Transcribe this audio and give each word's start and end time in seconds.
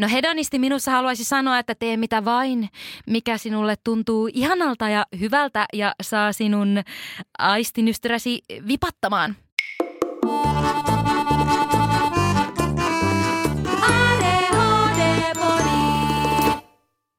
No 0.00 0.08
hedonisti 0.08 0.58
minussa 0.58 0.90
haluaisi 0.90 1.24
sanoa, 1.24 1.58
että 1.58 1.74
tee 1.74 1.96
mitä 1.96 2.24
vain, 2.24 2.68
mikä 3.06 3.38
sinulle 3.38 3.74
tuntuu 3.84 4.28
ihanalta 4.32 4.88
ja 4.88 5.06
hyvältä 5.20 5.66
ja 5.72 5.94
saa 6.02 6.32
sinun 6.32 6.82
aistinystyräsi 7.38 8.42
vipattamaan. 8.68 9.36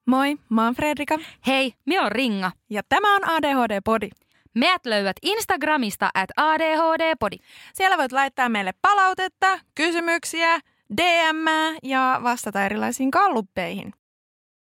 Moi, 0.05 0.35
mä 0.49 0.63
oon 0.65 0.75
Fredrika. 0.75 1.17
Hei, 1.47 1.73
minä 1.85 2.01
on 2.01 2.11
Ringa. 2.11 2.51
Ja 2.69 2.81
tämä 2.89 3.15
on 3.15 3.21
ADHD-podi. 3.23 4.09
Meät 4.55 4.85
löydät 4.85 5.17
Instagramista 5.21 6.09
at 6.13 6.29
ADHD-podi. 6.37 7.37
Siellä 7.73 7.97
voit 7.97 8.11
laittaa 8.11 8.49
meille 8.49 8.73
palautetta, 8.81 9.59
kysymyksiä, 9.75 10.59
DM 10.97 11.75
ja 11.83 12.19
vastata 12.23 12.65
erilaisiin 12.65 13.11
kalluppeihin. 13.11 13.93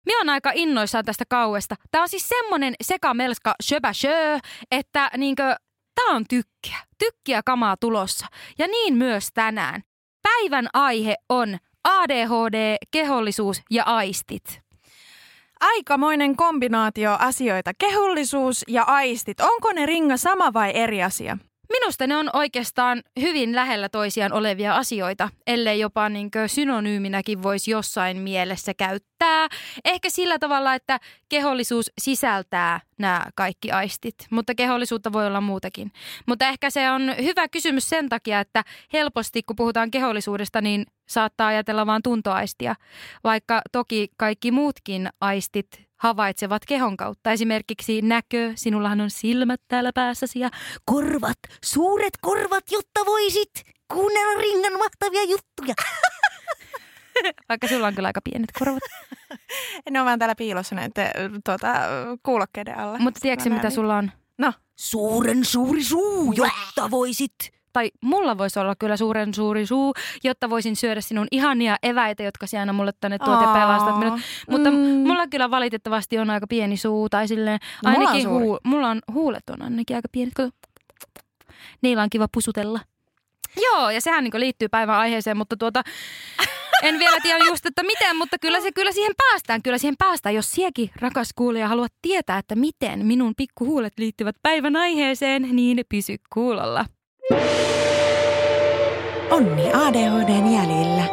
Minä 0.06 0.20
on 0.20 0.28
aika 0.28 0.50
innoissaan 0.54 1.04
tästä 1.04 1.24
kauesta. 1.28 1.76
Tämä 1.90 2.02
on 2.02 2.08
siis 2.08 2.28
semmonen 2.28 2.74
sekamelska 2.82 3.54
shöbä 3.62 3.92
shö, 3.92 4.38
että 4.70 5.10
niinkö, 5.16 5.56
tää 5.94 6.16
on 6.16 6.24
tykkiä. 6.28 6.76
Tykkiä 6.98 7.42
kamaa 7.46 7.76
tulossa. 7.76 8.26
Ja 8.58 8.66
niin 8.66 8.94
myös 8.96 9.28
tänään. 9.34 9.82
Päivän 10.22 10.68
aihe 10.74 11.14
on 11.28 11.58
ADHD, 11.84 12.76
kehollisuus 12.90 13.62
ja 13.70 13.84
aistit. 13.84 14.60
Aikamoinen 15.60 16.36
kombinaatio 16.36 17.16
asioita. 17.18 17.72
Kehollisuus 17.78 18.64
ja 18.68 18.82
aistit. 18.82 19.40
Onko 19.40 19.72
ne 19.72 19.86
ringa 19.86 20.16
sama 20.16 20.52
vai 20.52 20.70
eri 20.74 21.02
asia? 21.02 21.38
Minusta 21.72 22.06
ne 22.06 22.16
on 22.16 22.30
oikeastaan 22.32 23.02
hyvin 23.20 23.54
lähellä 23.54 23.88
toisiaan 23.88 24.32
olevia 24.32 24.76
asioita, 24.76 25.28
ellei 25.46 25.80
jopa 25.80 26.08
niin 26.08 26.30
synonyyminäkin 26.46 27.42
voisi 27.42 27.70
jossain 27.70 28.16
mielessä 28.16 28.74
käyttää. 28.74 29.48
Ehkä 29.84 30.10
sillä 30.10 30.38
tavalla, 30.38 30.74
että 30.74 31.00
kehollisuus 31.28 31.90
sisältää 32.00 32.80
nämä 32.98 33.22
kaikki 33.34 33.70
aistit, 33.70 34.14
mutta 34.30 34.54
kehollisuutta 34.54 35.12
voi 35.12 35.26
olla 35.26 35.40
muutakin. 35.40 35.92
Mutta 36.26 36.48
ehkä 36.48 36.70
se 36.70 36.90
on 36.90 37.14
hyvä 37.22 37.48
kysymys 37.48 37.88
sen 37.88 38.08
takia, 38.08 38.40
että 38.40 38.64
helposti 38.92 39.42
kun 39.42 39.56
puhutaan 39.56 39.90
kehollisuudesta, 39.90 40.60
niin 40.60 40.86
saattaa 41.08 41.46
ajatella 41.48 41.86
vain 41.86 42.02
tuntoaistia, 42.02 42.74
vaikka 43.24 43.62
toki 43.72 44.08
kaikki 44.16 44.50
muutkin 44.50 45.08
aistit 45.20 45.84
havaitsevat 46.04 46.62
kehon 46.64 46.96
kautta. 46.96 47.32
Esimerkiksi 47.32 48.02
näkö, 48.02 48.52
sinullahan 48.54 49.00
on 49.00 49.10
silmät 49.10 49.60
täällä 49.68 49.90
päässäsi 49.94 50.40
ja 50.40 50.50
korvat, 50.84 51.38
suuret 51.64 52.18
korvat, 52.20 52.64
jotta 52.70 53.00
voisit 53.06 53.50
kuunnella 53.92 54.40
ringan 54.40 54.72
mahtavia 54.72 55.22
juttuja. 55.22 55.74
Vaikka 57.48 57.68
sulla 57.68 57.86
on 57.86 57.94
kyllä 57.94 58.08
aika 58.08 58.20
pienet 58.24 58.52
korvat. 58.58 58.82
Ne 59.90 60.00
on 60.00 60.06
vaan 60.06 60.18
täällä 60.18 60.34
piilossa 60.34 60.74
näiden 60.74 61.12
tuota, 61.44 61.68
kuulokkeiden 62.22 62.78
alla. 62.78 62.98
Mutta 62.98 63.20
tiedätkö 63.20 63.50
mitä 63.50 63.70
sulla 63.70 63.96
on? 63.96 64.12
No. 64.38 64.52
Suuren 64.76 65.44
suuri 65.44 65.84
suu, 65.84 66.32
jotta 66.32 66.90
voisit 66.90 67.53
tai 67.74 67.90
mulla 68.00 68.38
voisi 68.38 68.58
olla 68.58 68.74
kyllä 68.78 68.96
suuren 68.96 69.34
suuri 69.34 69.66
suu, 69.66 69.94
jotta 70.24 70.50
voisin 70.50 70.76
syödä 70.76 71.00
sinun 71.00 71.26
ihania 71.30 71.76
eväitä, 71.82 72.22
jotka 72.22 72.46
sinä 72.46 72.62
aina 72.62 72.72
mulle 72.72 72.92
tänne 73.00 73.18
tuot 73.18 73.40
ja 73.40 73.46
pelastat 73.46 73.98
minut. 73.98 74.20
Mutta 74.50 74.70
mm. 74.70 74.76
mulla 74.76 75.26
kyllä 75.26 75.50
valitettavasti 75.50 76.18
on 76.18 76.30
aika 76.30 76.46
pieni 76.46 76.76
suu, 76.76 77.08
tai 77.08 77.28
silleen 77.28 77.58
ainakin 77.84 78.28
mulla 78.28 78.38
on, 78.38 78.42
huu, 78.42 78.58
mulla 78.64 78.88
on 78.88 79.00
huulet 79.12 79.50
on 79.50 79.62
ainakin 79.62 79.96
aika 79.96 80.08
pienet. 80.12 80.34
Niillä 81.82 82.02
on 82.02 82.10
kiva 82.10 82.28
pusutella. 82.32 82.80
Joo, 83.62 83.90
ja 83.90 84.00
sehän 84.00 84.24
niin 84.24 84.40
liittyy 84.40 84.68
päivän 84.68 84.96
aiheeseen, 84.96 85.36
mutta 85.36 85.56
tuota, 85.56 85.82
en 86.82 86.98
vielä 86.98 87.20
tiedä 87.22 87.44
just, 87.44 87.66
että 87.66 87.82
miten, 87.82 88.16
mutta 88.16 88.38
kyllä, 88.38 88.60
se, 88.60 88.72
kyllä 88.72 88.92
siihen 88.92 89.12
päästään. 89.16 89.62
Kyllä 89.62 89.78
siihen 89.78 89.94
päästään, 89.98 90.34
jos 90.34 90.52
siekin, 90.52 90.90
rakas 91.00 91.28
kuulija, 91.34 91.68
haluat 91.68 91.92
tietää, 92.02 92.38
että 92.38 92.54
miten 92.54 93.06
minun 93.06 93.34
pikkuhuulet 93.36 93.92
liittyvät 93.98 94.36
päivän 94.42 94.76
aiheeseen, 94.76 95.48
niin 95.52 95.84
pysy 95.88 96.16
kuulolla. 96.32 96.84
Onni 99.30 99.72
ADHDn 99.72 100.52
jäljillä. 100.52 101.04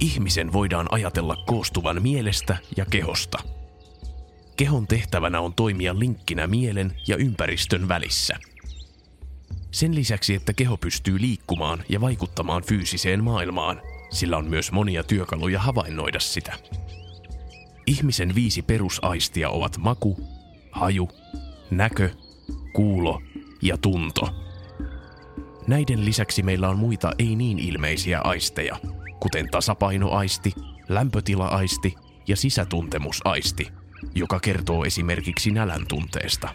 Ihmisen 0.00 0.52
voidaan 0.52 0.86
ajatella 0.90 1.36
koostuvan 1.46 2.02
mielestä 2.02 2.56
ja 2.76 2.84
kehosta. 2.90 3.38
Kehon 4.56 4.86
tehtävänä 4.86 5.40
on 5.40 5.54
toimia 5.54 5.98
linkkinä 5.98 6.46
mielen 6.46 6.96
ja 7.06 7.16
ympäristön 7.16 7.88
välissä. 7.88 8.36
Sen 9.70 9.94
lisäksi, 9.94 10.34
että 10.34 10.52
keho 10.52 10.76
pystyy 10.76 11.20
liikkumaan 11.20 11.84
ja 11.88 12.00
vaikuttamaan 12.00 12.62
fyysiseen 12.62 13.24
maailmaan, 13.24 13.82
sillä 14.10 14.36
on 14.36 14.44
myös 14.44 14.72
monia 14.72 15.02
työkaluja 15.02 15.60
havainnoida 15.60 16.20
sitä. 16.20 16.52
Ihmisen 17.86 18.34
viisi 18.34 18.62
perusaistia 18.62 19.50
ovat 19.50 19.78
maku, 19.78 20.16
haju, 20.72 21.08
näkö, 21.70 22.10
kuulo 22.72 23.22
ja 23.62 23.78
tunto. 23.78 24.28
Näiden 25.66 26.04
lisäksi 26.04 26.42
meillä 26.42 26.68
on 26.68 26.78
muita 26.78 27.12
ei 27.18 27.36
niin 27.36 27.58
ilmeisiä 27.58 28.20
aisteja, 28.24 28.76
kuten 29.20 29.50
tasapainoaisti, 29.50 30.52
lämpötilaaisti 30.88 31.94
ja 32.28 32.36
sisätuntemusaisti, 32.36 33.68
joka 34.14 34.40
kertoo 34.40 34.84
esimerkiksi 34.84 35.50
nälän 35.50 35.86
tunteesta. 35.88 36.48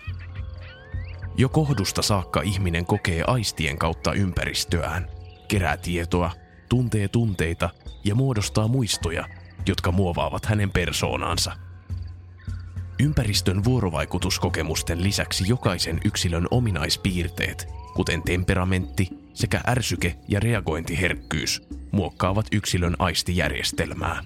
Jo 1.37 1.49
kohdusta 1.49 2.01
saakka 2.01 2.41
ihminen 2.41 2.85
kokee 2.85 3.23
aistien 3.27 3.77
kautta 3.77 4.13
ympäristöään, 4.13 5.07
kerää 5.47 5.77
tietoa, 5.77 6.31
tuntee 6.69 7.07
tunteita 7.07 7.69
ja 8.03 8.15
muodostaa 8.15 8.67
muistoja, 8.67 9.27
jotka 9.67 9.91
muovaavat 9.91 10.45
hänen 10.45 10.71
persoonaansa. 10.71 11.64
Ympäristön 12.99 13.63
vuorovaikutuskokemusten 13.63 15.03
lisäksi 15.03 15.43
jokaisen 15.47 15.99
yksilön 16.05 16.47
ominaispiirteet, 16.51 17.67
kuten 17.95 18.21
temperamentti 18.23 19.09
sekä 19.33 19.61
ärsyke- 19.67 20.15
ja 20.27 20.39
reagointiherkkyys, 20.39 21.61
muokkaavat 21.91 22.45
yksilön 22.51 22.95
aistijärjestelmää. 22.99 24.23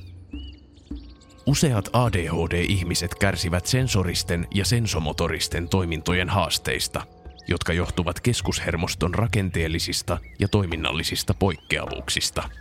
Useat 1.46 1.90
ADHD-ihmiset 1.94 3.16
kärsivät 3.16 3.66
sensoristen 3.66 4.48
ja 4.54 4.66
sensomotoristen 4.66 5.70
toimintojen 5.70 6.30
haasteista, 6.30 7.02
jotka 7.48 7.74
johtuvat 7.74 8.20
keskushermoston 8.20 9.14
rakenteellisista 9.14 10.18
ja 10.40 10.48
toiminnallisista 10.48 11.34
poikkeavuuksista– 11.34 12.50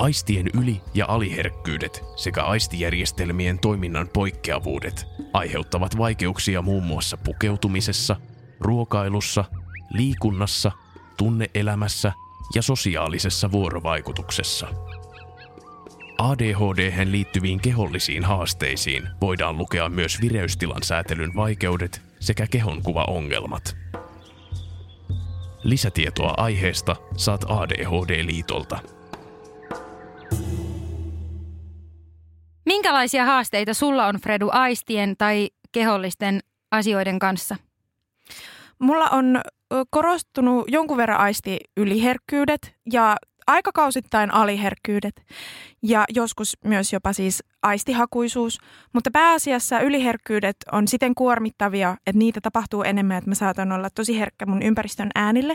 Aistien 0.00 0.46
yli- 0.54 0.80
ja 0.94 1.06
aliherkkyydet 1.08 2.04
sekä 2.16 2.44
aistijärjestelmien 2.44 3.58
toiminnan 3.58 4.08
poikkeavuudet 4.12 5.06
aiheuttavat 5.32 5.98
vaikeuksia 5.98 6.62
muun 6.62 6.82
muassa 6.82 7.16
pukeutumisessa, 7.16 8.16
ruokailussa, 8.60 9.44
liikunnassa, 9.90 10.72
tunneelämässä 11.16 12.12
ja 12.54 12.62
sosiaalisessa 12.62 13.52
vuorovaikutuksessa. 13.52 14.66
ADHD 16.18 17.10
liittyviin 17.10 17.60
kehollisiin 17.60 18.24
haasteisiin 18.24 19.08
voidaan 19.20 19.58
lukea 19.58 19.88
myös 19.88 20.20
vireystilan 20.20 20.82
säätelyn 20.82 21.36
vaikeudet 21.36 22.02
sekä 22.20 22.46
kehonkuvaongelmat. 22.46 23.76
Lisätietoa 25.64 26.34
aiheesta 26.36 26.96
saat 27.16 27.44
ADHD-liitolta– 27.48 28.78
Minkälaisia 32.66 33.24
haasteita 33.24 33.74
sulla 33.74 34.06
on 34.06 34.16
Fredu 34.16 34.48
aistien 34.52 35.14
tai 35.18 35.50
kehollisten 35.72 36.40
asioiden 36.70 37.18
kanssa? 37.18 37.56
Mulla 38.78 39.08
on 39.08 39.40
korostunut 39.90 40.64
jonkun 40.68 40.96
verran 40.96 41.20
aisti 41.20 41.58
yliherkkyydet 41.76 42.74
ja 42.92 43.16
aikakausittain 43.46 44.34
aliherkkyydet 44.34 45.22
ja 45.82 46.04
joskus 46.08 46.56
myös 46.64 46.92
jopa 46.92 47.12
siis 47.12 47.44
aistihakuisuus, 47.62 48.58
mutta 48.92 49.10
pääasiassa 49.12 49.80
yliherkkyydet 49.80 50.56
on 50.72 50.88
siten 50.88 51.14
kuormittavia, 51.14 51.96
että 52.06 52.18
niitä 52.18 52.40
tapahtuu 52.40 52.82
enemmän, 52.82 53.18
että 53.18 53.30
mä 53.30 53.34
saatan 53.34 53.72
olla 53.72 53.88
tosi 53.94 54.18
herkkä 54.18 54.46
mun 54.46 54.62
ympäristön 54.62 55.10
äänille 55.14 55.54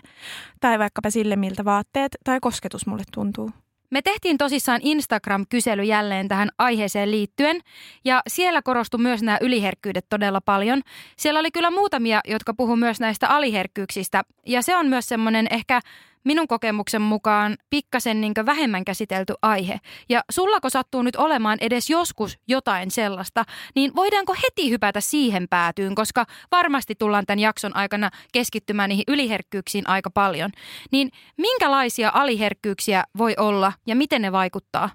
tai 0.59 0.79
vaikkapa 0.79 1.09
sille, 1.09 1.35
miltä 1.35 1.65
vaatteet 1.65 2.11
tai 2.23 2.39
kosketus 2.39 2.88
mulle 2.88 3.03
tuntuu. 3.13 3.51
Me 3.89 4.01
tehtiin 4.01 4.37
tosissaan 4.37 4.81
Instagram-kysely 4.83 5.83
jälleen 5.83 6.27
tähän 6.27 6.49
aiheeseen 6.57 7.11
liittyen 7.11 7.61
ja 8.05 8.21
siellä 8.27 8.61
korostui 8.61 8.99
myös 8.99 9.23
nämä 9.23 9.37
yliherkkyydet 9.41 10.05
todella 10.09 10.41
paljon. 10.41 10.81
Siellä 11.17 11.39
oli 11.39 11.51
kyllä 11.51 11.71
muutamia, 11.71 12.21
jotka 12.27 12.53
puhu 12.53 12.75
myös 12.75 12.99
näistä 12.99 13.27
aliherkkyyksistä 13.27 14.23
ja 14.45 14.61
se 14.61 14.75
on 14.75 14.87
myös 14.87 15.05
semmoinen 15.05 15.47
ehkä 15.51 15.81
minun 16.25 16.48
kokemuksen 16.48 17.01
mukaan 17.01 17.57
pikkasen 17.69 18.22
niin 18.22 18.33
vähemmän 18.45 18.86
käsitelty 18.86 19.33
aihe. 19.42 19.80
Ja 20.10 20.22
sullako 20.31 20.69
sattuu 20.69 21.01
nyt 21.01 21.16
olemaan 21.16 21.57
edes 21.62 21.89
joskus 21.89 22.38
jotain 22.48 22.92
sellaista, 22.92 23.44
niin 23.75 23.95
voidaanko 23.95 24.33
heti 24.44 24.69
hypätä 24.69 25.01
siihen 25.01 25.48
päätyyn, 25.50 25.95
koska 25.95 26.25
varmasti 26.51 26.95
tullaan 26.95 27.25
tämän 27.25 27.39
jakson 27.39 27.75
aikana 27.75 28.10
keskittymään 28.33 28.89
niihin 28.89 29.04
yliherkkyyksiin 29.07 29.89
aika 29.89 30.10
paljon. 30.10 30.51
Niin 30.92 31.12
minkälaisia 31.38 32.12
aliherkkyyksiä 32.13 33.04
voi 33.18 33.33
olla 33.38 33.74
ja 33.88 33.95
miten 33.95 34.22
ne 34.22 34.31
vaikuttaa? 34.31 34.89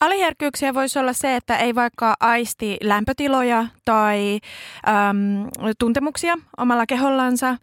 Aliherkkyyksiä 0.00 0.74
voisi 0.74 0.98
olla 0.98 1.12
se, 1.12 1.36
että 1.36 1.56
ei 1.56 1.74
vaikka 1.74 2.14
aisti 2.20 2.76
lämpötiloja 2.82 3.66
tai 3.84 4.38
äm, 4.88 5.48
tuntemuksia 5.78 6.34
omalla 6.56 6.86
kehollansa 6.86 7.56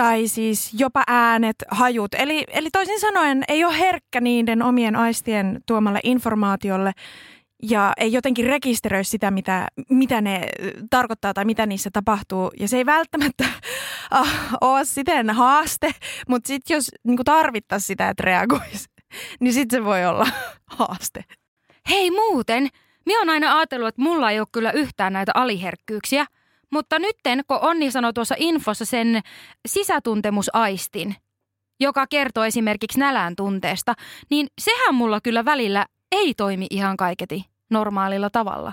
tai 0.00 0.28
siis 0.28 0.70
jopa 0.78 1.02
äänet, 1.06 1.56
hajut. 1.70 2.14
Eli, 2.14 2.44
eli 2.48 2.70
toisin 2.70 3.00
sanoen 3.00 3.44
ei 3.48 3.64
ole 3.64 3.78
herkkä 3.78 4.20
niiden 4.20 4.62
omien 4.62 4.96
aistien 4.96 5.60
tuomalle 5.66 6.00
informaatiolle 6.04 6.92
ja 7.62 7.92
ei 7.96 8.12
jotenkin 8.12 8.46
rekisteröi 8.46 9.04
sitä, 9.04 9.30
mitä, 9.30 9.68
mitä 9.90 10.20
ne 10.20 10.48
tarkoittaa 10.90 11.34
tai 11.34 11.44
mitä 11.44 11.66
niissä 11.66 11.90
tapahtuu. 11.92 12.50
Ja 12.60 12.68
se 12.68 12.76
ei 12.76 12.86
välttämättä 12.86 13.44
äh, 14.14 14.54
ole 14.60 14.84
siten 14.84 15.30
haaste, 15.30 15.90
mutta 16.28 16.48
sitten 16.48 16.74
jos 16.74 16.90
niin 17.04 17.18
tarvittaisiin 17.24 17.86
sitä, 17.86 18.08
että 18.08 18.22
reagoisi, 18.22 18.88
niin 19.40 19.52
sitten 19.52 19.78
se 19.80 19.84
voi 19.84 20.04
olla 20.04 20.26
haaste. 20.78 21.24
Hei 21.90 22.10
muuten, 22.10 22.68
minä 23.06 23.18
olen 23.18 23.30
aina 23.30 23.56
ajatellut, 23.56 23.88
että 23.88 24.02
mulla 24.02 24.30
ei 24.30 24.40
ole 24.40 24.48
kyllä 24.52 24.72
yhtään 24.72 25.12
näitä 25.12 25.32
aliherkkyyksiä, 25.34 26.26
mutta 26.72 26.98
nytten, 26.98 27.42
kun 27.48 27.58
Onni 27.60 27.90
sanoi 27.90 28.12
tuossa 28.12 28.34
infossa 28.38 28.84
sen 28.84 29.20
sisätuntemusaistin, 29.68 31.16
joka 31.80 32.06
kertoo 32.06 32.44
esimerkiksi 32.44 32.98
nälän 32.98 33.36
tunteesta, 33.36 33.94
niin 34.30 34.46
sehän 34.60 34.94
mulla 34.94 35.20
kyllä 35.20 35.44
välillä 35.44 35.86
ei 36.12 36.34
toimi 36.34 36.66
ihan 36.70 36.96
kaiketi 36.96 37.44
normaalilla 37.70 38.30
tavalla. 38.30 38.72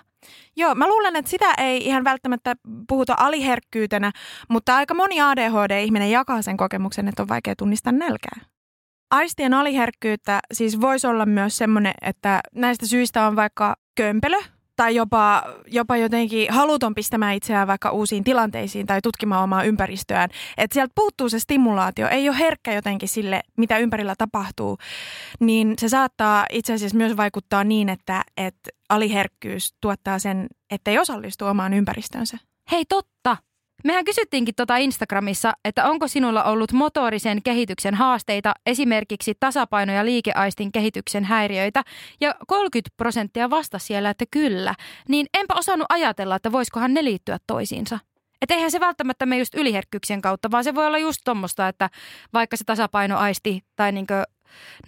Joo, 0.56 0.76
mä 0.76 0.88
luulen, 0.88 1.16
että 1.16 1.32
sitä 1.32 1.54
ei 1.58 1.86
ihan 1.86 2.04
välttämättä 2.04 2.56
puhuta 2.88 3.16
aliherkkyytenä, 3.18 4.12
mutta 4.50 4.76
aika 4.76 4.94
moni 4.94 5.22
ADHD-ihminen 5.22 6.12
jakaa 6.12 6.42
sen 6.42 6.58
kokemuksen, 6.58 7.08
että 7.08 7.22
on 7.22 7.28
vaikea 7.28 7.56
tunnistaa 7.56 7.94
nälkää. 7.94 8.42
Aistien 9.12 9.54
aliherkkyyttä 9.54 10.40
siis 10.54 10.82
voisi 10.82 11.08
olla 11.08 11.26
myös 11.26 11.58
semmoinen, 11.58 11.94
että 12.02 12.42
näistä 12.56 12.88
syistä 12.88 13.28
on 13.28 13.36
vaikka 13.36 13.76
kömpelö 13.96 14.38
tai 14.78 14.96
jopa, 14.96 15.44
jopa 15.68 15.98
jotenkin 15.98 16.54
haluton 16.54 16.96
pistämään 16.96 17.36
itseään 17.36 17.68
vaikka 17.68 17.92
uusiin 17.92 18.24
tilanteisiin 18.24 18.86
tai 18.86 19.02
tutkimaan 19.02 19.44
omaa 19.44 19.64
ympäristöään. 19.64 20.30
Että 20.58 20.74
sieltä 20.74 20.92
puuttuu 20.96 21.30
se 21.30 21.40
stimulaatio, 21.40 22.08
ei 22.08 22.30
ole 22.30 22.40
herkkä 22.40 22.74
jotenkin 22.74 23.10
sille, 23.10 23.42
mitä 23.58 23.78
ympärillä 23.78 24.16
tapahtuu, 24.18 24.78
niin 25.40 25.74
se 25.80 25.90
saattaa 25.90 26.46
itse 26.52 26.74
asiassa 26.74 26.98
myös 26.98 27.18
vaikuttaa 27.18 27.64
niin, 27.64 27.90
että, 27.90 28.24
että 28.38 28.70
aliherkkyys 28.90 29.74
tuottaa 29.82 30.20
sen, 30.20 30.48
että 30.72 30.92
ei 30.92 31.00
osallistu 31.00 31.46
omaan 31.46 31.74
ympäristönsä. 31.74 32.38
Hei 32.72 32.86
totta, 32.86 33.38
Mehän 33.84 34.06
kysyttiinkin 34.06 34.56
tuota 34.56 34.78
Instagramissa, 34.78 35.54
että 35.66 35.90
onko 35.90 36.08
sinulla 36.08 36.44
ollut 36.44 36.72
motorisen 36.74 37.44
kehityksen 37.44 37.96
haasteita, 37.96 38.54
esimerkiksi 38.66 39.34
tasapaino- 39.40 39.94
ja 39.94 40.06
liikeaistin 40.06 40.72
kehityksen 40.72 41.24
häiriöitä, 41.24 41.84
ja 42.22 42.36
30 42.48 42.90
prosenttia 42.98 43.50
vastasi 43.50 43.86
siellä, 43.86 44.10
että 44.10 44.26
kyllä. 44.32 44.76
Niin 45.10 45.28
enpä 45.34 45.54
osannut 45.58 45.86
ajatella, 45.90 46.36
että 46.36 46.52
voisikohan 46.52 46.94
ne 46.94 47.04
liittyä 47.04 47.38
toisiinsa. 47.48 48.00
Että 48.42 48.56
eihän 48.56 48.72
se 48.72 48.80
välttämättä 48.80 49.26
mene 49.26 49.40
just 49.40 49.56
yliherkkyyksien 49.56 50.22
kautta, 50.22 50.52
vaan 50.52 50.64
se 50.64 50.76
voi 50.76 50.88
olla 50.88 50.98
just 50.98 51.22
tuommoista, 51.26 51.68
että 51.68 51.90
vaikka 52.34 52.58
se 52.58 52.64
tasapainoaisti 52.64 53.64
tai 53.76 53.92
niinkö 53.92 54.24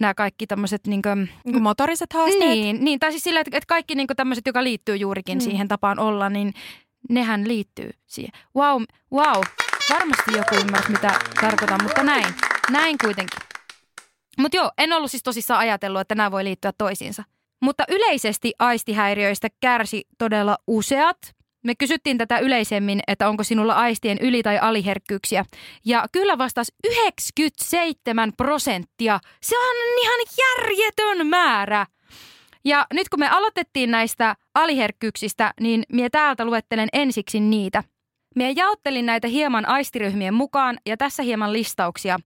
nämä 0.00 0.14
kaikki 0.14 0.46
tämmöiset 0.46 0.86
niinkö, 0.86 1.16
niinku 1.44 1.60
motoriset 1.60 2.12
haasteet. 2.12 2.50
Niin, 2.50 2.84
niin, 2.84 3.00
tai 3.00 3.10
siis 3.10 3.22
sillä, 3.22 3.40
että 3.40 3.60
kaikki 3.68 3.94
niinkö 3.94 4.14
tämmöiset, 4.14 4.46
joka 4.46 4.64
liittyy 4.64 4.96
juurikin 4.96 5.38
mm. 5.38 5.40
siihen 5.40 5.68
tapaan 5.68 5.98
olla, 5.98 6.30
niin 6.30 6.52
nehän 7.08 7.48
liittyy 7.48 7.90
siihen. 8.06 8.32
Wow, 8.56 8.82
wow. 9.12 9.42
Varmasti 9.90 10.32
joku 10.36 10.54
ymmärsi, 10.54 10.90
mitä 10.90 11.18
tarkoitan, 11.40 11.82
mutta 11.82 12.02
näin. 12.02 12.34
Näin 12.70 12.96
kuitenkin. 12.98 13.40
Mutta 14.38 14.56
joo, 14.56 14.70
en 14.78 14.92
ollut 14.92 15.10
siis 15.10 15.22
tosissaan 15.22 15.60
ajatellut, 15.60 16.00
että 16.00 16.14
nämä 16.14 16.30
voi 16.30 16.44
liittyä 16.44 16.72
toisiinsa. 16.78 17.24
Mutta 17.62 17.84
yleisesti 17.88 18.52
aistihäiriöistä 18.58 19.48
kärsi 19.60 20.04
todella 20.18 20.58
useat. 20.66 21.18
Me 21.64 21.74
kysyttiin 21.74 22.18
tätä 22.18 22.38
yleisemmin, 22.38 23.00
että 23.06 23.28
onko 23.28 23.44
sinulla 23.44 23.74
aistien 23.74 24.18
yli- 24.20 24.42
tai 24.42 24.58
aliherkkyyksiä. 24.58 25.44
Ja 25.84 26.06
kyllä 26.12 26.38
vastasi 26.38 26.72
97 26.84 28.32
prosenttia. 28.36 29.20
Se 29.42 29.58
on 29.58 29.76
ihan 30.02 30.20
järjetön 30.38 31.26
määrä. 31.26 31.86
Ja 32.64 32.86
nyt 32.92 33.08
kun 33.08 33.18
me 33.18 33.28
aloitettiin 33.28 33.90
näistä 33.90 34.36
aliherkkyyksistä, 34.54 35.54
niin 35.60 35.82
mie 35.92 36.10
täältä 36.10 36.44
luettelen 36.44 36.88
ensiksi 36.92 37.40
niitä. 37.40 37.84
Mie 38.36 38.52
jaottelin 38.56 39.06
näitä 39.06 39.28
hieman 39.28 39.68
aistiryhmien 39.68 40.34
mukaan 40.34 40.78
ja 40.86 40.96
tässä 40.96 41.22
hieman 41.22 41.52
listauksia. 41.52 42.18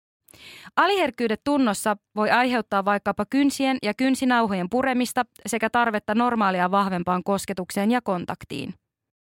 Aliherkkyydet 0.77 1.41
tunnossa 1.45 1.97
voi 2.17 2.31
aiheuttaa 2.31 2.85
vaikkapa 2.85 3.25
kynsien 3.31 3.79
ja 3.83 3.95
kynsinauhojen 3.95 4.71
puremista 4.71 5.23
sekä 5.47 5.71
tarvetta 5.71 6.15
normaalia 6.15 6.71
vahvempaan 6.71 7.23
kosketukseen 7.25 7.91
ja 7.91 8.01
kontaktiin. 8.03 8.75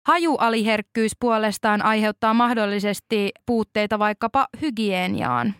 Hajualiherkkyys 0.06 1.12
puolestaan 1.20 1.82
aiheuttaa 1.82 2.34
mahdollisesti 2.34 3.30
puutteita 3.46 3.98
vaikkapa 3.98 4.46
hygieniaan. 4.60 5.54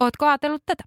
Ootko 0.00 0.26
ajatellut 0.26 0.62
tätä? 0.66 0.84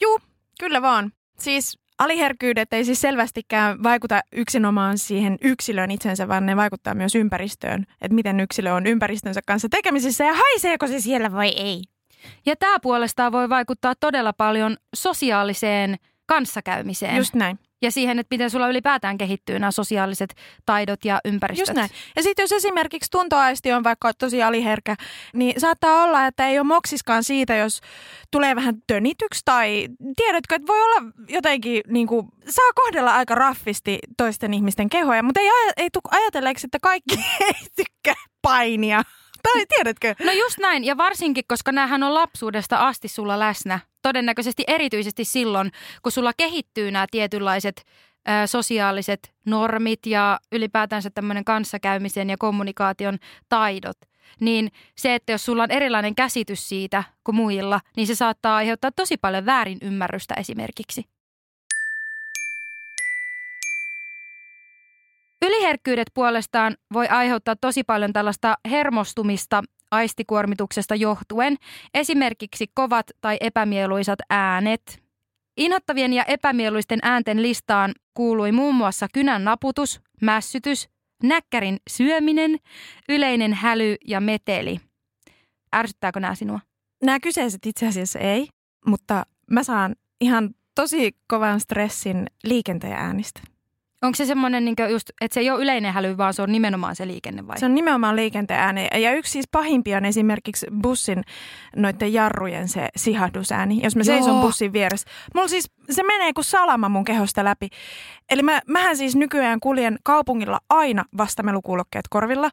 Juu, 0.00 0.18
kyllä 0.60 0.82
vaan. 0.82 1.12
Siis 1.38 1.78
Aliherkkyydet 1.98 2.72
ei 2.72 2.84
siis 2.84 3.00
selvästikään 3.00 3.82
vaikuta 3.82 4.20
yksinomaan 4.32 4.98
siihen 4.98 5.38
yksilön 5.42 5.90
itsensä, 5.90 6.28
vaan 6.28 6.46
ne 6.46 6.56
vaikuttaa 6.56 6.94
myös 6.94 7.14
ympäristöön. 7.14 7.86
Että 8.00 8.14
miten 8.14 8.40
yksilö 8.40 8.72
on 8.72 8.86
ympäristönsä 8.86 9.40
kanssa 9.46 9.68
tekemisissä 9.68 10.24
ja 10.24 10.34
haiseeko 10.34 10.86
se 10.86 11.00
siellä 11.00 11.32
vai 11.32 11.48
ei. 11.48 11.82
Ja 12.46 12.56
tämä 12.56 12.80
puolestaan 12.80 13.32
voi 13.32 13.48
vaikuttaa 13.48 13.94
todella 14.00 14.32
paljon 14.32 14.76
sosiaaliseen 14.94 15.96
kanssakäymiseen. 16.26 17.16
Just 17.16 17.34
näin 17.34 17.58
ja 17.84 17.90
siihen, 17.90 18.18
että 18.18 18.34
miten 18.34 18.50
sulla 18.50 18.68
ylipäätään 18.68 19.18
kehittyy 19.18 19.58
nämä 19.58 19.70
sosiaaliset 19.70 20.34
taidot 20.66 21.04
ja 21.04 21.20
ympäristöt. 21.24 21.68
Just 21.68 21.76
näin. 21.76 21.90
Ja 22.16 22.22
sitten 22.22 22.42
jos 22.42 22.52
esimerkiksi 22.52 23.10
tuntoaisti 23.10 23.72
on 23.72 23.84
vaikka 23.84 24.14
tosi 24.14 24.42
aliherkä, 24.42 24.96
niin 25.34 25.60
saattaa 25.60 26.04
olla, 26.04 26.26
että 26.26 26.48
ei 26.48 26.58
ole 26.58 26.66
moksiskaan 26.66 27.24
siitä, 27.24 27.56
jos 27.56 27.80
tulee 28.30 28.56
vähän 28.56 28.74
tönityksi 28.86 29.40
tai 29.44 29.88
tiedätkö, 30.16 30.54
että 30.54 30.66
voi 30.66 30.82
olla 30.82 31.10
jotenkin, 31.28 31.82
niin 31.88 32.06
kuin, 32.06 32.28
saa 32.48 32.72
kohdella 32.74 33.14
aika 33.14 33.34
raffisti 33.34 33.98
toisten 34.16 34.54
ihmisten 34.54 34.88
kehoja, 34.88 35.22
mutta 35.22 35.40
ei, 35.40 35.50
ei 35.76 35.90
tule 35.90 36.20
ajatelleeksi, 36.22 36.66
että 36.66 36.78
kaikki 36.82 37.14
ei 37.40 37.66
tykkää 37.76 38.24
painia. 38.42 39.02
Tai 39.42 39.66
tiedätkö? 39.76 40.14
No 40.24 40.32
just 40.32 40.58
näin, 40.58 40.84
ja 40.84 40.96
varsinkin, 40.96 41.44
koska 41.48 41.72
näähän 41.72 42.02
on 42.02 42.14
lapsuudesta 42.14 42.76
asti 42.76 43.08
sulla 43.08 43.38
läsnä. 43.38 43.80
Todennäköisesti 44.04 44.64
erityisesti 44.66 45.24
silloin, 45.24 45.70
kun 46.02 46.12
sulla 46.12 46.32
kehittyy 46.36 46.90
nämä 46.90 47.06
tietynlaiset 47.10 47.84
ä, 48.28 48.46
sosiaaliset 48.46 49.34
normit 49.46 50.06
ja 50.06 50.40
ylipäätänsä 50.52 51.10
tämmöinen 51.10 51.44
kanssakäymisen 51.44 52.30
ja 52.30 52.36
kommunikaation 52.38 53.18
taidot. 53.48 53.96
Niin 54.40 54.72
se, 54.98 55.14
että 55.14 55.32
jos 55.32 55.44
sulla 55.44 55.62
on 55.62 55.70
erilainen 55.70 56.14
käsitys 56.14 56.68
siitä 56.68 57.04
kuin 57.24 57.36
muilla, 57.36 57.80
niin 57.96 58.06
se 58.06 58.14
saattaa 58.14 58.56
aiheuttaa 58.56 58.90
tosi 58.92 59.16
paljon 59.16 59.46
väärin 59.46 59.78
ymmärrystä 59.82 60.34
esimerkiksi. 60.34 61.04
Yliherkkyydet 65.42 66.10
puolestaan 66.14 66.76
voi 66.92 67.08
aiheuttaa 67.08 67.56
tosi 67.56 67.84
paljon 67.84 68.12
tällaista 68.12 68.54
hermostumista 68.70 69.62
aistikuormituksesta 69.94 70.94
johtuen, 70.94 71.56
esimerkiksi 71.94 72.66
kovat 72.74 73.06
tai 73.20 73.36
epämieluisat 73.40 74.18
äänet. 74.30 75.02
Inhottavien 75.56 76.12
ja 76.12 76.24
epämieluisten 76.24 76.98
äänten 77.02 77.42
listaan 77.42 77.94
kuului 78.14 78.52
muun 78.52 78.74
muassa 78.74 79.06
kynän 79.12 79.44
naputus, 79.44 80.00
mässytys, 80.22 80.88
näkkärin 81.22 81.76
syöminen, 81.90 82.58
yleinen 83.08 83.52
häly 83.52 83.96
ja 84.06 84.20
meteli. 84.20 84.80
Ärsyttääkö 85.76 86.20
nämä 86.20 86.34
sinua? 86.34 86.60
Nämä 87.02 87.20
kyseiset 87.20 87.66
itse 87.66 87.86
asiassa 87.86 88.18
ei, 88.18 88.48
mutta 88.86 89.26
mä 89.50 89.62
saan 89.62 89.96
ihan 90.20 90.50
tosi 90.74 91.16
kovan 91.26 91.60
stressin 91.60 92.26
liikenteen 92.44 92.92
äänistä. 92.92 93.53
Onko 94.04 94.16
se 94.16 94.26
semmoinen, 94.26 94.64
niin 94.64 94.76
just, 94.90 95.10
että 95.20 95.34
se 95.34 95.40
ei 95.40 95.50
ole 95.50 95.62
yleinen 95.62 95.92
häly, 95.92 96.16
vaan 96.16 96.34
se 96.34 96.42
on 96.42 96.52
nimenomaan 96.52 96.96
se 96.96 97.06
liikenne 97.06 97.46
vai? 97.46 97.58
Se 97.58 97.66
on 97.66 97.74
nimenomaan 97.74 98.16
liikenteen 98.16 98.60
ääni. 98.60 98.88
Ja 98.94 99.12
yksi 99.12 99.32
siis 99.32 99.48
pahimpia 99.52 99.96
on 99.96 100.04
esimerkiksi 100.04 100.66
bussin 100.82 101.22
noiden 101.76 102.12
jarrujen 102.12 102.68
se 102.68 102.88
sihahdusääni, 102.96 103.80
jos 103.82 103.96
mä 103.96 104.00
Joo. 104.06 104.16
seison 104.16 104.40
bussin 104.40 104.72
vieressä. 104.72 105.08
Mulla 105.34 105.48
siis, 105.48 105.70
se 105.90 106.02
menee 106.02 106.32
kuin 106.32 106.44
salama 106.44 106.88
mun 106.88 107.04
kehosta 107.04 107.44
läpi. 107.44 107.68
Eli 108.30 108.42
mä, 108.42 108.60
mähän 108.68 108.96
siis 108.96 109.16
nykyään 109.16 109.60
kuljen 109.60 109.98
kaupungilla 110.02 110.60
aina 110.70 111.04
vastamelukuulokkeet 111.16 112.04
korvilla. 112.10 112.50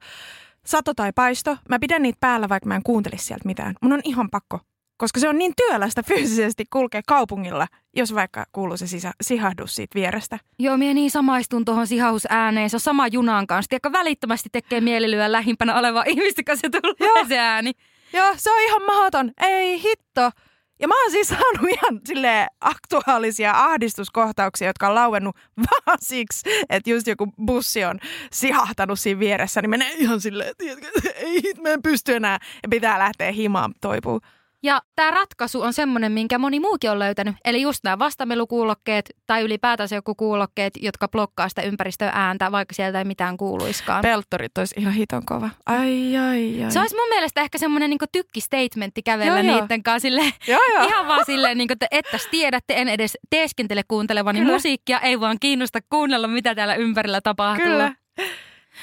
Sato 0.66 0.94
tai 0.94 1.12
paisto. 1.16 1.58
Mä 1.70 1.80
pidän 1.80 2.02
niitä 2.02 2.18
päällä, 2.20 2.50
vaikka 2.50 2.68
mä 2.68 2.76
en 2.76 2.84
kuuntelisi 2.84 3.26
sieltä 3.26 3.46
mitään. 3.46 3.76
Mun 3.82 3.94
on 3.94 4.02
ihan 4.04 4.30
pakko 4.30 4.60
koska 5.02 5.20
se 5.20 5.30
on 5.30 5.38
niin 5.38 5.54
työlästä 5.56 6.04
fyysisesti 6.04 6.66
kulkea 6.70 7.02
kaupungilla, 7.08 7.68
jos 7.96 8.16
vaikka 8.16 8.46
kuuluu 8.52 8.78
se 8.78 8.88
sisä, 8.88 9.12
sihahdus 9.22 9.76
siitä 9.76 9.96
vierestä. 9.96 10.40
Joo, 10.60 10.78
minä 10.78 10.94
niin 10.94 11.12
samaistun 11.12 11.66
tuohon 11.66 11.88
sihausääneen. 11.88 12.70
Se 12.70 12.76
on 12.76 12.80
sama 12.80 13.08
junan 13.08 13.48
kanssa, 13.48 13.76
joka 13.76 13.92
välittömästi 13.92 14.50
tekee 14.52 14.82
mielilyä 14.82 15.32
lähimpänä 15.32 15.80
oleva 15.80 16.04
ihmistä, 16.08 16.42
kun 16.44 16.58
se 16.58 16.70
tulee 16.70 16.96
Joo. 17.00 17.26
se 17.28 17.40
ääni. 17.40 17.72
Joo, 18.14 18.34
se 18.38 18.52
on 18.52 18.62
ihan 18.62 18.82
mahdoton. 18.82 19.32
Ei 19.42 19.82
hitto. 19.82 20.32
Ja 20.80 20.88
mä 20.88 21.02
oon 21.02 21.12
siis 21.12 21.28
saanut 21.28 21.70
ihan 21.70 22.02
sille 22.06 22.48
aktuaalisia 22.62 23.52
ahdistuskohtauksia, 23.56 24.68
jotka 24.68 24.88
on 24.88 24.96
lauennut 24.96 25.36
vaan 25.66 25.98
siksi, 26.02 26.50
että 26.70 26.90
just 26.90 27.08
joku 27.08 27.34
bussi 27.46 27.86
on 27.86 28.00
sihahtanut 28.32 29.00
siinä 29.00 29.20
vieressä, 29.20 29.62
niin 29.62 29.70
menee 29.70 29.94
ihan 29.94 30.22
silleen, 30.22 30.50
että 30.50 30.64
ei, 31.16 31.42
mä 31.62 31.70
en 31.70 31.82
pysty 31.82 32.16
enää 32.16 32.40
ja 32.64 32.70
pitää 32.70 33.00
lähteä 33.00 33.32
himaan 33.32 33.74
toipuu. 33.82 34.22
Ja 34.64 34.82
tämä 34.96 35.12
ratkaisu 35.12 35.62
on 35.62 35.74
semmoinen, 35.74 36.12
minkä 36.12 36.38
moni 36.38 36.60
muukin 36.60 36.92
on 36.92 37.00
löytänyt. 37.00 37.36
Eli 37.46 37.62
just 37.62 37.84
nämä 37.84 38.00
vastamelukuulokkeet 38.00 39.16
tai 39.26 39.42
ylipäätänsä 39.42 39.96
joku 39.96 40.16
kuulokkeet, 40.16 40.74
jotka 40.82 41.08
blokkaa 41.08 41.50
sitä 41.50 41.62
ympäristöä 41.62 42.12
ääntä, 42.14 42.52
vaikka 42.52 42.74
sieltä 42.74 43.00
ei 43.00 43.06
mitään 43.06 43.38
kuuluiskaan. 43.38 44.02
Peltorit 44.02 44.58
olisi 44.58 44.76
ihan 44.78 44.94
hiton 44.94 45.26
kova. 45.26 45.50
Ai, 45.66 46.18
ai, 46.18 46.64
ai. 46.64 46.72
Se 46.72 46.80
olisi 46.80 46.96
mun 46.96 47.10
mielestä 47.10 47.42
ehkä 47.42 47.58
semmoinen 47.58 47.90
niin 47.90 48.00
tykkistatementti 48.12 49.04
kävellä 49.04 49.40
joo, 49.40 49.42
niiden 49.42 49.78
joo. 49.78 49.84
kanssa 49.84 50.00
sille, 50.00 50.22
joo, 50.48 50.60
joo. 50.76 50.88
ihan 50.88 51.08
vaan 51.08 51.26
silleen, 51.26 51.58
niin 51.58 51.68
kuin, 51.68 51.76
että, 51.76 51.88
että 51.92 52.18
tiedätte, 52.32 52.74
en 52.78 52.88
edes 52.88 53.18
teeskentele 53.30 53.82
kuuntelevani 53.88 54.40
Kyllä. 54.40 54.54
musiikkia, 54.54 55.00
ei 55.00 55.20
vaan 55.20 55.38
kiinnosta 55.40 55.80
kuunnella, 55.90 56.28
mitä 56.28 56.56
täällä 56.56 56.76
ympärillä 56.76 57.22
tapahtuu. 57.22 57.66
Kyllä. 57.66 57.96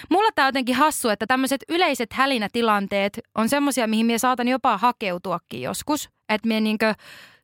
Mulla 0.08 0.28
tämä 0.34 0.46
on 0.46 0.48
jotenkin 0.48 0.74
hassu, 0.74 1.08
että 1.08 1.26
tämmöiset 1.26 1.64
yleiset 1.68 2.12
hälinätilanteet 2.12 3.20
on 3.34 3.48
semmoisia, 3.48 3.86
mihin 3.86 4.06
minä 4.06 4.18
saatan 4.18 4.48
jopa 4.48 4.78
hakeutuakin 4.78 5.62
joskus. 5.62 6.10
Että 6.28 6.48
minä 6.48 6.60
niinkö 6.60 6.94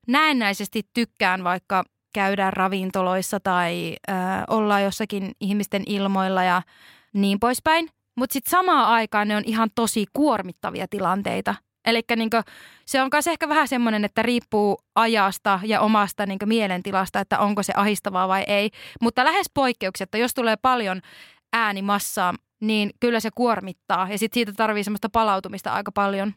näennäisesti 0.07 0.83
tykkään 0.95 1.45
vaikka 1.45 1.85
käydä 2.15 2.51
ravintoloissa 2.51 3.41
tai 3.41 3.97
ö, 4.09 4.13
olla 4.49 4.81
jossakin 4.81 5.33
ihmisten 5.41 5.83
ilmoilla 5.87 6.43
ja 6.45 6.63
niin 7.13 7.41
poispäin. 7.41 7.89
Mutta 8.17 8.33
sitten 8.33 8.51
samaan 8.51 8.89
aikaan 8.89 9.29
ne 9.29 9.37
on 9.37 9.43
ihan 9.47 9.71
tosi 9.75 10.07
kuormittavia 10.13 10.87
tilanteita. 10.91 11.55
Eli 11.87 12.03
se 12.87 13.03
on 13.03 13.09
myös 13.13 13.27
ehkä 13.27 13.49
vähän 13.49 13.69
semmoinen, 13.69 14.05
että 14.05 14.23
riippuu 14.23 14.79
ajasta 14.95 15.61
ja 15.65 15.81
omasta 15.81 16.27
niin 16.27 16.39
mielentilasta, 16.45 17.21
että 17.21 17.39
onko 17.39 17.63
se 17.63 17.73
ahistavaa 17.77 18.29
vai 18.29 18.45
ei. 18.47 18.71
Mutta 19.01 19.25
lähes 19.25 19.47
poikkeuksetta, 19.55 20.19
jos 20.19 20.35
tulee 20.35 20.57
paljon 20.57 21.01
äänimassaa, 21.55 22.35
niin 22.61 22.91
kyllä 23.01 23.21
se 23.21 23.31
kuormittaa 23.35 24.09
ja 24.11 24.19
sitten 24.19 24.35
siitä 24.35 24.53
tarvii 24.53 24.85
semmoista 24.85 25.09
palautumista 25.09 25.73
aika 25.73 25.93
paljon. 25.93 26.33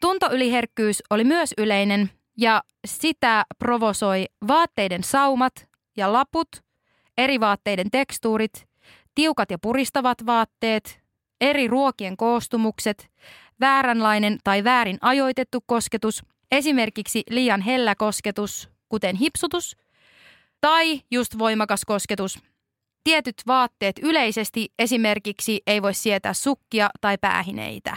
Tuntoyliherkkyys 0.00 1.02
oli 1.10 1.24
myös 1.24 1.54
yleinen 1.58 2.10
ja 2.38 2.62
sitä 2.86 3.44
provosoi 3.58 4.26
vaatteiden 4.48 5.04
saumat 5.04 5.68
ja 5.96 6.12
laput, 6.12 6.48
eri 7.18 7.40
vaatteiden 7.40 7.90
tekstuurit, 7.90 8.68
tiukat 9.14 9.50
ja 9.50 9.58
puristavat 9.58 10.26
vaatteet, 10.26 11.00
eri 11.40 11.68
ruokien 11.68 12.16
koostumukset, 12.16 13.10
vääränlainen 13.60 14.38
tai 14.44 14.64
väärin 14.64 14.98
ajoitettu 15.00 15.58
kosketus, 15.66 16.22
esimerkiksi 16.52 17.22
liian 17.30 17.60
hellä 17.60 17.94
kosketus, 17.94 18.70
kuten 18.88 19.16
hipsutus, 19.16 19.76
tai 20.60 21.00
just 21.10 21.38
voimakas 21.38 21.84
kosketus, 21.86 22.38
tietyt 23.08 23.42
vaatteet 23.46 23.96
yleisesti 24.02 24.68
esimerkiksi 24.78 25.60
ei 25.66 25.82
voi 25.82 25.94
sietää 25.94 26.34
sukkia 26.34 26.90
tai 27.00 27.18
päähineitä. 27.20 27.96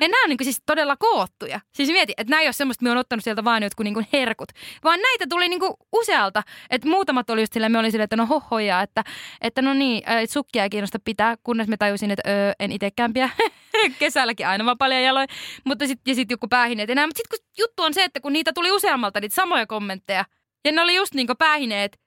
Ja 0.00 0.08
nämä 0.08 0.24
on 0.24 0.28
niin 0.28 0.38
siis 0.42 0.62
todella 0.66 0.96
koottuja. 0.96 1.60
Siis 1.74 1.88
mieti, 1.88 2.12
että 2.16 2.30
nämä 2.30 2.40
ei 2.40 2.46
ole 2.46 2.52
semmoista, 2.52 2.84
me 2.84 2.90
on 2.90 2.96
ottanut 2.96 3.24
sieltä 3.24 3.44
vain 3.44 3.62
jotkut 3.62 3.84
niin 3.84 4.06
herkut. 4.12 4.48
Vaan 4.84 5.00
näitä 5.02 5.26
tuli 5.28 5.48
niin 5.48 5.60
usealta. 5.92 6.42
Että 6.70 6.88
muutamat 6.88 7.30
oli 7.30 7.42
just 7.42 7.52
sillä, 7.52 7.68
me 7.68 7.78
oli 7.78 7.90
sillä, 7.90 8.04
että 8.04 8.16
no 8.16 8.26
hohoja, 8.26 8.82
että, 8.82 9.04
että 9.40 9.62
no 9.62 9.74
niin, 9.74 10.02
että 10.08 10.32
sukkia 10.32 10.62
ei 10.62 10.70
kiinnosta 10.70 10.98
pitää, 11.04 11.36
kunnes 11.42 11.68
me 11.68 11.76
tajusin, 11.76 12.10
että 12.10 12.30
öö, 12.30 12.52
en 12.58 12.72
itsekään 12.72 13.12
pidä. 13.12 13.30
Kesälläkin 13.98 14.46
aina 14.46 14.64
vaan 14.64 14.78
paljon 14.78 15.02
jaloin. 15.02 15.28
Mutta 15.64 15.86
sitten 15.86 16.14
sit 16.14 16.30
joku 16.30 16.48
päähineet 16.48 16.90
enää. 16.90 17.06
Mutta 17.06 17.18
sitten 17.18 17.38
kun 17.38 17.46
juttu 17.58 17.82
on 17.82 17.94
se, 17.94 18.04
että 18.04 18.20
kun 18.20 18.32
niitä 18.32 18.52
tuli 18.52 18.72
useammalta 18.72 19.20
niitä 19.20 19.34
samoja 19.34 19.66
kommentteja, 19.66 20.24
ja 20.64 20.72
ne 20.72 20.80
oli 20.80 20.94
just 20.94 21.14
niin 21.14 21.26
päähineet 21.38 21.99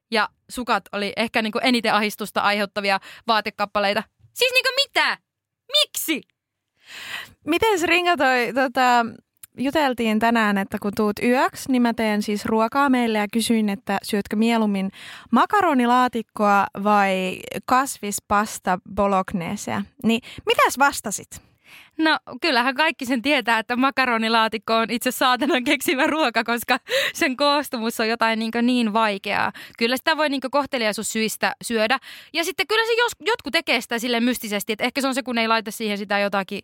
sukat 0.53 0.83
oli 0.91 1.13
ehkä 1.15 1.41
niin 1.41 1.53
eniten 1.61 1.93
ahistusta 1.93 2.41
aiheuttavia 2.41 2.99
vaatekappaleita. 3.27 4.03
Siis 4.33 4.53
niin 4.53 4.75
mitä? 4.87 5.17
Miksi? 5.71 6.21
Miten 7.47 7.89
Ringa 7.89 8.17
toi, 8.17 8.53
tota, 8.53 9.05
juteltiin 9.57 10.19
tänään, 10.19 10.57
että 10.57 10.77
kun 10.81 10.91
tuut 10.95 11.19
yöksi, 11.23 11.71
niin 11.71 11.81
mä 11.81 11.93
teen 11.93 12.21
siis 12.21 12.45
ruokaa 12.45 12.89
meille 12.89 13.17
ja 13.17 13.27
kysyin, 13.33 13.69
että 13.69 13.97
syötkö 14.03 14.35
mieluummin 14.35 14.91
makaronilaatikkoa 15.31 16.67
vai 16.83 17.39
kasvispasta 17.65 18.79
bolognesea. 18.95 19.81
Niin 20.03 20.21
mitäs 20.45 20.79
vastasit? 20.79 21.52
No 21.97 22.17
kyllähän 22.41 22.75
kaikki 22.75 23.05
sen 23.05 23.21
tietää, 23.21 23.59
että 23.59 23.75
makaronilaatikko 23.75 24.75
on 24.75 24.89
itse 24.89 25.11
saatanan 25.11 25.63
keksimä 25.63 26.07
ruoka, 26.07 26.43
koska 26.43 26.79
sen 27.13 27.37
koostumus 27.37 27.99
on 27.99 28.07
jotain 28.07 28.39
niin, 28.39 28.51
niin 28.61 28.93
vaikeaa. 28.93 29.51
Kyllä 29.77 29.97
sitä 29.97 30.17
voi 30.17 30.29
niin 30.29 30.41
kohteliaisuussyistä 30.51 31.55
syödä. 31.63 31.97
Ja 32.33 32.43
sitten 32.43 32.67
kyllä 32.67 32.85
se 32.85 32.93
jos, 32.93 33.11
jotkut 33.19 33.51
tekee 33.51 33.81
sitä 33.81 33.99
sille 33.99 34.19
mystisesti, 34.19 34.73
että 34.73 34.85
ehkä 34.85 35.01
se 35.01 35.07
on 35.07 35.15
se, 35.15 35.23
kun 35.23 35.37
ei 35.37 35.47
laita 35.47 35.71
siihen 35.71 35.97
sitä 35.97 36.19
jotakin 36.19 36.61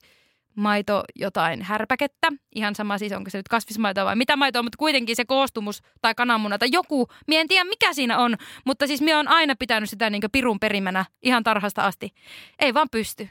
maito 0.56 1.04
jotain 1.16 1.62
härpäkettä. 1.62 2.28
Ihan 2.56 2.76
sama 2.76 2.98
siis, 2.98 3.12
onko 3.12 3.30
se 3.30 3.38
nyt 3.38 3.48
kasvismaitoa 3.48 4.06
vai 4.06 4.16
mitä 4.16 4.36
maitoa, 4.36 4.64
mutta 4.64 4.78
kuitenkin 4.78 5.16
se 5.16 5.26
koostumus 5.26 5.82
tai 6.02 6.16
kananmuna 6.16 6.58
tai 6.58 6.70
joku, 6.72 7.08
mie 7.28 7.42
en 7.42 7.48
tiedä 7.48 7.70
mikä 7.70 7.94
siinä 7.94 8.18
on, 8.18 8.36
mutta 8.66 8.88
siis 8.88 9.02
mie 9.02 9.16
on 9.16 9.28
aina 9.28 9.56
pitänyt 9.60 9.90
sitä 9.90 10.10
niin 10.10 10.22
pirun 10.32 10.60
perimänä 10.60 11.06
ihan 11.22 11.44
tarhasta 11.44 11.86
asti. 11.86 12.14
Ei 12.60 12.74
vaan 12.74 12.88
pysty. 12.92 13.30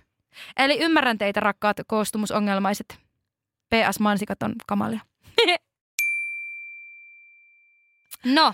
Eli 0.57 0.79
ymmärrän 0.81 1.19
teitä 1.19 1.41
rakkaat 1.41 1.77
koostumusongelmaiset. 1.87 2.99
PS 3.75 4.01
mansikat 4.01 4.43
on 4.43 4.55
kamalia. 4.67 5.01
no, 8.25 8.53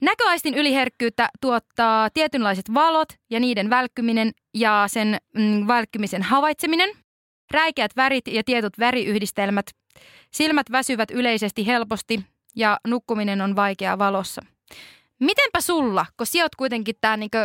näköaistin 0.00 0.54
yliherkkyyttä 0.54 1.28
tuottaa 1.40 2.10
tietynlaiset 2.10 2.74
valot 2.74 3.08
ja 3.30 3.40
niiden 3.40 3.70
välkkyminen 3.70 4.32
ja 4.54 4.84
sen 4.86 5.18
mm, 5.34 5.66
välkkymisen 5.66 6.22
havaitseminen. 6.22 6.90
Räikeät 7.50 7.96
värit 7.96 8.28
ja 8.28 8.44
tietyt 8.44 8.78
väriyhdistelmät. 8.78 9.66
Silmät 10.30 10.66
väsyvät 10.72 11.10
yleisesti 11.10 11.66
helposti 11.66 12.20
ja 12.56 12.80
nukkuminen 12.88 13.40
on 13.40 13.56
vaikeaa 13.56 13.98
valossa. 13.98 14.42
Mitenpä 15.20 15.60
sulla, 15.60 16.06
kun 16.16 16.26
sinä 16.26 16.44
oot 16.44 16.54
kuitenkin 16.54 16.94
tämä 17.00 17.16
niinku 17.16 17.38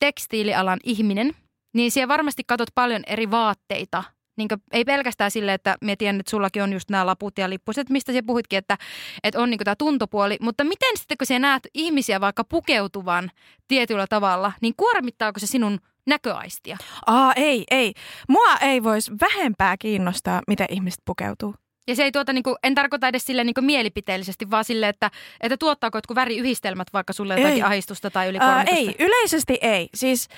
tekstiilialan 0.00 0.78
ihminen, 0.84 1.34
niin 1.72 1.90
siellä 1.90 2.08
varmasti 2.08 2.42
katot 2.46 2.68
paljon 2.74 3.02
eri 3.06 3.30
vaatteita. 3.30 4.04
Niin 4.36 4.48
ei 4.72 4.84
pelkästään 4.84 5.30
sille, 5.30 5.54
että 5.54 5.76
me 5.80 5.96
tiedän, 5.96 6.20
että 6.20 6.30
sullakin 6.30 6.62
on 6.62 6.72
just 6.72 6.90
nämä 6.90 7.06
laput 7.06 7.38
ja 7.38 7.50
lippuset, 7.50 7.90
mistä 7.90 8.12
sä 8.12 8.22
puhuitkin, 8.26 8.58
että, 8.58 8.78
että 9.24 9.40
on 9.40 9.50
niin 9.50 9.58
tämä 9.64 9.76
tuntopuoli. 9.76 10.36
Mutta 10.40 10.64
miten 10.64 10.96
sitten, 10.96 11.18
kun 11.18 11.26
sä 11.26 11.38
näet 11.38 11.62
ihmisiä 11.74 12.20
vaikka 12.20 12.44
pukeutuvan 12.44 13.30
tietyllä 13.68 14.06
tavalla, 14.06 14.52
niin 14.60 14.74
kuormittaako 14.76 15.40
se 15.40 15.46
sinun 15.46 15.78
näköaistia? 16.06 16.76
Aa, 17.06 17.32
ei, 17.36 17.64
ei. 17.70 17.92
Mua 18.28 18.56
ei 18.60 18.82
voisi 18.82 19.12
vähempää 19.20 19.76
kiinnostaa, 19.76 20.40
miten 20.48 20.66
ihmiset 20.70 21.00
pukeutuu. 21.04 21.54
Ja 21.88 21.96
se 21.96 22.02
ei 22.02 22.12
tuota, 22.12 22.32
niin 22.32 22.42
kuin, 22.42 22.56
en 22.62 22.74
tarkoita 22.74 23.08
edes 23.08 23.24
sille 23.24 23.44
niin 23.44 23.54
mielipiteellisesti, 23.60 24.50
vaan 24.50 24.64
sille, 24.64 24.88
että, 24.88 25.10
että 25.40 25.56
tuottaako 25.56 25.98
jotkut 25.98 26.14
väriyhdistelmät 26.14 26.88
vaikka 26.92 27.12
sulle 27.12 27.34
jotakin 27.34 27.54
ei. 27.54 27.62
ahistusta 27.62 28.10
tai 28.10 28.28
ylikuormitusta? 28.28 28.74
Ää, 28.74 28.78
ei, 28.78 28.96
yleisesti 28.98 29.58
ei. 29.60 29.88
Siis 29.94 30.28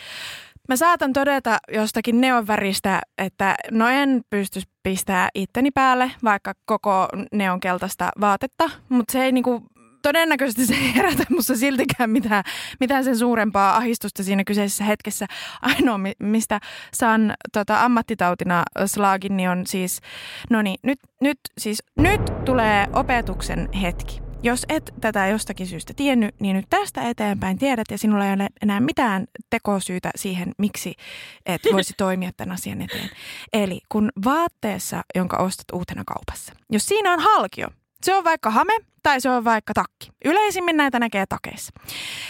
Mä 0.69 0.77
saatan 0.77 1.13
todeta 1.13 1.59
jostakin 1.73 2.21
neonväristä, 2.21 3.01
että 3.19 3.55
no 3.71 3.89
en 3.89 4.21
pysty 4.31 4.61
pistää 4.83 5.29
itteni 5.35 5.71
päälle 5.71 6.11
vaikka 6.25 6.53
koko 6.65 7.09
neonkeltaista 7.33 8.11
vaatetta, 8.21 8.71
mutta 8.89 9.13
se 9.13 9.25
ei 9.25 9.33
niinku 9.33 9.63
todennäköisesti 10.03 10.67
se 10.67 10.75
ei 10.75 10.95
herätä 10.95 11.25
musta 11.31 11.57
siltikään 11.57 12.11
mitään, 12.11 12.45
mitään 12.81 13.05
sen 13.05 13.19
suurempaa 13.19 13.77
ahistusta 13.77 14.23
siinä 14.23 14.45
kyseisessä 14.45 14.85
hetkessä. 14.85 15.27
Ainoa, 15.63 15.99
mistä 16.19 16.61
saan 16.95 17.35
tota, 17.53 17.85
ammattitautina 17.85 18.63
slaagin, 18.87 19.37
niin 19.37 19.49
on 19.51 19.67
siis, 19.67 20.01
no 20.51 20.63
niin, 20.63 20.77
nyt, 20.83 20.99
nyt, 21.21 21.39
siis, 21.59 21.83
nyt 21.99 22.45
tulee 22.45 22.87
opetuksen 22.93 23.73
hetki. 23.73 24.24
Jos 24.45 24.67
et 24.69 24.95
tätä 25.01 25.27
jostakin 25.27 25.67
syystä 25.67 25.95
tiennyt, 25.95 26.41
niin 26.41 26.57
nyt 26.57 26.67
tästä 26.71 27.03
eteenpäin 27.03 27.59
tiedät 27.59 27.85
ja 27.91 27.99
sinulla 27.99 28.27
ei 28.27 28.35
ole 28.35 28.49
enää 28.63 28.81
mitään 28.81 29.27
tekosyytä 29.51 30.11
siihen, 30.17 30.53
miksi 30.59 30.95
et 31.47 31.63
voisi 31.73 31.95
toimia 31.97 32.31
tämän 32.37 32.55
asian 32.55 32.83
eteen. 32.83 33.11
Eli 33.53 33.81
kun 33.89 34.11
vaatteessa, 34.25 35.03
jonka 35.15 35.37
ostat 35.37 35.65
uutena 35.73 36.03
kaupassa, 36.07 36.53
jos 36.71 36.87
siinä 36.87 37.13
on 37.13 37.21
halkio, 37.21 37.69
se 38.03 38.15
on 38.17 38.25
vaikka 38.25 38.51
hame 38.51 38.73
tai 39.03 39.21
se 39.21 39.31
on 39.31 39.45
vaikka 39.45 39.75
takki. 39.75 40.11
Yleisimmin 40.25 40.77
näitä 40.77 40.99
näkee 40.99 41.27
takeissa. 41.27 41.73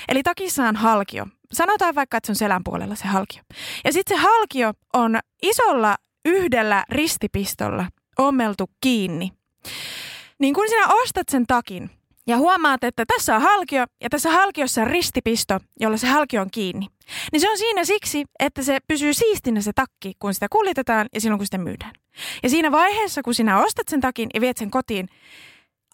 Eli 0.08 0.22
takissa 0.22 0.68
on 0.68 0.76
halkio. 0.76 1.26
Sanotaan 1.52 1.94
vaikka, 1.94 2.16
että 2.16 2.26
se 2.26 2.32
on 2.32 2.36
selän 2.36 2.64
puolella 2.64 2.94
se 2.94 3.06
halkio. 3.06 3.42
Ja 3.84 3.92
sitten 3.92 4.16
se 4.16 4.22
halkio 4.22 4.72
on 4.92 5.18
isolla 5.42 5.96
yhdellä 6.24 6.84
ristipistolla 6.88 7.86
ommeltu 8.18 8.70
kiinni. 8.80 9.32
Niin 10.38 10.54
kun 10.54 10.68
sinä 10.68 10.86
ostat 11.02 11.28
sen 11.28 11.46
takin 11.46 11.90
ja 12.26 12.36
huomaat, 12.36 12.84
että 12.84 13.04
tässä 13.06 13.36
on 13.36 13.42
halkio 13.42 13.84
ja 14.02 14.10
tässä 14.10 14.30
halkiossa 14.30 14.80
on 14.80 14.86
ristipisto, 14.86 15.60
jolla 15.80 15.96
se 15.96 16.06
halkio 16.06 16.42
on 16.42 16.50
kiinni. 16.50 16.86
Niin 17.32 17.40
se 17.40 17.50
on 17.50 17.58
siinä 17.58 17.84
siksi, 17.84 18.24
että 18.38 18.62
se 18.62 18.78
pysyy 18.88 19.14
siistinä 19.14 19.60
se 19.60 19.72
takki, 19.74 20.12
kun 20.18 20.34
sitä 20.34 20.46
kuljetetaan 20.50 21.06
ja 21.14 21.20
silloin 21.20 21.38
kun 21.38 21.46
sitä 21.46 21.58
myydään. 21.58 21.92
Ja 22.42 22.50
siinä 22.50 22.72
vaiheessa, 22.72 23.22
kun 23.22 23.34
sinä 23.34 23.58
ostat 23.58 23.88
sen 23.88 24.00
takin 24.00 24.28
ja 24.34 24.40
viet 24.40 24.56
sen 24.56 24.70
kotiin, 24.70 25.08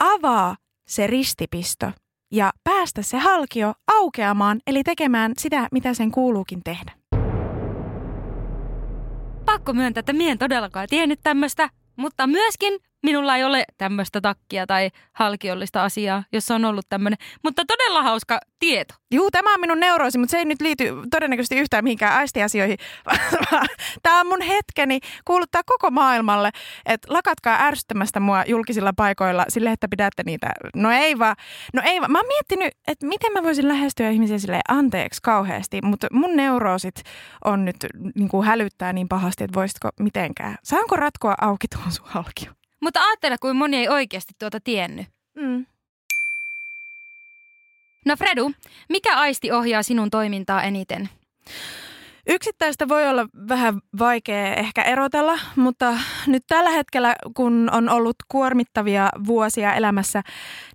avaa 0.01 0.57
se 0.89 1.07
ristipisto 1.07 1.93
ja 2.33 2.53
päästä 2.65 3.03
se 3.03 3.19
halkio 3.19 3.73
aukeamaan, 3.87 4.61
eli 4.67 4.83
tekemään 4.85 5.33
sitä, 5.39 5.69
mitä 5.73 5.95
sen 5.95 6.11
kuuluukin 6.11 6.61
tehdä. 6.65 6.93
Pakko 9.45 9.73
myöntää, 9.73 10.01
että 10.01 10.13
mien 10.13 10.39
todellakaan 10.39 10.89
tiennyt 10.91 11.21
tämmöistä, 11.23 11.71
mutta 11.97 12.27
myöskin 12.27 12.79
minulla 13.03 13.37
ei 13.37 13.45
ole 13.45 13.65
tämmöistä 13.79 14.21
takkia 14.21 14.67
tai 14.67 14.91
halkiollista 15.13 15.85
asiaa, 15.85 16.25
jossa 16.33 16.55
on 16.55 16.65
ollut 16.65 16.87
tämmöinen. 16.89 17.19
Mutta 17.43 17.65
todella 17.65 18.03
hauska 18.03 18.41
tieto. 18.59 18.95
Juu, 19.11 19.31
tämä 19.31 19.55
on 19.55 19.61
minun 19.61 19.81
neuroosi, 19.81 20.19
mutta 20.19 20.31
se 20.31 20.39
ei 20.39 20.45
nyt 20.45 20.61
liity 20.61 20.95
todennäköisesti 21.11 21.57
yhtään 21.57 21.85
mihinkään 21.85 22.17
aistiasioihin. 22.17 22.79
tämä 24.03 24.21
on 24.21 24.27
mun 24.27 24.43
hetkeni 24.43 25.01
kuuluttaa 25.25 25.63
koko 25.67 25.91
maailmalle, 25.91 26.51
että 26.87 27.15
lakatkaa 27.15 27.63
ärsyttämästä 27.67 28.21
mua 28.21 28.45
julkisilla 28.47 28.93
paikoilla 28.97 29.45
sille, 29.49 29.73
että 29.73 29.89
pidätte 29.89 30.23
niitä. 30.27 30.53
No 30.77 30.91
ei 30.91 31.19
vaan. 31.19 31.37
No 31.75 31.83
ei 31.85 32.01
vaan. 32.01 32.13
Mä 32.13 32.19
oon 32.19 32.29
miettinyt, 32.29 32.75
että 32.89 33.07
miten 33.07 33.33
mä 33.33 33.43
voisin 33.43 33.69
lähestyä 33.69 34.11
ihmisiä 34.11 34.39
sille 34.39 34.61
anteeksi 34.69 35.21
kauheasti, 35.23 35.81
mutta 35.83 36.07
mun 36.13 36.37
neuroosit 36.37 37.03
on 37.45 37.65
nyt 37.65 37.77
niin 38.15 38.29
kuin 38.29 38.47
hälyttää 38.47 38.93
niin 38.93 39.09
pahasti, 39.09 39.45
että 39.45 39.55
voisitko 39.55 39.89
mitenkään. 40.01 40.57
Saanko 40.63 40.97
ratkoa 40.97 41.35
auki 41.41 41.69
tuon 41.69 41.93
sun 41.93 42.07
halkio? 42.09 42.60
Mutta 42.81 43.01
ajattele, 43.01 43.39
kuin 43.39 43.57
moni 43.57 43.77
ei 43.77 43.89
oikeasti 43.89 44.33
tuota 44.39 44.61
tiennyt. 44.61 45.07
Mm. 45.37 45.67
No 48.07 48.17
Fredu, 48.17 48.53
mikä 48.89 49.17
aisti 49.17 49.53
ohjaa 49.53 49.83
sinun 49.83 50.11
toimintaa 50.11 50.63
eniten? 50.63 51.09
Yksittäistä 52.27 52.89
voi 52.89 53.09
olla 53.09 53.27
vähän 53.49 53.81
vaikea 53.99 54.55
ehkä 54.55 54.83
erotella, 54.83 55.39
mutta 55.57 55.99
nyt 56.27 56.43
tällä 56.49 56.71
hetkellä, 56.71 57.15
kun 57.37 57.69
on 57.73 57.89
ollut 57.89 58.17
kuormittavia 58.29 59.09
vuosia 59.27 59.75
elämässä, 59.75 60.23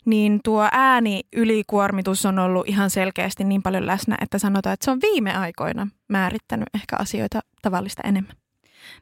niin 0.06 0.40
tuo 0.44 0.70
ääni 0.72 1.22
ylikuormitus 1.36 2.26
on 2.26 2.40
ollut 2.40 2.68
ihan 2.68 2.90
selkeästi 2.90 3.44
niin 3.44 3.64
paljon 3.64 3.88
läsnä, 3.88 4.18
että 4.22 4.40
sanotaan, 4.40 4.74
että 4.74 4.86
se 4.86 4.92
on 4.92 5.00
viime 5.02 5.38
aikoina 5.38 5.88
määrittänyt 6.10 6.68
ehkä 6.76 6.96
asioita 7.00 7.40
tavallista 7.62 8.02
enemmän. 8.06 8.45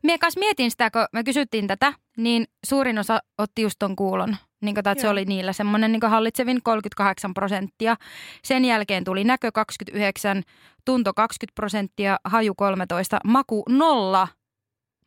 Mie 0.04 0.18
kanssa 0.18 0.40
mietin 0.40 0.72
sitä, 0.72 0.92
kun 0.92 1.06
me 1.12 1.24
kysyttiin 1.24 1.68
tätä, 1.68 1.94
niin 2.18 2.46
suurin 2.66 3.00
osa 3.00 3.20
otti 3.38 3.62
just 3.62 3.76
ton 3.80 3.96
kuulon. 3.96 4.38
Niin 4.62 4.76
kuin, 4.76 4.80
että 4.90 5.02
se 5.02 5.10
oli 5.10 5.26
niillä 5.26 5.54
semmoinen 5.54 5.92
niin 5.92 6.02
hallitsevin 6.10 6.64
38 6.64 7.34
prosenttia. 7.34 7.96
Sen 8.44 8.66
jälkeen 8.66 9.04
tuli 9.04 9.24
näkö 9.24 9.52
29, 9.52 10.44
tunto 10.86 11.14
20 11.14 11.56
prosenttia, 11.56 12.18
haju 12.24 12.56
13, 12.56 13.20
maku 13.26 13.64
nolla. 13.70 14.28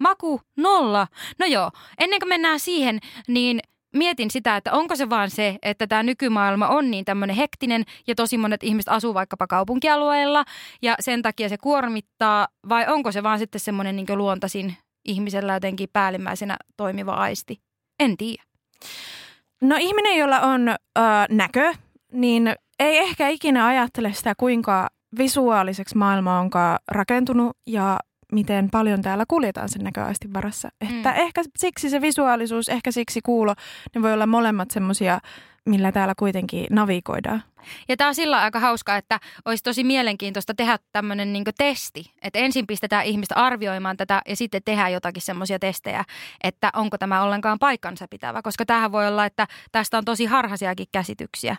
Maku 0.00 0.40
nolla. 0.56 1.06
No 1.38 1.47
joo, 1.47 1.71
ennen 1.99 2.21
kuin 2.21 2.28
mennään 2.28 2.61
siihen, 2.61 2.99
niin 3.28 3.61
mietin 3.96 4.30
sitä, 4.30 4.56
että 4.56 4.72
onko 4.72 4.96
se 4.96 5.10
vaan 5.10 5.30
se, 5.30 5.58
että 5.62 5.86
tämä 5.86 6.02
nykymaailma 6.02 6.68
on 6.68 6.90
niin 6.90 7.04
tämmöinen 7.04 7.36
hektinen 7.36 7.84
ja 8.06 8.14
tosi 8.14 8.38
monet 8.38 8.62
ihmiset 8.62 8.88
asuu 8.88 9.14
vaikkapa 9.14 9.46
kaupunkialueella 9.46 10.44
ja 10.82 10.94
sen 11.00 11.22
takia 11.22 11.48
se 11.48 11.58
kuormittaa 11.58 12.48
vai 12.68 12.86
onko 12.88 13.12
se 13.12 13.22
vaan 13.22 13.38
sitten 13.38 13.60
semmoinen 13.60 13.96
niin 13.96 14.18
luontaisin 14.18 14.76
ihmisellä 15.04 15.54
jotenkin 15.54 15.88
päällimmäisenä 15.92 16.56
toimiva 16.76 17.12
aisti? 17.12 17.60
En 18.00 18.16
tiedä. 18.16 18.42
No 19.60 19.76
ihminen, 19.80 20.18
jolla 20.18 20.40
on 20.40 20.68
ö, 20.68 21.02
näkö, 21.30 21.74
niin 22.12 22.54
ei 22.78 22.98
ehkä 22.98 23.28
ikinä 23.28 23.66
ajattele 23.66 24.12
sitä, 24.12 24.34
kuinka 24.36 24.88
visuaaliseksi 25.18 25.96
maailma 25.96 26.40
onkaan 26.40 26.78
rakentunut 26.90 27.56
ja 27.66 27.98
miten 28.33 28.68
paljon 28.71 29.02
täällä 29.02 29.25
kuljetaan 29.28 29.68
sen 29.68 29.85
näköaistin 29.85 30.33
varassa. 30.33 30.68
Että 30.80 31.11
mm. 31.11 31.16
ehkä 31.16 31.42
siksi 31.59 31.90
se 31.90 32.00
visuaalisuus, 32.00 32.68
ehkä 32.68 32.92
siksi 32.92 33.21
kuulo, 33.25 33.54
ne 33.95 34.02
voi 34.02 34.12
olla 34.12 34.26
molemmat 34.26 34.71
semmoisia, 34.71 35.21
millä 35.66 35.92
täällä 35.92 36.14
kuitenkin 36.18 36.66
navigoidaan. 36.71 37.42
Ja 37.89 37.97
tämä 37.97 38.08
on 38.08 38.15
sillä 38.15 38.41
aika 38.41 38.60
hauska, 38.60 38.97
että 38.97 39.21
olisi 39.45 39.62
tosi 39.62 39.84
mielenkiintoista 39.84 40.54
tehdä 40.54 40.78
tämmöinen 40.93 41.32
niin 41.32 41.45
testi. 41.58 42.12
Että 42.23 42.39
ensin 42.39 42.67
pistetään 42.67 43.04
ihmistä 43.04 43.34
arvioimaan 43.34 43.97
tätä 43.97 44.23
ja 44.28 44.36
sitten 44.36 44.62
tehdään 44.65 44.93
jotakin 44.93 45.23
semmoisia 45.23 45.58
testejä, 45.58 46.04
että 46.45 46.71
onko 46.75 46.99
tämä 46.99 47.23
ollenkaan 47.23 47.58
paikkansa 47.58 48.06
pitävä. 48.10 48.43
Koska 48.43 48.67
tähän 48.67 48.93
voi 48.93 49.08
olla, 49.08 49.25
että 49.25 49.47
tästä 49.73 49.99
on 49.99 50.04
tosi 50.04 50.25
harhaisiakin 50.25 50.86
käsityksiä. 50.93 51.56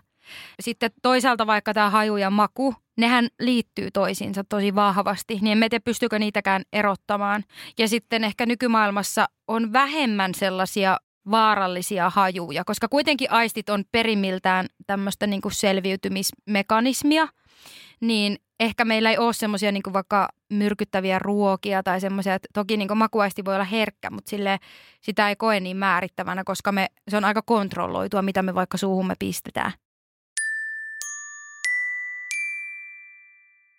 Sitten 0.60 0.92
toisaalta 1.02 1.48
vaikka 1.48 1.74
tämä 1.74 1.90
haju 1.90 2.18
ja 2.18 2.30
maku, 2.30 2.76
nehän 2.98 3.28
liittyy 3.40 3.92
toisiinsa 3.92 4.44
tosi 4.50 4.76
vahvasti, 4.76 5.34
niin 5.42 5.52
emme 5.52 5.70
tiedä 5.70 5.84
pystyykö 5.84 6.20
niitäkään 6.20 6.62
erottamaan. 6.74 7.44
Ja 7.80 7.88
sitten 7.88 8.24
ehkä 8.24 8.46
nykymaailmassa 8.46 9.26
on 9.48 9.74
vähemmän 9.74 10.36
sellaisia 10.36 10.98
vaarallisia 11.32 12.10
hajuja, 12.10 12.64
koska 12.66 12.88
kuitenkin 12.88 13.32
aistit 13.32 13.70
on 13.70 13.84
perimiltään 13.92 14.66
tämmöistä 14.88 15.28
niin 15.28 15.42
kuin 15.42 15.52
selviytymismekanismia, 15.52 17.28
niin 18.02 18.38
ehkä 18.60 18.86
meillä 18.86 19.12
ei 19.12 19.18
ole 19.18 19.34
semmoisia 19.34 19.72
niin 19.72 19.84
vaikka 19.94 20.30
myrkyttäviä 20.50 21.20
ruokia 21.20 21.84
tai 21.84 22.02
semmoisia, 22.02 22.34
että 22.34 22.48
toki 22.54 22.78
niin 22.78 22.98
makuaisti 22.98 23.46
voi 23.46 23.54
olla 23.54 23.64
herkkä, 23.64 24.10
mutta 24.10 24.30
sille 24.30 24.58
sitä 25.02 25.30
ei 25.30 25.36
koe 25.36 25.60
niin 25.60 25.78
määrittävänä, 25.78 26.44
koska 26.44 26.72
me, 26.72 26.88
se 27.08 27.18
on 27.18 27.26
aika 27.26 27.42
kontrolloitua, 27.42 28.22
mitä 28.22 28.44
me 28.44 28.56
vaikka 28.56 28.78
suuhumme 28.78 29.14
pistetään. 29.20 29.72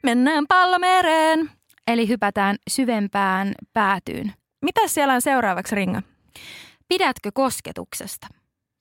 Mennään 0.02 0.46
pallomereen. 0.48 1.50
Eli 1.86 2.08
hypätään 2.08 2.56
syvempään 2.70 3.52
päätyyn. 3.72 4.32
Mitä 4.64 4.80
siellä 4.86 5.14
on 5.14 5.22
seuraavaksi, 5.22 5.74
Ringa? 5.74 6.02
Pidätkö 6.88 7.30
kosketuksesta? 7.34 8.26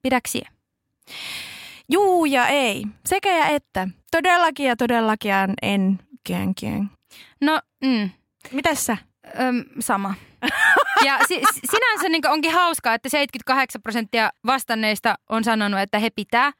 Pidäksiä? 0.01 0.49
Juu 1.89 2.25
ja 2.25 2.47
ei. 2.47 2.83
Sekä 3.05 3.37
ja 3.37 3.45
että. 3.45 3.87
Todellakin 4.11 4.65
ja 4.65 4.75
todellakin 4.75 5.31
en 5.61 5.99
kien 6.23 6.55
kien. 6.55 6.89
No, 7.41 7.61
mm. 7.85 8.09
Mitäs 8.51 8.85
sä? 8.85 8.97
Öm, 9.39 9.63
sama. 9.79 10.13
Ja 11.05 11.19
si- 11.27 11.41
sinänsä 11.71 12.09
niin 12.09 12.27
onkin 12.27 12.53
hauskaa, 12.53 12.93
että 12.93 13.09
78 13.09 13.81
prosenttia 13.81 14.29
vastanneista 14.45 15.15
on 15.29 15.43
sanonut, 15.43 15.79
että 15.79 15.99
he 15.99 16.09
pitää. 16.09 16.51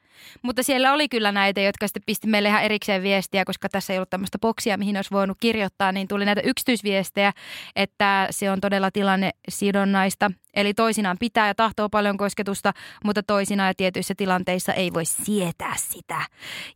Mutta 0.42 0.62
siellä 0.62 0.92
oli 0.92 1.08
kyllä 1.08 1.32
näitä, 1.32 1.60
jotka 1.60 1.86
sitten 1.88 2.02
pisti 2.06 2.26
meille 2.26 2.48
ihan 2.48 2.62
erikseen 2.62 3.02
viestiä, 3.02 3.44
koska 3.44 3.68
tässä 3.68 3.92
ei 3.92 3.98
ollut 3.98 4.10
tämmöistä 4.10 4.38
boksia, 4.38 4.76
mihin 4.76 4.96
olisi 4.96 5.10
voinut 5.10 5.38
kirjoittaa, 5.40 5.92
niin 5.92 6.08
tuli 6.08 6.24
näitä 6.24 6.40
yksityisviestejä, 6.40 7.32
että 7.76 8.26
se 8.30 8.50
on 8.50 8.60
todella 8.60 8.90
tilanne 8.90 9.30
sidonnaista. 9.48 10.30
Eli 10.54 10.74
toisinaan 10.74 11.16
pitää 11.20 11.46
ja 11.46 11.54
tahtoo 11.54 11.88
paljon 11.88 12.16
kosketusta, 12.16 12.72
mutta 13.04 13.22
toisinaan 13.22 13.68
ja 13.68 13.74
tietyissä 13.74 14.14
tilanteissa 14.16 14.72
ei 14.72 14.92
voi 14.94 15.04
sietää 15.04 15.74
sitä. 15.76 16.20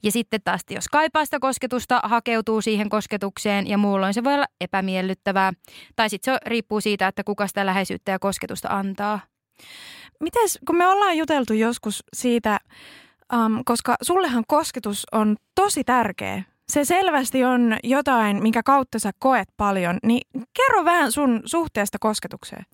Ja 0.02 0.12
sitten 0.12 0.40
taas, 0.44 0.60
jos 0.70 0.88
kaipaa 0.88 1.24
sitä 1.24 1.38
kosketusta, 1.40 2.00
hakeutuu 2.04 2.62
siihen 2.62 2.88
kosketukseen 2.88 3.66
ja 3.66 3.78
muulloin 3.78 4.14
se 4.14 4.24
voi 4.24 4.34
olla 4.34 4.46
epämiellyttävää. 4.60 5.52
Tai 5.96 6.10
sitten 6.10 6.34
se 6.34 6.40
riippuu 6.46 6.80
siitä, 6.80 7.06
että 7.06 7.24
kuka 7.24 7.46
sitä 7.46 7.66
läheisyyttä 7.66 8.12
ja 8.12 8.18
kosketusta 8.18 8.68
antaa. 8.68 9.20
Mites, 10.20 10.58
kun 10.66 10.76
me 10.76 10.86
ollaan 10.86 11.16
juteltu 11.16 11.52
joskus 11.52 12.04
siitä, 12.12 12.58
um, 13.34 13.62
koska 13.64 13.96
sullehan 14.02 14.44
kosketus 14.48 15.06
on 15.12 15.36
tosi 15.54 15.84
tärkeä. 15.84 16.42
Se 16.68 16.84
selvästi 16.84 17.44
on 17.44 17.76
jotain, 17.84 18.42
minkä 18.42 18.62
kautta 18.62 18.98
sä 18.98 19.10
koet 19.18 19.48
paljon, 19.56 19.98
niin 20.02 20.20
kerro 20.32 20.84
vähän 20.84 21.12
sun 21.12 21.42
suhteesta 21.44 21.98
kosketukseen. 22.00 22.66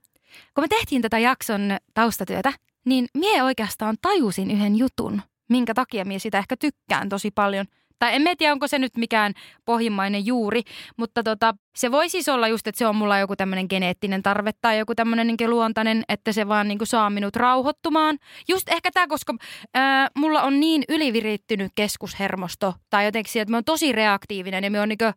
Kun 0.54 0.64
me 0.64 0.68
tehtiin 0.68 1.02
tätä 1.02 1.18
jakson 1.18 1.76
taustatyötä, 1.94 2.52
niin 2.84 3.06
mie 3.14 3.42
oikeastaan 3.42 3.96
tajusin 4.02 4.50
yhden 4.50 4.76
jutun, 4.76 5.22
minkä 5.48 5.74
takia 5.74 6.04
mie 6.04 6.18
sitä 6.18 6.38
ehkä 6.38 6.56
tykkään 6.56 7.08
tosi 7.08 7.30
paljon– 7.30 7.66
tai 7.98 8.14
en 8.14 8.22
tiedä, 8.38 8.52
onko 8.52 8.68
se 8.68 8.78
nyt 8.78 8.96
mikään 8.96 9.32
pohjimmainen 9.64 10.26
juuri, 10.26 10.62
mutta 10.96 11.22
tota, 11.22 11.54
se 11.76 11.90
voi 11.90 12.08
siis 12.08 12.28
olla 12.28 12.48
just, 12.48 12.66
että 12.66 12.78
se 12.78 12.86
on 12.86 12.96
mulla 12.96 13.18
joku 13.18 13.36
tämmöinen 13.36 13.66
geneettinen 13.70 14.22
tarve 14.22 14.50
tai 14.60 14.78
joku 14.78 14.94
tämmöinen 14.94 15.26
niin 15.26 15.50
luontainen, 15.50 16.02
että 16.08 16.32
se 16.32 16.48
vaan 16.48 16.68
niin 16.68 16.78
saa 16.84 17.10
minut 17.10 17.36
rauhoittumaan. 17.36 18.18
Just 18.48 18.68
ehkä 18.68 18.90
tämä, 18.90 19.06
koska 19.06 19.34
ää, 19.74 20.08
mulla 20.14 20.42
on 20.42 20.60
niin 20.60 20.84
ylivirittynyt 20.88 21.72
keskushermosto 21.74 22.74
tai 22.90 23.04
jotenkin 23.04 23.42
että 23.42 23.50
mä 23.52 23.56
oon 23.56 23.64
tosi 23.64 23.92
reaktiivinen 23.92 24.64
ja 24.64 24.70
mä 24.70 24.78
oon, 24.78 24.88
niin 24.88 24.98
kuin, 24.98 25.12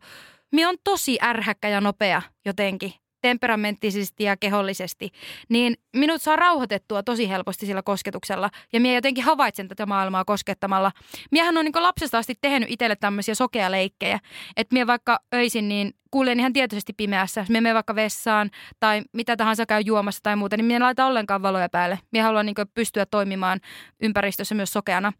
mä 0.52 0.66
oon 0.66 0.76
tosi 0.84 1.18
ärhäkkä 1.22 1.68
ja 1.68 1.80
nopea 1.80 2.22
jotenkin. 2.44 3.01
Temperamenttisesti 3.22 4.24
ja 4.24 4.36
kehollisesti, 4.36 5.10
niin 5.48 5.76
minut 5.96 6.22
saa 6.22 6.36
rauhoitettua 6.36 7.02
tosi 7.02 7.28
helposti 7.28 7.66
sillä 7.66 7.82
kosketuksella. 7.82 8.50
Ja 8.72 8.80
minä 8.80 8.94
jotenkin 8.94 9.24
havaitsen 9.24 9.68
tätä 9.68 9.86
maailmaa 9.86 10.24
koskettamalla. 10.24 10.92
Miehän 11.30 11.56
on 11.58 11.64
niin 11.64 11.82
lapsesta 11.82 12.18
asti 12.18 12.34
tehnyt 12.40 12.70
itselle 12.70 12.96
tämmöisiä 12.96 13.34
sokea 13.34 13.70
leikkejä. 13.70 14.18
Että 14.56 14.74
minä 14.74 14.86
vaikka 14.86 15.18
öisin, 15.34 15.68
niin 15.68 15.94
kuulen 16.10 16.40
ihan 16.40 16.52
tietoisesti 16.52 16.92
pimeässä. 16.92 17.40
Jos 17.40 17.50
minä 17.50 17.74
vaikka 17.74 17.94
vessaan 17.94 18.50
tai 18.80 19.02
mitä 19.12 19.36
tahansa 19.36 19.66
käy 19.66 19.80
juomassa 19.80 20.20
tai 20.22 20.36
muuta, 20.36 20.56
niin 20.56 20.64
minä 20.64 20.76
en 20.76 20.82
laita 20.82 21.06
ollenkaan 21.06 21.42
valoja 21.42 21.68
päälle. 21.68 21.98
Minä 22.12 22.24
haluan 22.24 22.46
niin 22.46 22.54
pystyä 22.74 23.06
toimimaan 23.06 23.60
ympäristössä 24.02 24.54
myös 24.54 24.72
sokeana. 24.72 25.12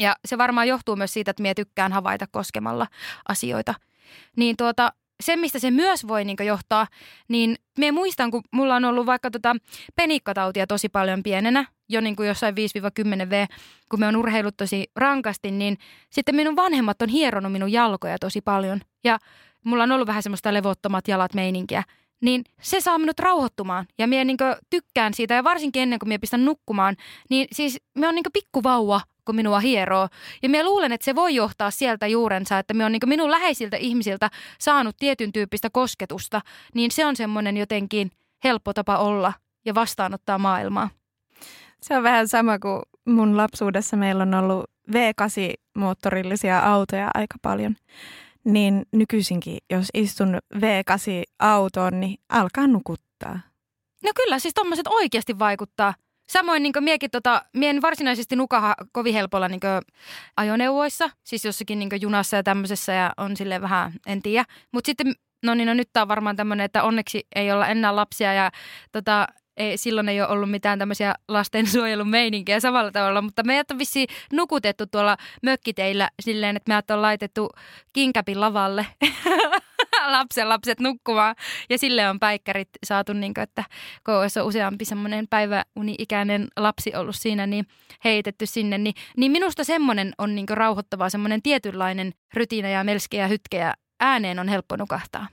Ja 0.00 0.16
se 0.24 0.38
varmaan 0.38 0.68
johtuu 0.68 0.96
myös 0.96 1.12
siitä, 1.12 1.30
että 1.30 1.42
minä 1.42 1.54
tykkään 1.54 1.92
havaita 1.92 2.26
koskemalla 2.30 2.86
asioita. 3.28 3.74
Niin 4.36 4.56
tuota, 4.56 4.92
se, 5.22 5.36
mistä 5.36 5.58
se 5.58 5.70
myös 5.70 6.08
voi 6.08 6.24
niin 6.24 6.36
johtaa, 6.46 6.86
niin 7.28 7.56
me 7.78 7.92
muistan, 7.92 8.30
kun 8.30 8.42
mulla 8.52 8.76
on 8.76 8.84
ollut 8.84 9.06
vaikka 9.06 9.30
tota 9.30 9.56
penikkatautia 9.96 10.66
tosi 10.66 10.88
paljon 10.88 11.22
pienenä, 11.22 11.64
jo 11.88 12.00
niin 12.00 12.16
jossain 12.26 12.54
5-10 13.24 13.30
V, 13.30 13.46
kun 13.88 14.00
me 14.00 14.06
on 14.06 14.16
urheillut 14.16 14.56
tosi 14.56 14.90
rankasti, 14.96 15.50
niin 15.50 15.78
sitten 16.10 16.34
minun 16.34 16.56
vanhemmat 16.56 17.02
on 17.02 17.08
hieronut 17.08 17.52
minun 17.52 17.72
jalkoja 17.72 18.18
tosi 18.18 18.40
paljon. 18.40 18.80
Ja 19.04 19.18
mulla 19.64 19.82
on 19.82 19.92
ollut 19.92 20.08
vähän 20.08 20.22
semmoista 20.22 20.54
levottomat 20.54 21.08
jalat 21.08 21.34
meininkiä. 21.34 21.82
Niin 22.20 22.44
se 22.60 22.80
saa 22.80 22.98
minut 22.98 23.18
rauhoittumaan 23.18 23.86
ja 23.98 24.06
minä 24.06 24.24
niin 24.24 24.38
tykkään 24.70 25.14
siitä 25.14 25.34
ja 25.34 25.44
varsinkin 25.44 25.82
ennen 25.82 25.98
kuin 25.98 26.08
minä 26.08 26.18
pistän 26.18 26.44
nukkumaan, 26.44 26.96
niin 27.30 27.48
siis 27.52 27.80
me 27.98 28.08
on 28.08 28.14
niin 28.14 28.24
pikkuvauva 28.32 29.00
kun 29.28 29.36
minua 29.36 29.60
hieroo. 29.60 30.08
Ja 30.42 30.48
minä 30.48 30.64
luulen, 30.64 30.92
että 30.92 31.04
se 31.04 31.14
voi 31.14 31.34
johtaa 31.34 31.70
sieltä 31.70 32.06
juurensa, 32.06 32.58
että 32.58 32.74
minä 32.74 32.86
on 32.86 32.92
niin 32.92 33.00
minun 33.06 33.30
läheisiltä 33.30 33.76
ihmisiltä 33.76 34.30
saanut 34.58 34.96
tietyn 34.96 35.32
tyyppistä 35.32 35.70
kosketusta, 35.72 36.40
niin 36.74 36.90
se 36.90 37.06
on 37.06 37.16
semmoinen 37.16 37.56
jotenkin 37.56 38.10
helppo 38.44 38.72
tapa 38.74 38.96
olla 38.96 39.32
ja 39.64 39.74
vastaanottaa 39.74 40.38
maailmaa. 40.38 40.90
Se 41.82 41.96
on 41.96 42.02
vähän 42.02 42.28
sama 42.28 42.58
kuin 42.58 42.82
mun 43.04 43.36
lapsuudessa 43.36 43.96
meillä 43.96 44.22
on 44.22 44.34
ollut 44.34 44.64
V8-moottorillisia 44.92 46.64
autoja 46.64 47.10
aika 47.14 47.36
paljon. 47.42 47.76
Niin 48.44 48.82
nykyisinkin, 48.92 49.58
jos 49.70 49.86
istun 49.94 50.38
V8-autoon, 50.54 52.00
niin 52.00 52.18
alkaa 52.28 52.66
nukuttaa. 52.66 53.40
No 54.04 54.10
kyllä, 54.16 54.38
siis 54.38 54.54
tommoset 54.54 54.86
oikeasti 54.86 55.38
vaikuttaa– 55.38 55.94
Samoin 56.28 56.62
niin 56.62 56.72
miekin, 56.80 57.10
tota, 57.10 57.42
mie 57.52 57.70
en 57.70 57.82
varsinaisesti 57.82 58.36
nukaha 58.36 58.74
kovin 58.92 59.14
helpolla 59.14 59.48
niin 59.48 59.60
ajoneuvoissa, 60.36 61.10
siis 61.24 61.44
jossakin 61.44 61.78
niin 61.78 61.90
junassa 62.00 62.36
ja 62.36 62.42
tämmöisessä 62.42 62.92
ja 62.92 63.12
on 63.16 63.36
sille 63.36 63.60
vähän, 63.60 63.92
en 64.06 64.22
tiedä. 64.22 64.44
Mutta 64.72 64.88
sitten, 64.88 65.14
no 65.42 65.54
niin, 65.54 65.66
no 65.66 65.74
nyt 65.74 65.88
tämä 65.92 66.02
on 66.02 66.08
varmaan 66.08 66.36
tämmöinen, 66.36 66.64
että 66.64 66.82
onneksi 66.82 67.26
ei 67.34 67.52
olla 67.52 67.66
enää 67.66 67.96
lapsia 67.96 68.32
ja 68.32 68.50
tota, 68.92 69.26
ei, 69.58 69.78
silloin 69.78 70.08
ei 70.08 70.20
ole 70.20 70.28
ollut 70.28 70.50
mitään 70.50 70.78
tämmöisiä 70.78 71.14
lastensuojelun 71.28 72.08
meininkiä 72.08 72.60
samalla 72.60 72.92
tavalla, 72.92 73.22
mutta 73.22 73.42
meidät 73.42 73.70
on 73.70 73.78
vissiin 73.78 74.08
nukutettu 74.32 74.86
tuolla 74.86 75.16
mökkiteillä 75.42 76.10
silleen, 76.22 76.56
että 76.56 76.70
meidät 76.72 76.90
on 76.90 77.02
laitettu 77.02 77.50
kinkäpin 77.92 78.40
lavalle 78.40 78.86
lapsen 80.06 80.48
lapset 80.48 80.80
nukkumaan. 80.80 81.36
Ja 81.70 81.78
sille 81.78 82.08
on 82.08 82.20
päikkärit 82.20 82.68
saatu, 82.86 83.12
niin 83.12 83.34
kuin, 83.34 83.42
että 83.42 83.64
kun 84.06 84.14
olisi 84.14 84.40
useampi 84.40 84.84
semmoinen 84.84 85.28
päiväuni-ikäinen 85.28 86.48
lapsi 86.56 86.94
ollut 86.96 87.16
siinä, 87.16 87.46
niin 87.46 87.66
heitetty 88.04 88.46
sinne. 88.46 88.78
Niin, 88.78 88.94
niin 89.16 89.32
minusta 89.32 89.64
semmoinen 89.64 90.12
on 90.18 90.34
niin 90.34 90.48
rauhoittavaa, 90.48 91.10
semmoinen 91.10 91.42
tietynlainen 91.42 92.12
rytiina 92.34 92.68
ja 92.68 92.84
melske 92.84 93.16
ja 93.16 93.28
hytke 93.28 93.56
ja 93.56 93.74
ääneen 94.00 94.38
on 94.38 94.48
helppo 94.48 94.76
nukahtaa. 94.76 95.26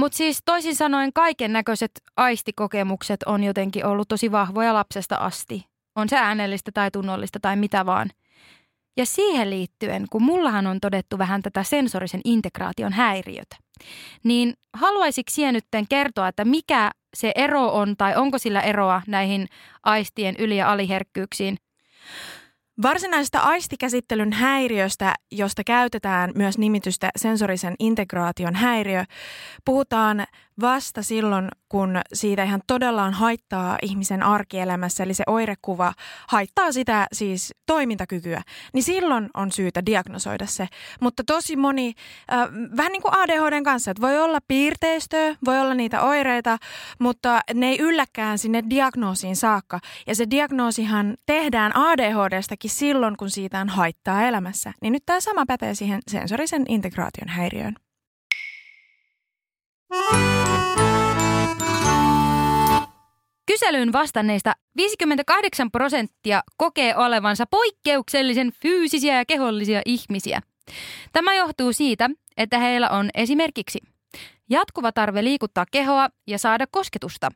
Mutta 0.00 0.16
siis 0.16 0.42
toisin 0.44 0.76
sanoen 0.76 1.12
kaiken 1.12 1.52
näköiset 1.52 1.90
aistikokemukset 2.16 3.22
on 3.22 3.44
jotenkin 3.44 3.86
ollut 3.86 4.08
tosi 4.08 4.32
vahvoja 4.32 4.74
lapsesta 4.74 5.16
asti. 5.16 5.66
On 5.96 6.08
se 6.08 6.16
äänellistä 6.16 6.70
tai 6.74 6.90
tunnollista 6.90 7.40
tai 7.40 7.56
mitä 7.56 7.86
vaan. 7.86 8.10
Ja 8.96 9.06
siihen 9.06 9.50
liittyen, 9.50 10.06
kun 10.10 10.22
mullahan 10.22 10.66
on 10.66 10.80
todettu 10.80 11.18
vähän 11.18 11.42
tätä 11.42 11.62
sensorisen 11.62 12.20
integraation 12.24 12.92
häiriötä, 12.92 13.56
niin 14.24 14.54
haluaisitko 14.74 15.30
sinä 15.30 15.52
nyt 15.52 15.64
kertoa, 15.88 16.28
että 16.28 16.44
mikä 16.44 16.90
se 17.16 17.32
ero 17.34 17.68
on 17.68 17.96
tai 17.96 18.16
onko 18.16 18.38
sillä 18.38 18.60
eroa 18.60 19.02
näihin 19.06 19.46
aistien 19.82 20.34
yli- 20.38 20.56
ja 20.56 20.72
aliherkkyyksiin? 20.72 21.56
Varsinaisesta 22.82 23.38
aistikäsittelyn 23.38 24.32
häiriöstä, 24.32 25.14
josta 25.30 25.64
käytetään 25.64 26.32
myös 26.34 26.58
nimitystä 26.58 27.10
sensorisen 27.16 27.74
integraation 27.78 28.54
häiriö, 28.54 29.04
puhutaan 29.64 30.26
vasta 30.60 31.02
silloin, 31.02 31.48
kun 31.68 32.00
siitä 32.12 32.44
ihan 32.44 32.60
todella 32.66 33.02
on 33.02 33.12
haittaa 33.12 33.78
ihmisen 33.82 34.22
arkielämässä, 34.22 35.04
eli 35.04 35.14
se 35.14 35.24
oirekuva 35.26 35.92
haittaa 36.28 36.72
sitä 36.72 37.06
siis 37.12 37.54
toimintakykyä, 37.66 38.42
niin 38.74 38.82
silloin 38.82 39.30
on 39.34 39.52
syytä 39.52 39.86
diagnosoida 39.86 40.46
se. 40.46 40.68
Mutta 41.00 41.22
tosi 41.26 41.56
moni, 41.56 41.94
äh, 42.32 42.48
vähän 42.76 42.92
niin 42.92 43.02
kuin 43.02 43.14
ADHDn 43.18 43.62
kanssa, 43.64 43.90
että 43.90 44.00
voi 44.00 44.18
olla 44.18 44.38
piirteistöä, 44.48 45.36
voi 45.44 45.60
olla 45.60 45.74
niitä 45.74 46.02
oireita, 46.02 46.58
mutta 46.98 47.40
ne 47.54 47.68
ei 47.68 47.78
ylläkään 47.80 48.38
sinne 48.38 48.62
diagnoosiin 48.70 49.36
saakka. 49.36 49.80
Ja 50.06 50.14
se 50.14 50.26
diagnoosihan 50.30 51.16
tehdään 51.26 51.76
ADHDstakin 51.76 52.69
silloin, 52.70 53.16
kun 53.16 53.30
siitä 53.30 53.60
on 53.60 53.68
haittaa 53.68 54.22
elämässä. 54.22 54.72
Niin 54.82 54.92
nyt 54.92 55.02
tämä 55.06 55.20
sama 55.20 55.46
pätee 55.46 55.74
siihen 55.74 56.00
sensorisen 56.08 56.64
integraation 56.68 57.28
häiriöön. 57.28 57.74
Kyselyyn 63.46 63.92
vastanneista 63.92 64.52
58 64.76 65.70
prosenttia 65.70 66.42
kokee 66.56 66.96
olevansa 66.96 67.44
poikkeuksellisen 67.46 68.52
fyysisiä 68.62 69.16
ja 69.16 69.24
kehollisia 69.24 69.82
ihmisiä. 69.86 70.40
Tämä 71.12 71.34
johtuu 71.34 71.72
siitä, 71.72 72.10
että 72.36 72.58
heillä 72.58 72.90
on 72.90 73.10
esimerkiksi 73.14 73.78
jatkuva 74.50 74.92
tarve 74.92 75.24
liikuttaa 75.24 75.64
kehoa 75.72 76.08
ja 76.26 76.38
saada 76.38 76.66
kosketusta. 76.70 77.28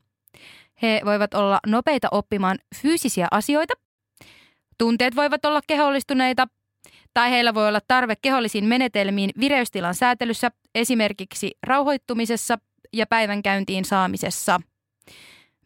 He 0.83 1.01
voivat 1.05 1.35
olla 1.35 1.59
nopeita 1.66 2.09
oppimaan 2.11 2.59
fyysisiä 2.83 3.29
asioita. 3.31 3.75
Tunteet 4.79 5.17
voivat 5.17 5.45
olla 5.45 5.61
kehollistuneita 5.67 6.47
tai 7.15 7.31
heillä 7.31 7.55
voi 7.55 7.69
olla 7.69 7.81
tarve 7.89 8.15
kehollisiin 8.23 8.65
menetelmiin 8.65 9.31
vireystilan 9.41 9.95
säätelyssä, 9.95 10.51
esimerkiksi 10.75 11.51
rauhoittumisessa 11.63 12.59
ja 12.93 13.07
päivänkäyntiin 13.07 13.85
saamisessa. 13.85 14.61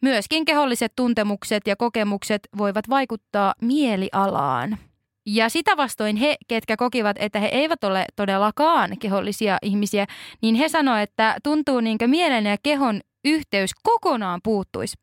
Myöskin 0.01 0.45
keholliset 0.45 0.93
tuntemukset 0.95 1.67
ja 1.67 1.75
kokemukset 1.75 2.49
voivat 2.57 2.89
vaikuttaa 2.89 3.53
mielialaan. 3.61 4.77
Ja 5.25 5.49
sitä 5.49 5.77
vastoin 5.77 6.15
he, 6.15 6.35
ketkä 6.47 6.77
kokivat, 6.77 7.17
että 7.19 7.39
he 7.39 7.47
eivät 7.47 7.83
ole 7.83 8.05
todellakaan 8.15 8.97
kehollisia 8.99 9.57
ihmisiä, 9.61 10.05
niin 10.41 10.55
he 10.55 10.69
sanoivat, 10.69 11.09
että 11.09 11.37
tuntuu 11.43 11.79
niin 11.79 11.97
kuin 11.97 12.09
mielen 12.09 12.45
ja 12.45 12.57
kehon 12.63 13.01
yhteys 13.25 13.71
kokonaan 13.83 14.39
puuttuisi. 14.43 14.97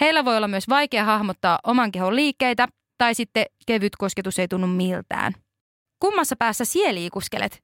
Heillä 0.00 0.24
voi 0.24 0.36
olla 0.36 0.48
myös 0.48 0.68
vaikea 0.68 1.04
hahmottaa 1.04 1.58
oman 1.64 1.92
kehon 1.92 2.16
liikkeitä, 2.16 2.68
tai 3.00 3.14
sitten 3.14 3.46
kevyt 3.66 3.96
kosketus 3.96 4.38
ei 4.38 4.48
tunnu 4.48 4.66
miltään. 4.66 5.32
Kummassa 6.00 6.36
päässä 6.36 6.64
sie 6.64 6.94
liikuskelet? 6.94 7.62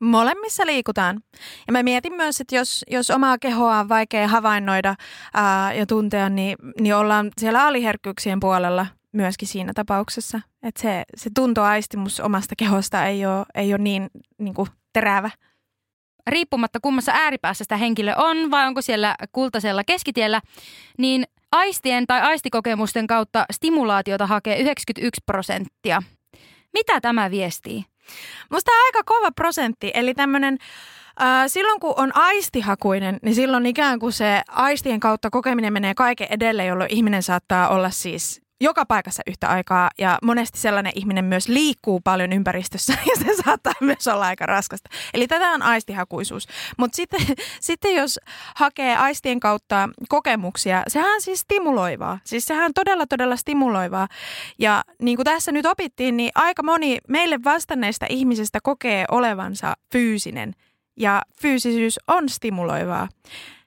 Molemmissa 0.00 0.66
liikutaan. 0.66 1.20
Ja 1.66 1.72
mä 1.72 1.82
mietin 1.82 2.12
myös, 2.12 2.40
että 2.40 2.56
jos, 2.56 2.84
jos 2.90 3.10
omaa 3.10 3.38
kehoa 3.38 3.78
on 3.78 3.88
vaikea 3.88 4.28
havainnoida 4.28 4.94
ää, 5.34 5.74
ja 5.74 5.86
tuntea, 5.86 6.28
niin, 6.28 6.56
niin 6.80 6.94
ollaan 6.94 7.30
siellä 7.40 7.66
aliherkkyyksien 7.66 8.40
puolella 8.40 8.86
myöskin 9.12 9.48
siinä 9.48 9.72
tapauksessa. 9.74 10.40
Että 10.62 10.82
se, 10.82 11.04
se 11.16 11.30
tuntoaistimus 11.34 12.20
omasta 12.20 12.54
kehosta 12.58 13.06
ei 13.06 13.26
ole, 13.26 13.44
ei 13.54 13.74
ole 13.74 13.82
niin, 13.82 14.10
niin 14.38 14.54
kuin 14.54 14.68
terävä. 14.92 15.30
Riippumatta 16.26 16.78
kummassa 16.82 17.12
ääripäässä 17.14 17.64
sitä 17.64 17.76
henkilö 17.76 18.14
on 18.16 18.50
vai 18.50 18.66
onko 18.66 18.82
siellä 18.82 19.14
kultaisella 19.32 19.84
keskitiellä, 19.84 20.40
niin 20.98 21.24
aistien 21.54 22.06
tai 22.06 22.20
aistikokemusten 22.20 23.06
kautta 23.06 23.44
stimulaatiota 23.52 24.26
hakee 24.26 24.60
91 24.60 25.20
prosenttia. 25.26 26.02
Mitä 26.72 27.00
tämä 27.00 27.30
viestii? 27.30 27.84
Musta 28.50 28.70
aika 28.86 29.02
kova 29.04 29.32
prosentti, 29.32 29.90
eli 29.94 30.14
tämmöinen 30.14 30.58
silloin 31.46 31.80
kun 31.80 31.94
on 31.96 32.16
aistihakuinen, 32.16 33.18
niin 33.22 33.34
silloin 33.34 33.66
ikään 33.66 33.98
kuin 33.98 34.12
se 34.12 34.42
aistien 34.48 35.00
kautta 35.00 35.30
kokeminen 35.30 35.72
menee 35.72 35.94
kaiken 35.94 36.28
edelle, 36.30 36.64
jolloin 36.64 36.94
ihminen 36.94 37.22
saattaa 37.22 37.68
olla 37.68 37.90
siis 37.90 38.43
joka 38.60 38.86
paikassa 38.86 39.22
yhtä 39.26 39.48
aikaa 39.48 39.90
ja 39.98 40.18
monesti 40.22 40.58
sellainen 40.58 40.92
ihminen 40.94 41.24
myös 41.24 41.48
liikkuu 41.48 42.00
paljon 42.00 42.32
ympäristössä 42.32 42.92
ja 43.10 43.16
se 43.16 43.42
saattaa 43.44 43.72
myös 43.80 44.08
olla 44.08 44.26
aika 44.26 44.46
raskasta. 44.46 44.90
Eli 45.14 45.26
tätä 45.26 45.50
on 45.50 45.62
aistihakuisuus. 45.62 46.46
Mutta 46.78 46.96
sitten, 46.96 47.20
sitten 47.60 47.94
jos 47.94 48.20
hakee 48.56 48.96
aistien 48.96 49.40
kautta 49.40 49.88
kokemuksia, 50.08 50.82
sehän 50.88 51.14
on 51.14 51.20
siis 51.20 51.40
stimuloivaa. 51.40 52.18
Siis 52.24 52.44
sehän 52.44 52.64
on 52.64 52.74
todella 52.74 53.06
todella 53.06 53.36
stimuloivaa. 53.36 54.08
Ja 54.58 54.84
niin 55.02 55.16
kuin 55.16 55.24
tässä 55.24 55.52
nyt 55.52 55.66
opittiin, 55.66 56.16
niin 56.16 56.30
aika 56.34 56.62
moni 56.62 56.98
meille 57.08 57.38
vastanneista 57.44 58.06
ihmisistä 58.08 58.58
kokee 58.62 59.04
olevansa 59.10 59.74
fyysinen 59.92 60.52
ja 60.96 61.22
fyysisyys 61.40 61.98
on 62.08 62.28
stimuloivaa. 62.28 63.08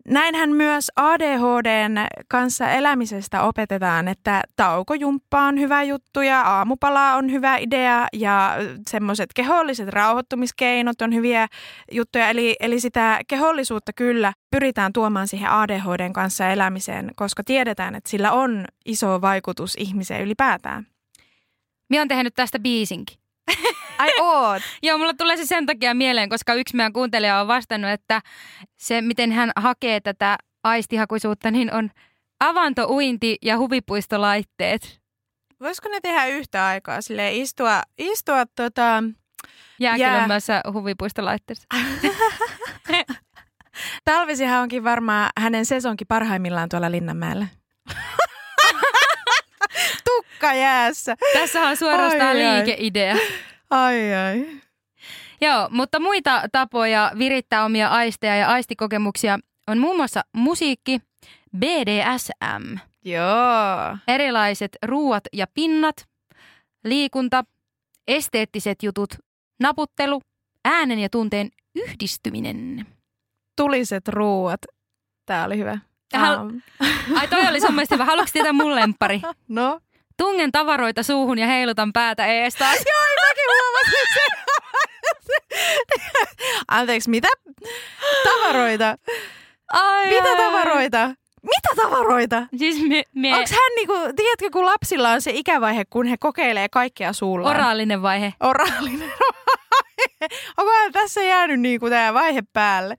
Näinhän 0.07 0.51
myös 0.51 0.91
ADHDn 0.95 1.97
kanssa 2.27 2.69
elämisestä 2.69 3.41
opetetaan, 3.41 4.07
että 4.07 4.41
taukojumppa 4.55 5.41
on 5.41 5.59
hyvä 5.59 5.83
juttu 5.83 6.21
ja 6.21 6.41
aamupala 6.41 7.15
on 7.15 7.31
hyvä 7.31 7.57
idea 7.57 8.07
ja 8.13 8.55
semmoiset 8.89 9.29
keholliset 9.35 9.89
rauhoittumiskeinot 9.89 11.01
on 11.01 11.13
hyviä 11.13 11.47
juttuja. 11.91 12.29
Eli, 12.29 12.55
eli 12.59 12.79
sitä 12.79 13.19
kehollisuutta 13.27 13.93
kyllä 13.93 14.33
pyritään 14.51 14.93
tuomaan 14.93 15.27
siihen 15.27 15.51
ADHDn 15.51 16.13
kanssa 16.13 16.49
elämiseen, 16.49 17.11
koska 17.15 17.43
tiedetään, 17.43 17.95
että 17.95 18.09
sillä 18.09 18.31
on 18.31 18.65
iso 18.85 19.21
vaikutus 19.21 19.75
ihmiseen 19.77 20.21
ylipäätään. 20.21 20.87
Minä 21.89 21.99
olen 21.99 22.07
tehnyt 22.07 22.33
tästä 22.33 22.59
biisinkin. 22.59 23.17
Ai 23.97 24.09
oot. 24.21 24.61
Joo, 24.83 24.97
mulla 24.97 25.13
tulee 25.13 25.37
se 25.37 25.45
sen 25.45 25.65
takia 25.65 25.93
mieleen, 25.93 26.29
koska 26.29 26.53
yksi 26.53 26.75
meidän 26.75 26.93
kuuntelija 26.93 27.41
on 27.41 27.47
vastannut, 27.47 27.91
että 27.91 28.21
se, 28.77 29.01
miten 29.01 29.31
hän 29.31 29.51
hakee 29.55 29.99
tätä 29.99 30.37
aistihakuisuutta, 30.63 31.51
niin 31.51 31.73
on 31.73 31.89
avantouinti 32.39 33.37
ja 33.41 33.57
huvipuistolaitteet. 33.57 35.01
Voisiko 35.59 35.89
ne 35.89 35.99
tehdä 36.01 36.25
yhtä 36.25 36.67
aikaa, 36.67 37.01
sille 37.01 37.35
istua, 37.35 37.81
istua 37.97 38.45
tota... 38.55 39.03
Jääkylmässä 39.79 40.53
jää. 40.53 40.61
huvipuistolaitteessa. 40.73 41.67
Talvisihan 44.05 44.61
onkin 44.61 44.83
varmaan 44.83 45.29
hänen 45.39 45.65
sesonki 45.65 46.05
parhaimmillaan 46.05 46.69
tuolla 46.69 46.91
Linnanmäellä. 46.91 47.47
Tukka 50.05 50.53
jäässä. 50.53 51.15
Tässä 51.33 51.61
on 51.61 51.77
suorastaan 51.77 52.37
ai, 52.37 52.43
liikeidea. 52.55 53.15
Ai 53.69 54.13
ai. 54.13 54.47
Joo, 55.41 55.67
mutta 55.71 55.99
muita 55.99 56.41
tapoja 56.51 57.11
virittää 57.17 57.65
omia 57.65 57.87
aisteja 57.89 58.35
ja 58.35 58.47
aistikokemuksia 58.49 59.39
on 59.67 59.77
muun 59.77 59.95
muassa 59.97 60.21
musiikki, 60.33 60.99
BDSM. 61.57 62.77
Joo. 63.05 63.97
Erilaiset 64.07 64.77
ruuat 64.85 65.23
ja 65.33 65.45
pinnat, 65.53 65.95
liikunta, 66.83 67.43
esteettiset 68.07 68.83
jutut, 68.83 69.09
naputtelu, 69.59 70.21
äänen 70.65 70.99
ja 70.99 71.09
tunteen 71.09 71.49
yhdistyminen. 71.75 72.85
Tuliset 73.55 74.07
ruuat. 74.07 74.61
Tää 75.25 75.45
oli 75.45 75.57
hyvä. 75.57 75.77
Hal- 76.17 76.61
Ai 77.15 77.27
toi 77.27 77.47
oli 77.47 77.61
sun 77.61 77.73
mielestä 77.73 77.95
hyvä. 77.95 78.05
Haluatko 78.05 78.29
tietää 78.33 78.53
mun 78.53 78.75
lempari? 78.75 79.21
No. 79.47 79.79
Tungen 80.17 80.51
tavaroita 80.51 81.03
suuhun 81.03 81.39
ja 81.39 81.47
heilutan 81.47 81.93
päätä 81.93 82.25
ees 82.25 82.55
taas. 82.55 82.77
Joo, 82.91 83.01
mäkin 83.27 83.45
huomasin 83.53 84.07
sen. 84.13 84.47
Anteeksi, 86.67 87.09
mitä? 87.09 87.27
Tavaroita? 88.23 88.97
Ai, 89.73 90.05
mitä 90.05 90.29
ai, 90.29 90.37
tavaroita? 90.37 91.07
Mitä 91.41 91.83
tavaroita? 91.83 92.47
Siis 92.57 92.81
me, 92.87 93.03
me... 93.15 93.35
Onko 93.35 93.49
hän 93.51 93.75
niinku, 93.75 93.93
tiedätkö 94.15 94.49
kun 94.51 94.65
lapsilla 94.65 95.11
on 95.11 95.21
se 95.21 95.31
ikävaihe, 95.33 95.85
kun 95.89 96.07
he 96.07 96.17
kokeilee 96.19 96.69
kaikkea 96.69 97.13
suulla? 97.13 97.49
Oraalinen 97.49 98.01
vaihe. 98.01 98.33
Oraalinen 98.39 99.09
vaihe. 99.09 100.27
Onko 100.57 100.71
hän 100.71 100.91
tässä 100.91 101.21
jäänyt 101.21 101.59
niinku 101.59 101.89
tämä 101.89 102.13
vaihe 102.13 102.41
päälle? 102.53 102.97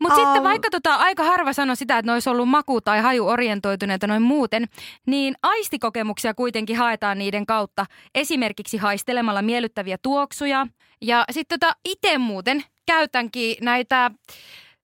Mutta 0.00 0.16
sitten 0.16 0.42
vaikka 0.42 0.70
tota, 0.70 0.94
aika 0.94 1.24
harva 1.24 1.52
sanoi 1.52 1.76
sitä, 1.76 1.98
että 1.98 2.10
ne 2.10 2.12
olisi 2.12 2.30
ollut 2.30 2.48
maku- 2.48 2.80
tai 2.80 3.00
hajuorientoituneita 3.00 4.06
noin 4.06 4.22
muuten, 4.22 4.64
niin 5.06 5.34
aistikokemuksia 5.42 6.34
kuitenkin 6.34 6.76
haetaan 6.76 7.18
niiden 7.18 7.46
kautta. 7.46 7.86
Esimerkiksi 8.14 8.76
haistelemalla 8.76 9.42
miellyttäviä 9.42 9.98
tuoksuja. 10.02 10.66
Ja 11.02 11.24
sitten 11.30 11.60
tota, 11.60 11.76
itse 11.84 12.18
muuten 12.18 12.64
käytänkin 12.86 13.56
näitä 13.60 14.10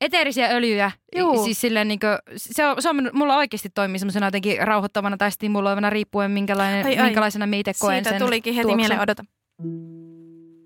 eteerisiä 0.01 0.49
öljyjä. 0.49 0.91
Juu. 1.17 1.45
Siis 1.45 1.61
silleen 1.61 1.89
niin 1.89 2.01
kuin, 2.01 2.19
se, 2.37 2.67
on, 2.67 2.83
se 2.83 2.89
on, 2.91 3.11
mulla 3.13 3.37
oikeasti 3.37 3.71
toimii 3.75 3.99
semmoisena 3.99 4.27
jotenkin 4.27 4.67
rauhoittavana 4.67 5.17
tai 5.17 5.31
stimuloivana 5.31 5.91
riippuen 5.91 6.31
minkälainen, 6.31 6.87
ai, 6.87 6.99
ai. 6.99 7.05
minkälaisena 7.05 7.47
mä 7.47 7.57
itse 7.57 7.73
koen 7.81 7.97
Siitä 7.97 8.11
sen 8.11 8.19
tulikin 8.27 8.55
heti 8.55 8.63
tuoksun. 8.63 8.77
mieleen, 8.77 9.01
odota. 9.01 9.25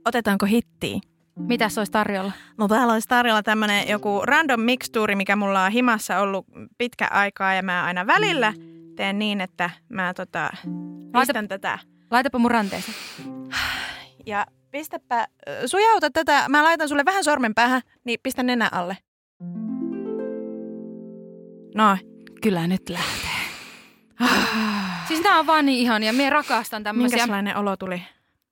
Otetaanko 0.04 0.46
hittiä? 0.46 0.98
Mitä 1.38 1.68
se 1.68 1.80
olisi 1.80 1.92
tarjolla? 1.92 2.32
No 2.58 2.68
täällä 2.68 2.92
olisi 2.92 3.08
tarjolla 3.08 3.42
tämmöinen 3.42 3.88
joku 3.88 4.22
random 4.24 4.60
mixtuuri, 4.60 5.14
mikä 5.14 5.36
mulla 5.36 5.64
on 5.64 5.72
himassa 5.72 6.18
ollut 6.18 6.46
pitkä 6.78 7.08
aikaa 7.10 7.54
ja 7.54 7.62
mä 7.62 7.84
aina 7.84 8.06
välillä 8.06 8.52
teen 8.96 9.18
niin, 9.18 9.40
että 9.40 9.70
mä 9.88 10.14
tota, 10.14 10.50
pistän 10.52 11.44
Laita, 11.44 11.48
tätä. 11.48 11.78
Laitapa 12.10 12.38
mun 12.38 12.50
ranteeseen. 12.50 12.96
Ja 14.26 14.46
pistäpä, 14.70 15.28
sujauta 15.66 16.10
tätä, 16.10 16.48
mä 16.48 16.64
laitan 16.64 16.88
sulle 16.88 17.04
vähän 17.04 17.24
sormen 17.24 17.54
päähän, 17.54 17.82
niin 18.04 18.20
pistä 18.22 18.42
nenä 18.42 18.68
alle. 18.72 18.96
No, 21.74 21.98
kyllä 22.42 22.66
nyt 22.66 22.88
lähtee. 22.88 23.30
siis 25.08 25.20
nämä 25.22 25.38
on 25.38 25.46
vaan 25.46 25.66
niin 25.66 25.78
ihania, 25.78 26.12
mie 26.12 26.30
rakastan 26.30 26.84
tämmöisiä. 26.84 27.18
Minkälainen 27.18 27.56
olo 27.56 27.76
tuli? 27.76 28.02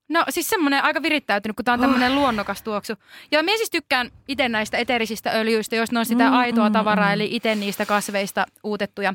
No 0.09 0.25
siis 0.29 0.49
semmoinen 0.49 0.85
aika 0.85 1.03
virittäytynyt, 1.03 1.57
kun 1.57 1.65
tämä 1.65 1.73
on 1.75 1.81
tämmöinen 1.81 2.13
oh. 2.13 2.19
luonnokas 2.19 2.63
tuoksu. 2.63 2.93
Ja 3.31 3.43
minä 3.43 3.57
siis 3.57 3.71
tykkään 3.71 4.11
itse 4.29 4.49
näistä 4.49 4.79
eterisistä 4.79 5.31
öljyistä, 5.31 5.77
jos 5.77 5.93
ne 5.93 5.99
on 5.99 6.07
sitä 6.07 6.31
mm, 6.31 6.37
aitoa 6.37 6.69
mm, 6.69 6.73
tavaraa, 6.73 7.09
mm. 7.09 7.13
eli 7.13 7.29
itse 7.31 7.55
niistä 7.55 7.87
kasveista 7.87 8.47
uutettuja 8.65 9.15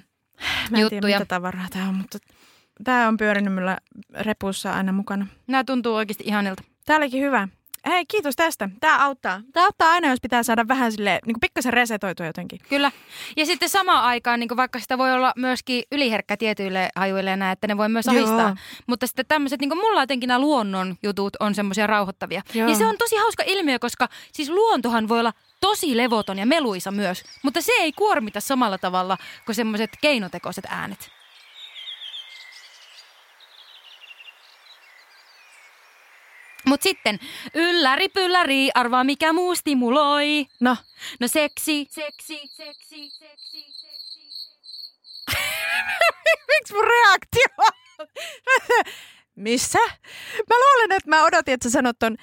Mä 0.72 0.78
en 0.78 0.82
juttuja. 0.82 1.02
tiedä, 1.02 1.20
mitä 1.20 1.26
tavaraa 1.26 1.68
tämä 1.70 1.90
on, 1.90 1.96
mutta 1.96 2.18
tämä 2.84 3.08
on 3.08 3.18
pyörinyt 3.18 3.54
mulla 3.54 3.78
repussa 4.14 4.74
aina 4.74 4.92
mukana. 4.92 5.28
Nämä 5.48 5.64
tuntuu 5.64 5.96
oikeasti 5.96 6.24
ihanilta. 6.28 6.64
Tämä 6.86 6.98
olikin 6.98 7.22
hyvä. 7.22 7.48
Hei, 7.88 8.06
kiitos 8.06 8.36
tästä. 8.36 8.70
Tämä 8.80 9.06
auttaa. 9.06 9.42
Tämä 9.54 9.66
auttaa 9.66 9.92
aina, 9.92 10.08
jos 10.08 10.20
pitää 10.22 10.44
saada 10.44 10.68
vähän 10.68 10.92
sille 10.92 11.20
niin 11.26 11.34
kuin 11.34 11.40
pikkasen 11.42 11.74
resetoitua 11.74 12.26
jotenkin. 12.26 12.60
Kyllä. 12.70 12.92
Ja 13.38 13.46
sitten 13.46 13.70
samaan 13.70 14.04
aikaan, 14.04 14.40
niin 14.40 14.48
kuin 14.48 14.58
vaikka 14.58 14.80
sitä 14.80 14.98
voi 14.98 15.14
olla 15.14 15.34
myöskin 15.36 15.84
yliherkkä 15.92 16.38
tietyille 16.38 16.90
hajuille 16.96 17.30
ja 17.30 17.38
näin, 17.38 17.52
että 17.52 17.68
ne 17.68 17.78
voi 17.78 17.90
myös 17.90 18.08
ahistaa. 18.08 18.48
Joo. 18.48 18.56
Mutta 18.88 19.08
sitten 19.08 19.26
tämmöiset, 19.26 19.60
niin 19.60 19.70
kuin 19.70 19.80
mulla 19.80 20.02
jotenkin 20.02 20.28
nämä 20.28 20.40
luonnon 20.40 20.96
jutut 21.04 21.36
on 21.40 21.56
semmoisia 21.56 21.88
rauhoittavia. 21.88 22.42
Joo. 22.54 22.70
Ja 22.70 22.76
se 22.76 22.86
on 22.86 22.98
tosi 22.98 23.16
hauska 23.16 23.44
ilmiö, 23.46 23.80
koska 23.80 24.08
siis 24.34 24.50
luontohan 24.50 25.08
voi 25.08 25.20
olla 25.20 25.34
tosi 25.60 25.98
levoton 25.98 26.40
ja 26.40 26.46
meluisa 26.46 26.92
myös. 26.92 27.24
Mutta 27.44 27.62
se 27.62 27.72
ei 27.80 27.92
kuormita 27.92 28.42
samalla 28.42 28.78
tavalla 28.78 29.18
kuin 29.46 29.56
semmoiset 29.56 29.90
keinotekoiset 30.02 30.66
äänet. 30.70 31.21
Mut 36.66 36.82
sitten, 36.82 37.20
ylläri 37.54 38.10
pylläri, 38.10 38.70
arvaa 38.76 39.04
mikä 39.04 39.34
muu 39.34 39.56
stimuloi. 39.56 40.46
No. 40.60 40.78
No 41.20 41.28
seksi, 41.28 41.88
seksi, 41.90 42.40
seksi, 42.48 43.10
seksi, 43.10 43.66
seksi. 43.72 44.22
Miksi 46.48 46.74
mun 46.74 46.84
reaktio 46.84 47.66
Missä? 49.36 49.80
Mä 50.50 50.56
luulen, 50.56 50.92
että 50.92 51.10
mä 51.10 51.26
odotin, 51.26 51.54
että 51.54 51.70
sä 51.70 51.74
sanot 51.74 52.00
ton 52.00 52.18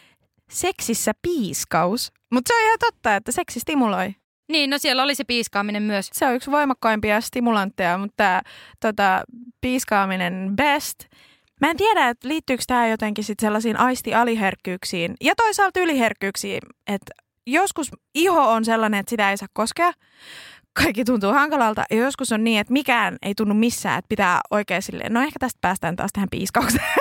seksissä 0.51 1.13
piiskaus. 1.23 2.13
Mutta 2.33 2.49
se 2.49 2.55
on 2.55 2.67
ihan 2.67 2.79
totta, 2.79 3.17
että 3.17 3.33
seksi 3.33 3.61
stimuloi. 3.61 4.15
Niin, 4.49 4.71
no 4.71 4.79
siellä 4.79 5.03
oli 5.03 5.15
se 5.15 5.25
piiskaaminen 5.25 5.83
myös. 5.83 6.11
Se 6.13 6.27
on 6.27 6.35
yksi 6.35 6.51
voimakkaimpia 6.51 7.21
stimulantteja, 7.21 7.99
mutta 7.99 8.15
tämä 8.17 8.43
tota, 8.81 9.23
piiskaaminen 9.61 10.53
best– 10.57 10.99
Mä 11.61 11.71
en 11.71 11.77
tiedä, 11.77 12.09
että 12.09 12.29
liittyykö 12.29 12.63
tämä 12.67 12.87
jotenkin 12.89 13.25
sit 13.25 13.41
sellaisiin 13.41 13.77
aistialiherkkyyksiin 13.77 15.15
ja 15.21 15.35
toisaalta 15.37 15.81
yliherkkyyksiin, 15.81 16.61
että 16.87 17.13
joskus 17.47 17.91
iho 18.15 18.53
on 18.53 18.65
sellainen, 18.65 19.01
että 19.01 19.11
sitä 19.11 19.31
ei 19.31 19.37
saa 19.37 19.49
koskea. 19.53 19.93
Kaikki 20.73 21.05
tuntuu 21.05 21.33
hankalalta 21.33 21.85
ja 21.91 21.97
joskus 21.97 22.33
on 22.33 22.45
niin, 22.45 22.61
että 22.61 22.73
mikään 22.73 23.17
ei 23.23 23.35
tunnu 23.35 23.55
missään, 23.55 23.99
että 23.99 24.09
pitää 24.09 24.41
oikein 24.51 24.83
silleen, 24.83 25.13
no 25.13 25.21
ehkä 25.21 25.39
tästä 25.41 25.59
päästään 25.61 25.97
taas 25.97 26.11
tähän 26.13 26.29
piiskaukseen. 26.31 26.85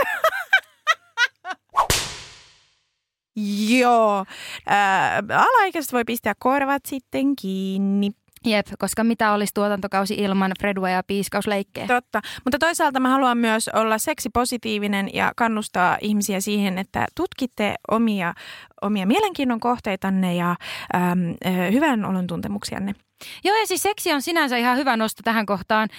Joo. 3.69 4.25
Ää, 4.65 5.23
alaikäiset 5.33 5.93
voi 5.93 6.03
pistää 6.05 6.33
korvat 6.39 6.85
sitten 6.85 7.35
kiinni. 7.41 8.11
Jep, 8.47 8.67
koska 8.79 9.03
mitä 9.03 9.33
olisi 9.33 9.53
tuotantokausi 9.53 10.13
ilman 10.13 10.51
Fredua 10.59 10.89
ja 10.89 11.03
piiskausleikkejä. 11.07 11.87
Totta, 11.87 12.21
mutta 12.45 12.59
toisaalta 12.59 12.99
mä 12.99 13.09
haluan 13.09 13.37
myös 13.37 13.69
olla 13.69 13.97
seksipositiivinen 13.97 15.09
ja 15.13 15.31
kannustaa 15.35 15.97
ihmisiä 16.01 16.39
siihen, 16.41 16.77
että 16.77 17.05
tutkitte 17.15 17.75
omia, 17.91 18.33
omia 18.81 19.07
mielenkiinnon 19.07 19.59
kohteitanne 19.59 20.35
ja 20.35 20.55
äm, 20.95 21.35
hyvän 21.71 22.05
olon 22.05 22.27
tuntemuksianne. 22.27 22.95
Joo, 23.43 23.55
ja 23.55 23.67
siis 23.67 23.83
seksi 23.83 24.13
on 24.13 24.21
sinänsä 24.21 24.57
ihan 24.57 24.77
hyvä 24.77 24.97
nosto 24.97 25.21
tähän 25.23 25.45
kohtaan, 25.45 25.89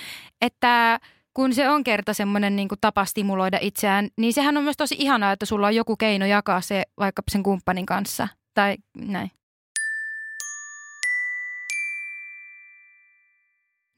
että 0.42 1.00
kun 1.34 1.54
se 1.54 1.68
on 1.68 1.84
kerta 1.84 2.14
semmoinen 2.14 2.56
niin 2.56 2.68
tapa 2.80 3.04
stimuloida 3.04 3.58
itseään, 3.60 4.08
niin 4.16 4.32
sehän 4.32 4.56
on 4.56 4.64
myös 4.64 4.76
tosi 4.76 4.96
ihanaa, 4.98 5.32
että 5.32 5.46
sulla 5.46 5.66
on 5.66 5.74
joku 5.74 5.96
keino 5.96 6.26
jakaa 6.26 6.60
se 6.60 6.82
vaikka 6.98 7.22
sen 7.30 7.42
kumppanin 7.42 7.86
kanssa 7.86 8.28
tai 8.54 8.76
näin. 8.96 9.30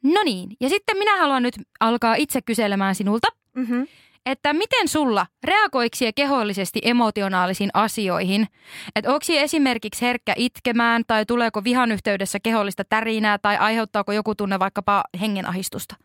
No 0.04 0.22
niin, 0.24 0.50
ja 0.60 0.68
sitten 0.68 0.98
minä 0.98 1.18
haluan 1.18 1.42
nyt 1.42 1.54
alkaa 1.80 2.14
itse 2.14 2.42
kyselemään 2.42 2.94
sinulta, 2.94 3.28
mm-hmm. 3.56 3.86
että 4.26 4.52
miten 4.52 4.88
sulla 4.88 5.26
reagoiksi 5.44 6.12
kehollisesti 6.12 6.80
emotionaalisiin 6.82 7.70
asioihin? 7.74 8.46
Että 8.96 9.10
onko 9.10 9.24
esimerkiksi 9.28 10.02
herkkä 10.02 10.34
itkemään 10.36 11.02
tai 11.06 11.26
tuleeko 11.26 11.64
vihan 11.64 11.92
yhteydessä 11.92 12.38
kehollista 12.42 12.84
tärinää 12.84 13.38
tai 13.38 13.56
aiheuttaako 13.56 14.12
joku 14.12 14.34
tunne 14.34 14.58
vaikkapa 14.58 15.04
hengenahistusta? 15.20 15.96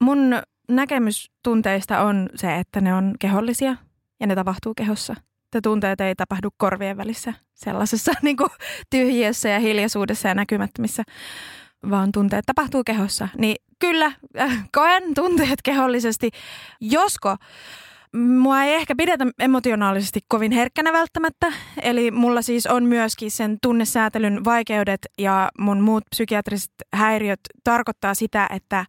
Mun 0.00 0.42
näkemys 0.68 1.30
tunteista 1.42 2.00
on 2.00 2.30
se, 2.34 2.58
että 2.58 2.80
ne 2.80 2.94
on 2.94 3.14
kehollisia 3.20 3.76
ja 4.20 4.26
ne 4.26 4.34
tapahtuu 4.34 4.74
kehossa. 4.74 5.14
Että 5.44 5.60
tunteet 5.62 6.00
ei 6.00 6.14
tapahdu 6.14 6.48
korvien 6.56 6.96
välissä 6.96 7.32
sellaisessa 7.54 8.12
niin 8.22 8.36
kuin 8.36 8.50
tyhjiössä 8.90 9.48
ja 9.48 9.58
hiljaisuudessa 9.58 10.28
ja 10.28 10.34
näkymättömissä, 10.34 11.02
vaan 11.90 12.12
tunteet 12.12 12.46
tapahtuu 12.46 12.84
kehossa. 12.84 13.28
Niin 13.38 13.56
kyllä, 13.78 14.12
äh, 14.40 14.68
koen 14.72 15.14
tunteet 15.14 15.62
kehollisesti. 15.62 16.30
Josko 16.80 17.36
Mua 18.16 18.62
ei 18.62 18.74
ehkä 18.74 18.94
pidetä 18.96 19.26
emotionaalisesti 19.38 20.20
kovin 20.28 20.52
herkkänä 20.52 20.92
välttämättä, 20.92 21.52
eli 21.82 22.10
mulla 22.10 22.42
siis 22.42 22.66
on 22.66 22.84
myöskin 22.84 23.30
sen 23.30 23.58
tunnesäätelyn 23.62 24.44
vaikeudet 24.44 25.00
ja 25.18 25.50
mun 25.58 25.80
muut 25.80 26.04
psykiatriset 26.10 26.72
häiriöt 26.94 27.40
tarkoittaa 27.64 28.14
sitä, 28.14 28.46
että 28.50 28.86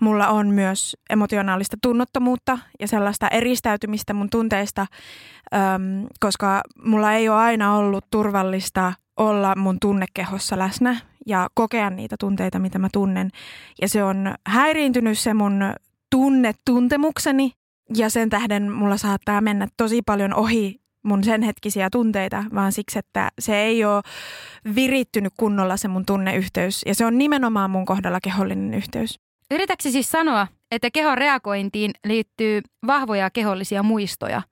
mulla 0.00 0.28
on 0.28 0.48
myös 0.48 0.96
emotionaalista 1.10 1.76
tunnottomuutta 1.82 2.58
ja 2.80 2.88
sellaista 2.88 3.28
eristäytymistä 3.28 4.14
mun 4.14 4.30
tunteista, 4.30 4.86
koska 6.20 6.60
mulla 6.84 7.12
ei 7.12 7.28
ole 7.28 7.38
aina 7.38 7.76
ollut 7.76 8.04
turvallista 8.10 8.92
olla 9.16 9.56
mun 9.56 9.80
tunnekehossa 9.80 10.58
läsnä 10.58 10.96
ja 11.26 11.48
kokea 11.54 11.90
niitä 11.90 12.16
tunteita, 12.20 12.58
mitä 12.58 12.78
mä 12.78 12.88
tunnen. 12.92 13.30
Ja 13.80 13.88
se 13.88 14.04
on 14.04 14.34
häiriintynyt 14.46 15.18
se 15.18 15.34
mun 15.34 15.74
tunnetuntemukseni 16.10 17.52
ja 17.96 18.10
sen 18.10 18.30
tähden 18.30 18.72
mulla 18.72 18.96
saattaa 18.96 19.40
mennä 19.40 19.68
tosi 19.76 20.02
paljon 20.02 20.34
ohi 20.34 20.80
mun 21.02 21.24
sen 21.24 21.42
hetkisiä 21.42 21.90
tunteita, 21.90 22.44
vaan 22.54 22.72
siksi, 22.72 22.98
että 22.98 23.30
se 23.38 23.56
ei 23.56 23.84
ole 23.84 24.02
virittynyt 24.74 25.32
kunnolla 25.36 25.76
se 25.76 25.88
mun 25.88 26.06
tunneyhteys. 26.06 26.82
Ja 26.86 26.94
se 26.94 27.06
on 27.06 27.18
nimenomaan 27.18 27.70
mun 27.70 27.84
kohdalla 27.84 28.20
kehollinen 28.20 28.74
yhteys. 28.74 29.20
Yritätkö 29.50 29.90
siis 29.90 30.10
sanoa, 30.10 30.46
että 30.70 30.90
kehon 30.90 31.18
reagointiin 31.18 31.90
liittyy 32.04 32.62
vahvoja 32.86 33.30
kehollisia 33.30 33.82
muistoja? 33.82 34.42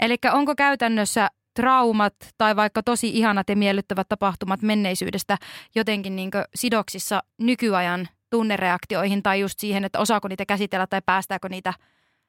Eli 0.00 0.16
onko 0.32 0.54
käytännössä 0.54 1.28
traumat 1.54 2.14
tai 2.38 2.56
vaikka 2.56 2.82
tosi 2.82 3.08
ihanat 3.08 3.48
ja 3.48 3.56
miellyttävät 3.56 4.08
tapahtumat 4.08 4.62
menneisyydestä 4.62 5.36
jotenkin 5.74 6.16
niin 6.16 6.30
sidoksissa 6.54 7.22
nykyajan 7.38 8.08
tunnereaktioihin 8.30 9.22
tai 9.22 9.40
just 9.40 9.58
siihen, 9.58 9.84
että 9.84 9.98
osaako 9.98 10.28
niitä 10.28 10.46
käsitellä 10.46 10.86
tai 10.86 11.00
päästääkö 11.06 11.48
niitä– 11.48 11.74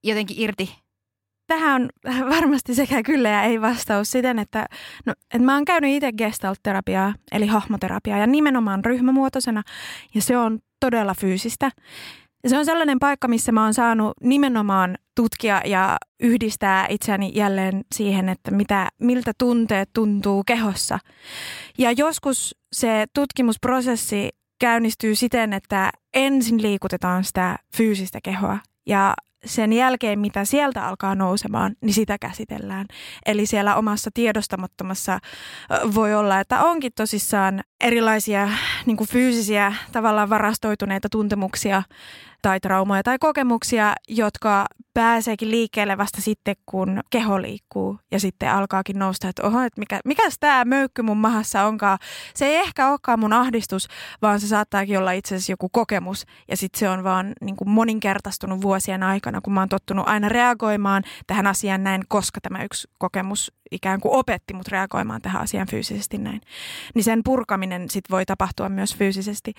jotenkin 0.04 0.40
irti? 0.40 0.76
Tähän 1.48 1.82
on 1.82 1.90
varmasti 2.36 2.76
sekä 2.76 3.04
kyllä 3.04 3.30
ja 3.30 3.44
ei 3.44 3.62
vastaus 3.62 4.12
siten, 4.12 4.40
että, 4.40 4.66
no, 5.06 5.14
että 5.34 5.46
mä 5.46 5.54
oon 5.54 5.66
käynyt 5.66 5.92
itse 5.92 6.12
gestalt-terapiaa, 6.12 7.14
eli 7.32 7.48
hahmoterapiaa, 7.48 8.18
ja 8.18 8.28
nimenomaan 8.28 8.86
ryhmämuotoisena, 8.86 9.64
ja 10.16 10.22
se 10.22 10.38
on 10.38 10.60
todella 10.80 11.14
fyysistä. 11.20 11.72
Ja 12.44 12.50
se 12.50 12.58
on 12.58 12.66
sellainen 12.66 13.00
paikka, 13.00 13.28
missä 13.28 13.52
mä 13.52 13.64
oon 13.64 13.74
saanut 13.74 14.14
nimenomaan 14.22 14.98
tutkia 15.16 15.62
ja 15.66 15.98
yhdistää 16.20 16.88
itseäni 16.90 17.32
jälleen 17.36 17.82
siihen, 17.96 18.30
että 18.30 18.52
mitä, 18.52 18.90
miltä 19.00 19.32
tunteet 19.38 19.90
tuntuu 19.94 20.44
kehossa. 20.44 21.00
Ja 21.78 21.92
joskus 21.92 22.56
se 22.72 23.06
tutkimusprosessi 23.16 24.30
käynnistyy 24.60 25.16
siten, 25.16 25.54
että 25.54 25.92
ensin 26.14 26.62
liikutetaan 26.62 27.24
sitä 27.24 27.58
fyysistä 27.78 28.20
kehoa 28.24 28.58
ja 28.86 29.14
sen 29.46 29.74
jälkeen, 29.74 30.20
mitä 30.20 30.46
sieltä 30.46 30.88
alkaa 30.88 31.16
nousemaan, 31.16 31.76
niin 31.82 31.94
sitä 31.94 32.18
käsitellään. 32.18 32.86
Eli 33.26 33.46
siellä 33.46 33.76
omassa 33.76 34.10
tiedostamattomassa 34.14 35.20
voi 35.96 36.14
olla, 36.16 36.40
että 36.40 36.64
onkin 36.64 36.92
tosissaan 36.96 37.64
erilaisia 37.84 38.50
niin 38.86 38.98
kuin 38.98 39.10
fyysisiä 39.10 39.74
tavallaan 39.92 40.30
varastoituneita 40.30 41.10
tuntemuksia 41.12 41.84
tai 42.42 42.60
traumoja 42.60 43.04
tai 43.04 43.20
kokemuksia, 43.20 43.94
jotka 44.08 44.66
pääseekin 44.94 45.52
liikkeelle 45.52 45.98
vasta 45.98 46.22
sitten, 46.22 46.56
kun 46.66 47.00
keho 47.10 47.42
liikkuu 47.42 48.00
ja 48.12 48.20
sitten 48.20 48.52
alkaakin 48.52 49.00
nousta, 49.00 49.30
että 49.30 49.48
oho, 49.48 49.62
että 49.62 49.80
mikä, 49.80 50.00
mikäs 50.06 50.36
tämä 50.40 50.66
möykky 50.66 51.02
mun 51.02 51.18
mahassa 51.18 51.64
onkaan. 51.64 52.00
Se 52.34 52.46
ei 52.46 52.56
ehkä 52.56 52.90
olekaan 52.90 53.20
mun 53.20 53.34
ahdistus, 53.34 53.88
vaan 54.22 54.40
se 54.40 54.48
saattaakin 54.48 54.98
olla 54.98 55.12
itse 55.12 55.36
asiassa 55.36 55.52
joku 55.52 55.70
kokemus 55.70 56.26
ja 56.48 56.58
sitten 56.58 56.80
se 56.80 56.90
on 56.90 57.04
vaan 57.04 57.34
niin 57.42 57.56
kuin 57.56 57.70
moninkertaistunut 57.70 58.62
vuosien 58.62 59.04
aikana, 59.04 59.42
kun 59.42 59.54
mä 59.54 59.62
oon 59.62 59.70
tottunut 59.70 60.08
aina 60.08 60.30
reagoimaan 60.30 61.04
tähän 61.28 61.48
asiaan 61.48 61.84
näin, 61.84 62.02
koska 62.08 62.42
tämä 62.42 62.64
yksi 62.64 62.88
kokemus 62.98 63.52
ikään 63.74 64.00
kuin 64.00 64.16
opetti 64.16 64.54
mut 64.54 64.68
reagoimaan 64.68 65.22
tähän 65.22 65.42
asiaan 65.42 65.68
fyysisesti 65.68 66.18
näin. 66.18 66.42
Niin 66.96 67.04
sen 67.04 67.22
purkaminen 67.24 67.90
sitten 67.90 68.12
voi 68.12 68.26
tapahtua 68.26 68.70
myös 68.70 68.96
fyysisesti. 68.96 69.54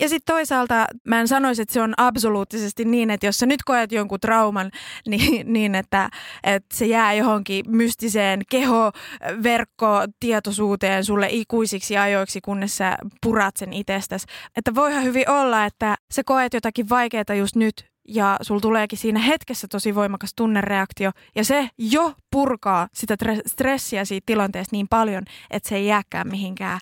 Ja 0.00 0.08
sitten 0.08 0.34
toisaalta 0.34 0.86
mä 1.06 1.20
en 1.20 1.28
sanoisi, 1.28 1.62
että 1.62 1.72
se 1.72 1.80
on 1.80 1.94
absoluuttisesti 1.96 2.84
niin, 2.84 3.10
että 3.10 3.26
jos 3.26 3.38
sä 3.38 3.46
nyt 3.46 3.62
koet 3.62 3.92
jonkun 3.92 4.20
trauman, 4.20 4.70
niin, 5.08 5.52
niin 5.52 5.74
että, 5.74 6.10
että 6.44 6.76
se 6.76 6.86
jää 6.86 7.12
johonkin 7.12 7.64
mystiseen 7.68 8.42
kehoverkkotietoisuuteen 8.50 11.04
sulle 11.04 11.28
ikuisiksi 11.30 11.96
ajoiksi, 11.96 12.40
kunnes 12.40 12.76
sä 12.76 12.98
purat 13.22 13.56
sen 13.56 13.72
itsestäsi. 13.72 14.26
Että 14.56 14.74
voihan 14.74 15.04
hyvin 15.04 15.30
olla, 15.30 15.64
että 15.64 15.96
sä 16.12 16.22
koet 16.24 16.54
jotakin 16.54 16.88
vaikeaa 16.88 17.34
just 17.38 17.56
nyt, 17.56 17.89
ja 18.14 18.36
sulla 18.42 18.60
tuleekin 18.60 18.98
siinä 18.98 19.20
hetkessä 19.20 19.68
tosi 19.68 19.94
voimakas 19.94 20.34
tunnereaktio 20.36 21.10
ja 21.34 21.44
se 21.44 21.70
jo 21.78 22.12
purkaa 22.30 22.88
sitä 22.94 23.16
stressiä 23.46 24.04
siitä 24.04 24.26
tilanteesta 24.26 24.76
niin 24.76 24.88
paljon, 24.88 25.22
että 25.50 25.68
se 25.68 25.76
ei 25.76 25.86
jääkään 25.86 26.28
mihinkään 26.28 26.80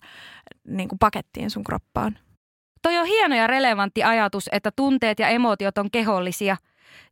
niin 0.69 0.89
kuin 0.89 0.99
pakettiin 0.99 1.51
sun 1.51 1.65
kroppaan. 1.65 2.19
Toi 2.83 2.99
on 2.99 3.07
hieno 3.07 3.37
ja 3.37 3.47
relevantti 3.47 4.03
ajatus, 4.03 4.49
että 4.53 4.71
tunteet 4.77 5.19
ja 5.19 5.29
emotiot 5.29 5.79
on 5.79 5.91
kehollisia. 5.91 6.57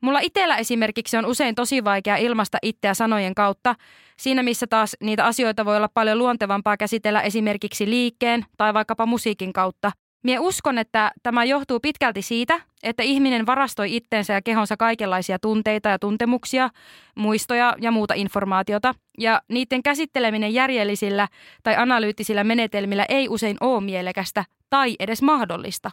Mulla 0.01 0.21
itsellä 0.21 0.57
esimerkiksi 0.57 1.17
on 1.17 1.27
usein 1.27 1.55
tosi 1.55 1.85
vaikea 1.85 2.17
ilmasta 2.17 2.59
itseä 2.63 2.95
sanojen 2.95 3.35
kautta, 3.35 3.75
siinä 4.19 4.43
missä 4.43 4.67
taas 4.67 4.97
niitä 5.01 5.25
asioita 5.25 5.65
voi 5.65 5.77
olla 5.77 5.89
paljon 5.95 6.19
luontevampaa 6.19 6.77
käsitellä 6.77 7.21
esimerkiksi 7.21 7.91
liikkeen 7.91 8.45
tai 8.57 8.75
vaikkapa 8.75 9.07
musiikin 9.07 9.53
kautta. 9.53 9.93
Mie 10.23 10.39
uskon, 10.39 10.79
että 10.79 11.13
tämä 11.23 11.45
johtuu 11.45 11.81
pitkälti 11.81 12.23
siitä, 12.23 12.61
että 12.83 13.03
ihminen 13.03 13.47
varastoi 13.47 13.97
itteensä 13.97 14.33
ja 14.33 14.43
kehonsa 14.43 14.77
kaikenlaisia 14.77 15.39
tunteita 15.39 15.89
ja 15.89 15.99
tuntemuksia, 15.99 16.71
muistoja 17.15 17.75
ja 17.81 17.91
muuta 17.91 18.15
informaatiota, 18.15 18.95
ja 19.19 19.43
niiden 19.49 19.83
käsitteleminen 19.83 20.55
järjellisillä 20.55 21.29
tai 21.63 21.77
analyyttisillä 21.77 22.45
menetelmillä 22.45 23.07
ei 23.09 23.29
usein 23.29 23.57
ole 23.61 23.81
mielekästä 23.85 24.45
tai 24.71 24.97
edes 25.01 25.23
mahdollista. 25.23 25.91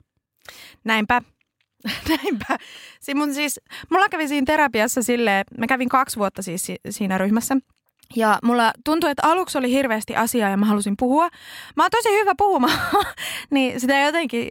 Näinpä. 0.83 1.21
Näinpä. 2.09 2.57
Si 2.99 3.15
mun 3.15 3.33
siis, 3.33 3.59
mulla 3.89 4.09
kävi 4.09 4.27
siinä 4.27 4.45
terapiassa 4.45 5.03
silleen, 5.03 5.45
mä 5.57 5.67
kävin 5.67 5.89
kaksi 5.89 6.17
vuotta 6.17 6.41
siis 6.41 6.71
siinä 6.89 7.17
ryhmässä. 7.17 7.57
Ja 8.15 8.39
mulla 8.43 8.71
tuntui, 8.85 9.09
että 9.09 9.27
aluksi 9.27 9.57
oli 9.57 9.71
hirveästi 9.71 10.15
asiaa 10.15 10.49
ja 10.49 10.57
mä 10.57 10.65
halusin 10.65 10.95
puhua. 10.99 11.29
Mä 11.75 11.83
oon 11.83 11.91
tosi 11.91 12.09
hyvä 12.09 12.31
puhumaan, 12.37 12.79
niin 13.53 13.79
sitä 13.79 13.99
jotenkin 13.99 14.47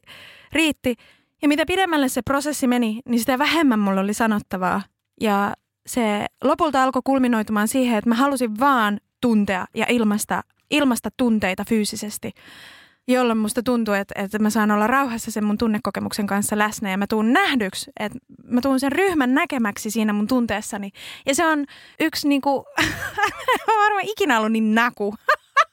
riitti. 0.52 0.94
Ja 1.42 1.48
mitä 1.48 1.66
pidemmälle 1.66 2.08
se 2.08 2.22
prosessi 2.22 2.66
meni, 2.66 3.00
niin 3.08 3.20
sitä 3.20 3.38
vähemmän 3.38 3.78
mulla 3.78 4.00
oli 4.00 4.14
sanottavaa. 4.14 4.82
Ja 5.20 5.54
se 5.86 6.26
lopulta 6.44 6.82
alkoi 6.82 7.02
kulminoitumaan 7.04 7.68
siihen, 7.68 7.98
että 7.98 8.08
mä 8.08 8.14
halusin 8.14 8.60
vaan 8.60 9.00
tuntea 9.20 9.66
ja 9.74 9.86
ilmasta, 9.88 10.42
ilmasta 10.70 11.08
tunteita 11.16 11.64
fyysisesti 11.68 12.32
jolloin 13.08 13.38
musta 13.38 13.62
tuntuu, 13.62 13.94
että, 13.94 14.14
että 14.22 14.38
mä 14.38 14.50
saan 14.50 14.70
olla 14.70 14.86
rauhassa 14.86 15.30
sen 15.30 15.44
mun 15.44 15.58
tunnekokemuksen 15.58 16.26
kanssa 16.26 16.58
läsnä 16.58 16.90
ja 16.90 16.98
mä 16.98 17.06
tuun 17.06 17.32
nähdyksi, 17.32 17.90
että 18.00 18.18
mä 18.44 18.60
tuun 18.60 18.80
sen 18.80 18.92
ryhmän 18.92 19.34
näkemäksi 19.34 19.90
siinä 19.90 20.12
mun 20.12 20.26
tunteessani. 20.26 20.90
Ja 21.26 21.34
se 21.34 21.46
on 21.46 21.64
yksi 22.00 22.28
niinku, 22.28 22.64
mä 23.68 23.74
varmaan 23.82 24.06
ikinä 24.06 24.38
ollut 24.38 24.52
niin 24.52 24.74
naku. 24.74 25.14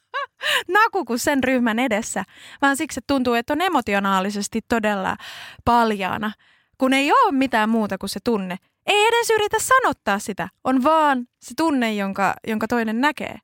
naku 0.78 1.04
kuin 1.04 1.18
sen 1.18 1.44
ryhmän 1.44 1.78
edessä, 1.78 2.24
vaan 2.62 2.76
siksi, 2.76 3.00
että 3.00 3.14
tuntuu, 3.14 3.34
että 3.34 3.52
on 3.52 3.60
emotionaalisesti 3.60 4.60
todella 4.68 5.16
paljaana, 5.64 6.32
kun 6.78 6.92
ei 6.92 7.12
ole 7.12 7.32
mitään 7.32 7.68
muuta 7.68 7.98
kuin 7.98 8.10
se 8.10 8.20
tunne. 8.24 8.56
Ei 8.86 9.06
edes 9.06 9.30
yritä 9.30 9.56
sanottaa 9.58 10.18
sitä, 10.18 10.48
on 10.64 10.84
vaan 10.84 11.26
se 11.42 11.54
tunne, 11.56 11.94
jonka, 11.94 12.34
jonka 12.46 12.68
toinen 12.68 13.00
näkee. 13.00 13.38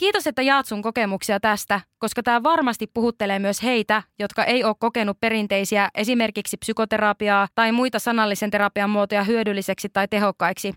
Kiitos, 0.00 0.26
että 0.26 0.42
jaat 0.42 0.66
sun 0.66 0.82
kokemuksia 0.82 1.40
tästä, 1.40 1.80
koska 1.98 2.22
tämä 2.22 2.42
varmasti 2.42 2.86
puhuttelee 2.94 3.38
myös 3.38 3.62
heitä, 3.62 4.02
jotka 4.18 4.44
ei 4.44 4.64
ole 4.64 4.74
kokenut 4.78 5.20
perinteisiä 5.20 5.88
esimerkiksi 5.94 6.56
psykoterapiaa 6.56 7.48
tai 7.54 7.72
muita 7.72 7.98
sanallisen 7.98 8.50
terapian 8.50 8.90
muotoja 8.90 9.24
hyödylliseksi 9.24 9.88
tai 9.88 10.08
tehokkaiksi. 10.08 10.72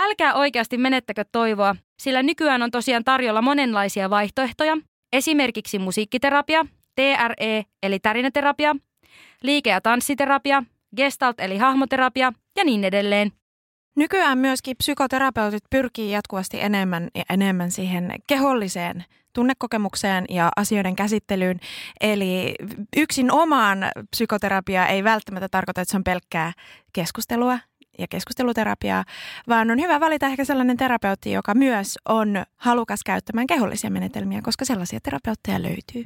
Älkää 0.00 0.34
oikeasti 0.34 0.78
menettäkö 0.78 1.24
toivoa, 1.32 1.76
sillä 2.02 2.22
nykyään 2.22 2.62
on 2.62 2.70
tosiaan 2.70 3.04
tarjolla 3.04 3.42
monenlaisia 3.42 4.10
vaihtoehtoja, 4.10 4.76
esimerkiksi 5.12 5.78
musiikkiterapia, 5.78 6.66
TRE 6.94 7.64
eli 7.82 7.98
tärinäterapia, 7.98 8.76
liike- 9.42 9.70
ja 9.70 9.80
tanssiterapia, 9.80 10.62
gestalt 10.96 11.40
eli 11.40 11.58
hahmoterapia 11.58 12.32
ja 12.56 12.64
niin 12.64 12.84
edelleen. 12.84 13.32
Nykyään 13.96 14.38
myöskin 14.38 14.76
psykoterapeutit 14.76 15.64
pyrkii 15.70 16.10
jatkuvasti 16.10 16.60
enemmän 16.60 17.08
ja 17.14 17.24
enemmän 17.30 17.70
siihen 17.70 18.14
keholliseen 18.26 19.04
tunnekokemukseen 19.32 20.24
ja 20.30 20.50
asioiden 20.56 20.96
käsittelyyn. 20.96 21.60
Eli 22.00 22.54
yksin 22.96 23.32
omaan 23.32 23.78
psykoterapia 24.10 24.86
ei 24.86 25.04
välttämättä 25.04 25.48
tarkoita, 25.48 25.80
että 25.80 25.90
se 25.90 25.96
on 25.96 26.04
pelkkää 26.04 26.52
keskustelua 26.92 27.58
ja 27.98 28.06
keskusteluterapiaa, 28.10 29.04
vaan 29.48 29.70
on 29.70 29.80
hyvä 29.80 30.00
valita 30.00 30.26
ehkä 30.26 30.44
sellainen 30.44 30.76
terapeutti, 30.76 31.32
joka 31.32 31.54
myös 31.54 31.98
on 32.08 32.44
halukas 32.56 33.00
käyttämään 33.04 33.46
kehollisia 33.46 33.90
menetelmiä, 33.90 34.40
koska 34.42 34.64
sellaisia 34.64 35.00
terapeutteja 35.02 35.62
löytyy. 35.62 36.04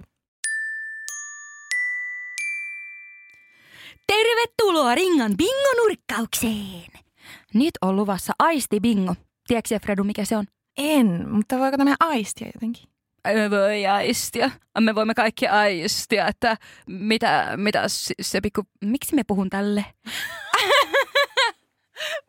Tervetuloa 4.07 4.95
Ringan 4.95 5.33
bingo-nurkkaukseen! 5.37 7.10
Nyt 7.55 7.71
on 7.81 7.97
luvassa 7.97 8.33
aisti 8.39 8.81
bingo. 8.81 9.15
Tiedätkö 9.47 9.79
Fredu, 9.79 10.05
mikä 10.05 10.25
se 10.25 10.37
on? 10.37 10.47
En, 10.79 11.29
mutta 11.31 11.59
voiko 11.59 11.77
tämä 11.77 11.95
aistia 12.01 12.51
jotenkin? 12.55 12.85
Me 13.25 13.51
voi 13.51 13.87
aistia. 13.87 14.51
Me 14.81 14.95
voimme 14.95 15.15
kaikki 15.15 15.47
aistia, 15.47 16.29
että 16.29 16.57
mitä, 16.87 17.53
mitä 17.57 17.85
se 18.21 18.41
pikku... 18.41 18.63
Miksi 18.85 19.15
me 19.15 19.25
puhun 19.27 19.51
tälle? 19.51 19.85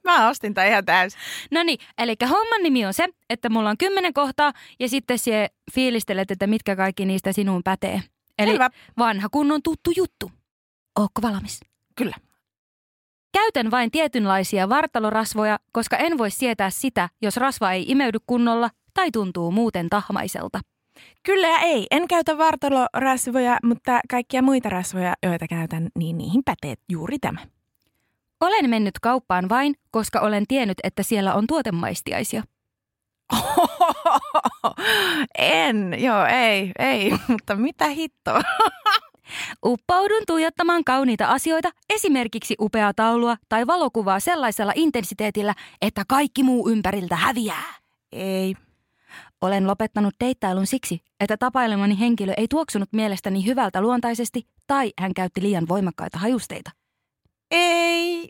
Mä 0.03 0.29
ostin 0.29 0.53
tämän 0.53 0.69
ihan 0.69 0.85
täysin. 0.85 1.19
No 1.51 1.63
niin, 1.63 1.79
eli 1.97 2.15
homman 2.29 2.63
nimi 2.63 2.85
on 2.85 2.93
se, 2.93 3.07
että 3.29 3.49
mulla 3.49 3.69
on 3.69 3.77
kymmenen 3.77 4.13
kohtaa 4.13 4.53
ja 4.79 4.89
sitten 4.89 5.19
sie 5.19 5.47
fiilistelet, 5.73 6.31
että 6.31 6.47
mitkä 6.47 6.75
kaikki 6.75 7.05
niistä 7.05 7.33
sinuun 7.33 7.63
pätee. 7.63 8.01
Eli 8.39 8.51
Selvä. 8.51 8.69
vanha 8.97 9.29
kunnon 9.29 9.63
tuttu 9.63 9.91
juttu. 9.95 10.31
Ootko 10.99 11.21
valmis? 11.21 11.59
Kyllä. 11.95 12.15
Käytän 13.31 13.71
vain 13.71 13.91
tietynlaisia 13.91 14.69
vartalorasvoja, 14.69 15.59
koska 15.71 15.97
en 15.97 16.17
voi 16.17 16.31
sietää 16.31 16.69
sitä, 16.69 17.09
jos 17.21 17.37
rasva 17.37 17.71
ei 17.71 17.85
imeydy 17.87 18.17
kunnolla 18.27 18.69
tai 18.93 19.11
tuntuu 19.11 19.51
muuten 19.51 19.89
tahmaiselta. 19.89 20.59
Kyllä 21.23 21.47
ja 21.47 21.59
ei. 21.59 21.87
En 21.91 22.07
käytä 22.07 22.37
vartalorasvoja, 22.37 23.57
mutta 23.63 23.99
kaikkia 24.09 24.41
muita 24.41 24.69
rasvoja, 24.69 25.13
joita 25.23 25.47
käytän, 25.47 25.89
niin 25.95 26.17
niihin 26.17 26.41
pätee 26.45 26.75
juuri 26.89 27.19
tämä. 27.19 27.39
Olen 28.41 28.69
mennyt 28.69 28.99
kauppaan 28.99 29.49
vain, 29.49 29.75
koska 29.91 30.19
olen 30.19 30.47
tiennyt, 30.47 30.77
että 30.83 31.03
siellä 31.03 31.33
on 31.33 31.47
tuotemaistiaisia. 31.47 32.43
en, 35.37 35.95
joo, 36.03 36.25
ei, 36.25 36.71
ei, 36.79 37.11
mutta 37.27 37.55
mitä 37.55 37.87
hittoa. 37.87 38.41
Uppoudun 39.65 40.23
tuijottamaan 40.27 40.83
kauniita 40.83 41.27
asioita, 41.27 41.69
esimerkiksi 41.89 42.55
upeaa 42.59 42.93
taulua 42.93 43.37
tai 43.49 43.67
valokuvaa 43.67 44.19
sellaisella 44.19 44.73
intensiteetillä, 44.75 45.55
että 45.81 46.03
kaikki 46.07 46.43
muu 46.43 46.69
ympäriltä 46.69 47.15
häviää. 47.15 47.73
Ei. 48.11 48.55
Olen 49.41 49.67
lopettanut 49.67 50.13
deittailun 50.19 50.67
siksi, 50.67 51.01
että 51.19 51.37
tapailemani 51.37 51.99
henkilö 51.99 52.33
ei 52.37 52.47
tuoksunut 52.47 52.89
mielestäni 52.93 53.45
hyvältä 53.45 53.81
luontaisesti 53.81 54.47
tai 54.67 54.93
hän 54.99 55.13
käytti 55.13 55.41
liian 55.41 55.67
voimakkaita 55.67 56.19
hajusteita. 56.19 56.71
Ei. 57.51 58.29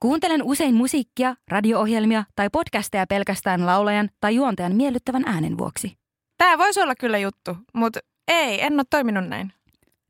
Kuuntelen 0.00 0.42
usein 0.42 0.74
musiikkia, 0.74 1.34
radio-ohjelmia 1.48 2.24
tai 2.36 2.48
podcasteja 2.52 3.06
pelkästään 3.06 3.66
laulajan 3.66 4.10
tai 4.20 4.34
juontajan 4.34 4.76
miellyttävän 4.76 5.22
äänen 5.26 5.58
vuoksi. 5.58 5.96
Tämä 6.38 6.58
voisi 6.58 6.80
olla 6.80 6.94
kyllä 6.94 7.18
juttu, 7.18 7.56
mutta 7.74 8.00
ei, 8.28 8.62
en 8.62 8.74
ole 8.74 8.82
toiminut 8.90 9.28
näin. 9.28 9.52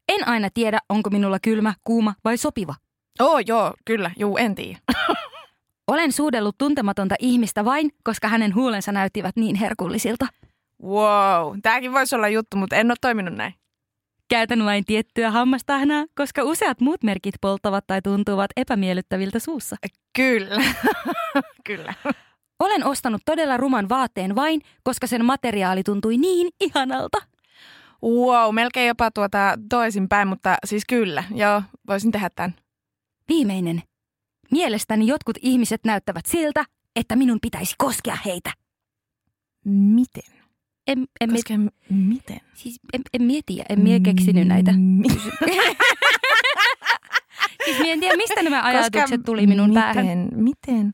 En 0.08 0.28
aina 0.28 0.48
tiedä, 0.54 0.78
onko 0.88 1.10
minulla 1.10 1.38
kylmä, 1.42 1.74
kuuma 1.84 2.14
vai 2.24 2.36
sopiva. 2.36 2.74
Oo, 3.20 3.38
joo, 3.38 3.74
kyllä, 3.84 4.10
juu, 4.16 4.36
en 4.36 4.54
tiedä. 4.54 4.78
Olen 5.92 6.12
suudellut 6.12 6.58
tuntematonta 6.58 7.14
ihmistä 7.18 7.64
vain, 7.64 7.90
koska 8.04 8.28
hänen 8.28 8.54
huulensa 8.54 8.92
näyttivät 8.92 9.36
niin 9.36 9.56
herkullisilta. 9.56 10.26
Wow, 10.82 11.58
tämäkin 11.62 11.92
voisi 11.92 12.16
olla 12.16 12.28
juttu, 12.28 12.56
mutta 12.56 12.76
en 12.76 12.90
ole 12.90 12.96
toiminut 13.00 13.34
näin. 13.34 13.54
Käytän 14.28 14.64
vain 14.64 14.84
tiettyä 14.84 15.30
hammastahnaa, 15.30 16.04
koska 16.14 16.42
useat 16.42 16.80
muut 16.80 17.02
merkit 17.02 17.34
polttavat 17.40 17.84
tai 17.86 18.02
tuntuvat 18.02 18.50
epämiellyttäviltä 18.56 19.38
suussa. 19.38 19.76
Kyllä, 20.16 20.64
kyllä. 21.66 21.94
Olen 22.58 22.86
ostanut 22.86 23.22
todella 23.24 23.56
ruman 23.56 23.88
vaatteen 23.88 24.34
vain, 24.34 24.60
koska 24.82 25.06
sen 25.06 25.24
materiaali 25.24 25.82
tuntui 25.82 26.16
niin 26.16 26.48
ihanalta. 26.60 27.18
Wow, 28.04 28.54
melkein 28.54 28.88
jopa 28.88 29.10
tuota 29.10 29.58
toisinpäin, 29.68 30.28
mutta 30.28 30.56
siis 30.66 30.82
kyllä, 30.88 31.24
joo, 31.34 31.62
voisin 31.88 32.12
tehdä 32.12 32.30
tämän. 32.36 32.54
Viimeinen. 33.28 33.82
Mielestäni 34.50 35.06
jotkut 35.06 35.38
ihmiset 35.42 35.80
näyttävät 35.84 36.26
siltä, 36.26 36.64
että 36.96 37.16
minun 37.16 37.38
pitäisi 37.42 37.74
koskea 37.78 38.16
heitä. 38.24 38.52
Miten? 39.64 40.32
En, 40.86 41.06
en, 41.20 41.32
miet, 41.32 41.44
Koska 41.48 41.54
miten? 41.90 42.40
siis, 42.54 42.80
en, 42.92 43.00
en 43.14 43.22
mieti, 43.22 43.62
en 43.68 43.80
mie 43.80 44.00
keksinyt 44.00 44.48
näitä. 44.48 44.72
Mi- 44.72 45.08
Siis 47.64 47.78
mie 47.78 47.92
en 47.92 48.00
tiedä, 48.00 48.16
mistä 48.16 48.42
nämä 48.42 48.62
ajatukset 48.62 49.02
Koska 49.02 49.18
tuli 49.18 49.46
minun 49.46 49.68
miten, 49.68 49.82
päähän. 49.82 50.28
Miten 50.34 50.92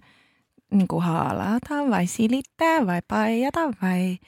niin 0.70 0.88
kuin 0.88 1.04
haalata 1.04 1.90
vai 1.90 2.06
silittää 2.06 2.86
vai 2.86 3.00
paijata 3.08 3.60
vai 3.82 4.18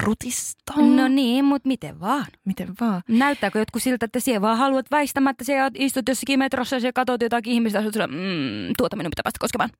rutistaa? 0.00 0.76
No 0.76 1.08
niin, 1.08 1.44
mutta 1.44 1.68
miten 1.68 2.00
vaan? 2.00 2.26
Miten 2.44 2.68
vaan? 2.80 3.02
Näyttääkö 3.08 3.58
jotkut 3.58 3.82
siltä, 3.82 4.04
että 4.04 4.20
siellä 4.20 4.40
vaan 4.40 4.58
haluat 4.58 4.90
väistämättä, 4.90 5.44
siellä 5.44 5.70
istut 5.74 6.08
jossakin 6.08 6.38
metrossa 6.38 6.76
ja 6.76 6.92
katsot 6.92 7.22
jotakin 7.22 7.52
ihmistä 7.52 7.78
ja 7.78 7.92
sillä, 7.92 8.06
mm, 8.06 8.72
tuota 8.78 8.96
minun 8.96 9.10
pitää 9.10 9.22
päästä 9.22 9.38
koskemaan. 9.40 9.70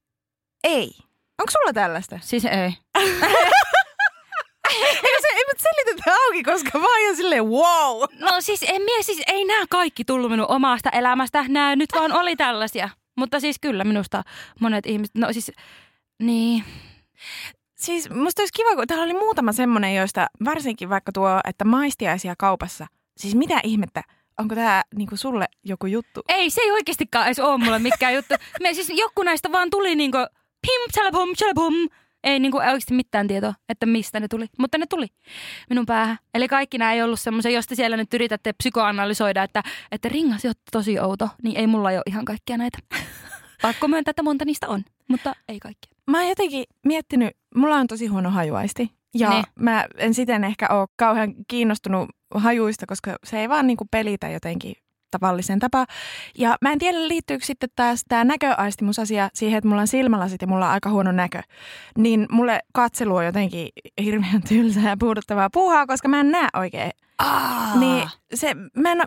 Ei. 0.65 0.91
Onko 1.41 1.51
sulla 1.51 1.73
tällaista? 1.73 2.19
Siis 2.23 2.45
ei. 2.45 2.73
Eikö 4.81 5.19
se, 5.21 5.29
ei 5.37 5.45
mutta 5.49 5.63
selitetä 5.63 6.11
auki, 6.27 6.43
koska 6.43 6.79
mä 6.79 7.07
oon 7.07 7.17
silleen 7.17 7.45
wow. 7.45 8.03
No 8.21 8.41
siis 8.41 8.65
en 8.69 8.83
mie, 8.83 9.03
siis 9.03 9.23
ei 9.27 9.45
nämä 9.45 9.67
kaikki 9.71 10.05
tullut 10.05 10.31
minun 10.31 10.51
omasta 10.51 10.91
elämästä. 10.91 11.45
Nämä 11.49 11.77
nyt 11.77 11.91
vaan 11.95 12.13
oli 12.13 12.37
tällaisia. 12.37 12.89
Mutta 13.17 13.41
siis 13.41 13.57
kyllä 13.61 13.85
minusta 13.85 14.23
monet 14.61 14.87
ihmiset, 14.87 15.15
no 15.15 15.33
siis, 15.33 15.53
niin. 16.19 16.65
Siis 17.83 18.11
musta 18.11 18.43
olisi 18.43 18.53
kiva, 18.53 18.77
kun 18.77 18.87
täällä 18.87 19.05
oli 19.05 19.15
muutama 19.15 19.53
semmonen, 19.53 19.95
joista 19.95 20.27
varsinkin 20.45 20.89
vaikka 20.89 21.13
tuo, 21.13 21.41
että 21.49 21.65
maistiaisia 21.65 22.35
kaupassa. 22.39 22.87
Siis 23.17 23.35
mitä 23.35 23.61
ihmettä? 23.65 24.03
Onko 24.39 24.55
tämä 24.55 24.83
niinku 24.95 25.17
sulle 25.17 25.47
joku 25.65 25.87
juttu? 25.87 26.21
Ei, 26.29 26.51
se 26.51 26.61
ei 26.61 26.71
oikeastikaan 26.71 27.27
edes 27.27 27.39
ole 27.39 27.59
mulle 27.59 27.79
mikään 27.79 28.15
juttu. 28.15 28.35
Me 28.63 28.75
siis 28.75 28.93
joku 28.95 29.23
näistä 29.23 29.53
vaan 29.53 29.71
tuli 29.71 29.97
niinku 29.97 30.19
pim, 30.67 30.91
tsalapum, 30.93 31.35
tsalapum. 31.35 31.75
Ei 32.25 32.39
niinku 32.39 32.59
oikeasti 32.59 32.95
mitään 32.95 33.29
tietoa, 33.29 33.55
että 33.69 33.87
mistä 33.87 34.21
ne 34.21 34.29
tuli. 34.29 34.47
Mutta 34.59 34.79
ne 34.79 34.87
tuli 34.87 35.07
minun 35.71 35.87
päähän. 35.87 36.19
Eli 36.35 36.49
kaikki 36.49 36.79
nämä 36.79 36.93
ei 36.93 37.03
ollut 37.03 37.21
semmoisia, 37.21 37.53
jos 37.53 37.67
te 37.67 37.75
siellä 37.75 37.97
nyt 37.97 38.15
yritätte 38.15 38.53
psykoanalysoida, 38.53 39.43
että, 39.43 39.63
että 39.93 40.09
ringasi 40.09 40.49
on 40.49 40.55
tosi 40.73 40.99
outo, 40.99 41.29
niin 41.43 41.57
ei 41.57 41.67
mulla 41.67 41.89
ole 41.89 42.03
ihan 42.07 42.25
kaikkia 42.25 42.57
näitä. 42.57 42.79
Pakko 43.63 43.89
myöntää, 43.89 44.11
että 44.11 44.23
monta 44.23 44.45
niistä 44.45 44.69
on, 44.69 44.85
mutta 45.09 45.35
ei 45.49 45.61
kaikkia. 45.61 45.93
Mä 46.11 46.19
oon 46.19 46.29
jotenkin 46.29 46.65
miettinyt, 46.87 47.31
mulla 47.55 47.77
on 47.77 47.87
tosi 47.87 48.07
huono 48.07 48.31
hajuaisti. 48.31 48.91
Ja 49.15 49.31
Ne. 49.31 49.43
mä 49.59 49.87
en 49.97 50.15
siten 50.15 50.45
ehkä 50.45 50.67
ole 50.71 50.89
kauhean 50.97 51.35
kiinnostunut 51.49 52.09
hajuista, 52.35 52.87
koska 52.87 53.17
se 53.25 53.41
ei 53.41 53.49
vaan 53.49 53.67
niinku 53.67 53.85
pelitä 53.91 54.31
jotenkin 54.31 54.75
tavallisen 55.11 55.59
tapaa. 55.59 55.87
Ja 56.39 56.57
mä 56.63 56.73
en 56.73 56.79
tiedä, 56.79 57.09
liittyykö 57.09 57.45
sitten 57.45 57.69
taas 57.77 58.05
tämä 58.09 58.25
näköaistimusasia 58.25 59.29
siihen, 59.35 59.59
että 59.59 59.69
mulla 59.69 59.81
on 59.81 59.87
silmälasit 59.89 60.43
ja 60.43 60.47
mulla 60.49 60.67
on 60.67 60.73
aika 60.73 60.91
huono 60.91 61.13
näkö. 61.13 61.43
Niin 61.99 62.27
mulle 62.31 62.61
katselu 62.73 63.17
on 63.17 63.27
jotenkin 63.27 63.69
hirveän 64.05 64.43
tylsää 64.49 64.89
ja 64.89 64.97
puuduttavaa 64.99 65.51
puuhaa, 65.53 65.87
koska 65.87 66.09
mä 66.09 66.21
en 66.21 66.31
näe 66.31 66.49
oikein. 66.57 66.91
Aa. 67.19 67.77
Niin 67.77 68.09
se, 68.35 68.55
mä 68.77 68.93
en, 68.93 68.99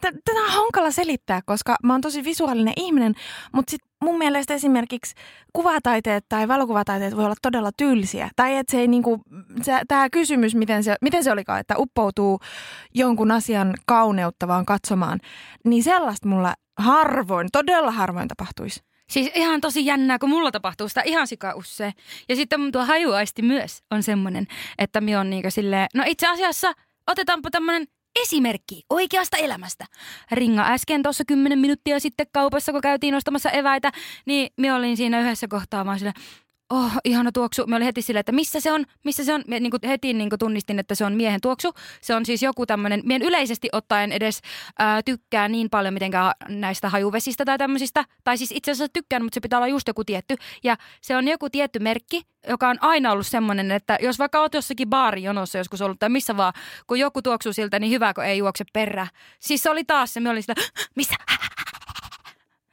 t- 0.00 0.22
tätä 0.24 0.40
on 0.44 0.50
hankala 0.50 0.90
selittää, 0.90 1.40
koska 1.46 1.76
mä 1.82 1.92
oon 1.92 2.00
tosi 2.00 2.24
visuaalinen 2.24 2.74
ihminen, 2.76 3.14
mutta 3.52 3.70
sit 3.70 3.80
mun 4.04 4.18
mielestä 4.18 4.54
esimerkiksi 4.54 5.14
kuvataiteet 5.52 6.24
tai 6.28 6.48
valokuvataiteet 6.48 7.16
voi 7.16 7.24
olla 7.24 7.34
todella 7.42 7.70
tylsiä. 7.76 8.30
Tai 8.36 8.56
että 8.56 8.70
se 8.70 8.80
ei 8.80 8.88
niinku, 8.88 9.22
tämä 9.88 10.10
kysymys, 10.10 10.54
miten 10.54 10.84
se, 10.84 10.96
miten 11.02 11.24
se 11.24 11.32
olikaan, 11.32 11.60
että 11.60 11.74
uppoutuu 11.78 12.40
jonkun 12.94 13.30
asian 13.30 13.74
kauniutta 13.86 14.48
vaan 14.48 14.66
katsomaan, 14.66 15.20
niin 15.64 15.82
sellaista 15.82 16.28
mulla 16.28 16.54
harvoin, 16.78 17.48
todella 17.52 17.90
harvoin 17.90 18.28
tapahtuisi. 18.28 18.80
Siis 19.10 19.30
ihan 19.34 19.60
tosi 19.60 19.86
jännää, 19.86 20.18
kun 20.18 20.28
mulla 20.30 20.52
tapahtuu 20.52 20.88
sitä 20.88 21.02
ihan 21.04 21.26
sika 21.26 21.52
usein. 21.54 21.92
Ja 22.28 22.36
sitten 22.36 22.60
mun 22.60 22.72
tuo 22.72 22.84
hajuaisti 22.84 23.42
myös 23.42 23.82
on 23.90 24.02
semmoinen, 24.02 24.46
että 24.78 25.00
mi 25.00 25.16
on 25.16 25.30
niinku 25.30 25.50
silleen, 25.50 25.86
no 25.94 26.04
itse 26.06 26.28
asiassa 26.28 26.72
otetaanpa 27.06 27.50
tämmönen 27.50 27.86
esimerkki 28.22 28.82
oikeasta 28.90 29.36
elämästä. 29.36 29.86
Ringa 30.32 30.62
äsken 30.62 31.02
tuossa 31.02 31.24
10 31.24 31.58
minuuttia 31.58 32.00
sitten 32.00 32.26
kaupassa, 32.32 32.72
kun 32.72 32.80
käytiin 32.80 33.14
ostamassa 33.14 33.50
eväitä, 33.50 33.92
niin 34.26 34.50
minä 34.56 34.76
olin 34.76 34.96
siinä 34.96 35.20
yhdessä 35.20 35.48
kohtaa 35.48 35.84
vaan 35.84 35.98
silleen, 35.98 36.22
oh, 36.70 36.92
ihana 37.04 37.32
tuoksu. 37.32 37.66
Me 37.66 37.76
oli 37.76 37.84
heti 37.84 38.02
silleen, 38.02 38.20
että 38.20 38.32
missä 38.32 38.60
se 38.60 38.72
on, 38.72 38.84
missä 39.04 39.24
se 39.24 39.34
on. 39.34 39.44
Me 39.46 39.60
niin 39.60 39.70
kuin 39.70 39.80
heti 39.86 40.12
niin 40.12 40.30
kuin 40.30 40.38
tunnistin, 40.38 40.78
että 40.78 40.94
se 40.94 41.04
on 41.04 41.14
miehen 41.14 41.40
tuoksu. 41.40 41.72
Se 42.00 42.14
on 42.14 42.26
siis 42.26 42.42
joku 42.42 42.66
tämmöinen, 42.66 43.02
mien 43.04 43.22
yleisesti 43.22 43.68
ottaen 43.72 44.12
edes 44.12 44.40
ää, 44.78 45.02
tykkää 45.02 45.48
niin 45.48 45.70
paljon 45.70 45.94
mitenkään 45.94 46.32
näistä 46.48 46.88
hajuvesistä 46.88 47.44
tai 47.44 47.58
tämmöisistä. 47.58 48.04
Tai 48.24 48.38
siis 48.38 48.52
itse 48.52 48.70
asiassa 48.70 48.92
tykkään, 48.92 49.22
mutta 49.22 49.34
se 49.34 49.40
pitää 49.40 49.58
olla 49.58 49.68
just 49.68 49.88
joku 49.88 50.04
tietty. 50.04 50.36
Ja 50.64 50.76
se 51.00 51.16
on 51.16 51.28
joku 51.28 51.50
tietty 51.50 51.78
merkki, 51.78 52.22
joka 52.48 52.68
on 52.68 52.76
aina 52.80 53.12
ollut 53.12 53.26
semmoinen, 53.26 53.70
että 53.70 53.98
jos 54.02 54.18
vaikka 54.18 54.40
oot 54.40 54.54
jossakin 54.54 54.90
baarijonossa 54.90 55.58
joskus 55.58 55.82
ollut 55.82 55.98
tai 55.98 56.08
missä 56.08 56.36
vaan, 56.36 56.52
kun 56.86 56.98
joku 56.98 57.22
tuoksuu 57.22 57.52
siltä, 57.52 57.78
niin 57.78 57.92
hyvä, 57.92 58.14
kun 58.14 58.24
ei 58.24 58.38
juokse 58.38 58.64
perään. 58.72 59.08
Siis 59.40 59.62
se 59.62 59.70
oli 59.70 59.84
taas 59.84 60.14
se, 60.14 60.20
me 60.20 60.30
oli 60.30 60.42
sitä, 60.42 60.54
missä? 60.96 61.14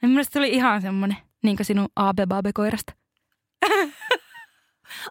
Minusta 0.02 0.38
tuli 0.38 0.50
ihan 0.50 0.82
semmoinen, 0.82 1.16
niin 1.42 1.56
kuin 1.56 1.66
sinun 1.66 1.88
Abe 1.96 2.26
Babe 2.26 2.50
koirasta. 2.54 3.01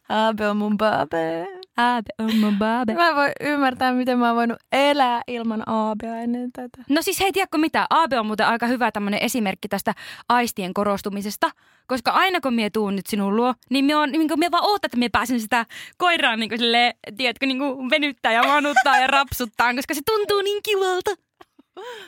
Aabe 0.09 0.47
on 0.47 0.57
mun 0.57 0.77
baabe. 0.77 1.47
Abe 1.77 2.11
on 2.19 2.35
mun 2.35 2.57
Babe. 2.57 2.93
Mä 2.93 3.09
en 3.09 3.15
voi 3.15 3.31
ymmärtää, 3.39 3.93
miten 3.93 4.19
mä 4.19 4.27
oon 4.27 4.35
voinut 4.35 4.57
elää 4.71 5.21
ilman 5.27 5.69
Aabea 5.69 6.15
ennen 6.15 6.51
tätä. 6.51 6.83
No 6.89 7.01
siis 7.01 7.19
hei, 7.19 7.31
tiedätkö 7.31 7.57
mitä? 7.57 7.85
Aabe 7.89 8.19
on 8.19 8.25
muuten 8.25 8.47
aika 8.47 8.67
hyvä 8.67 8.91
tämmöinen 8.91 9.23
esimerkki 9.23 9.67
tästä 9.67 9.93
aistien 10.29 10.73
korostumisesta. 10.73 11.49
Koska 11.87 12.11
aina 12.11 12.41
kun 12.41 12.53
mie 12.53 12.69
tuun 12.69 12.95
nyt 12.95 13.07
sinun 13.07 13.35
luo, 13.35 13.53
niin 13.69 13.85
mie, 13.85 13.95
on, 13.95 14.11
niin 14.11 14.39
mie 14.39 14.51
vaan 14.51 14.63
ootan, 14.63 14.87
että 14.87 14.97
mie 14.97 15.09
pääsen 15.09 15.39
sitä 15.39 15.65
koiraa 15.97 16.35
niin 16.35 16.49
kuin 16.49 16.59
silleen, 16.59 16.93
tiedätkö, 17.17 17.45
niin 17.45 17.59
kuin 17.59 17.89
venyttää 17.89 18.31
ja 18.31 18.43
manuttaa 18.43 18.97
ja 18.97 19.07
rapsuttaa, 19.07 19.73
koska 19.73 19.93
se 19.93 20.01
tuntuu 20.05 20.41
niin 20.41 20.63
kivalta. 20.63 21.11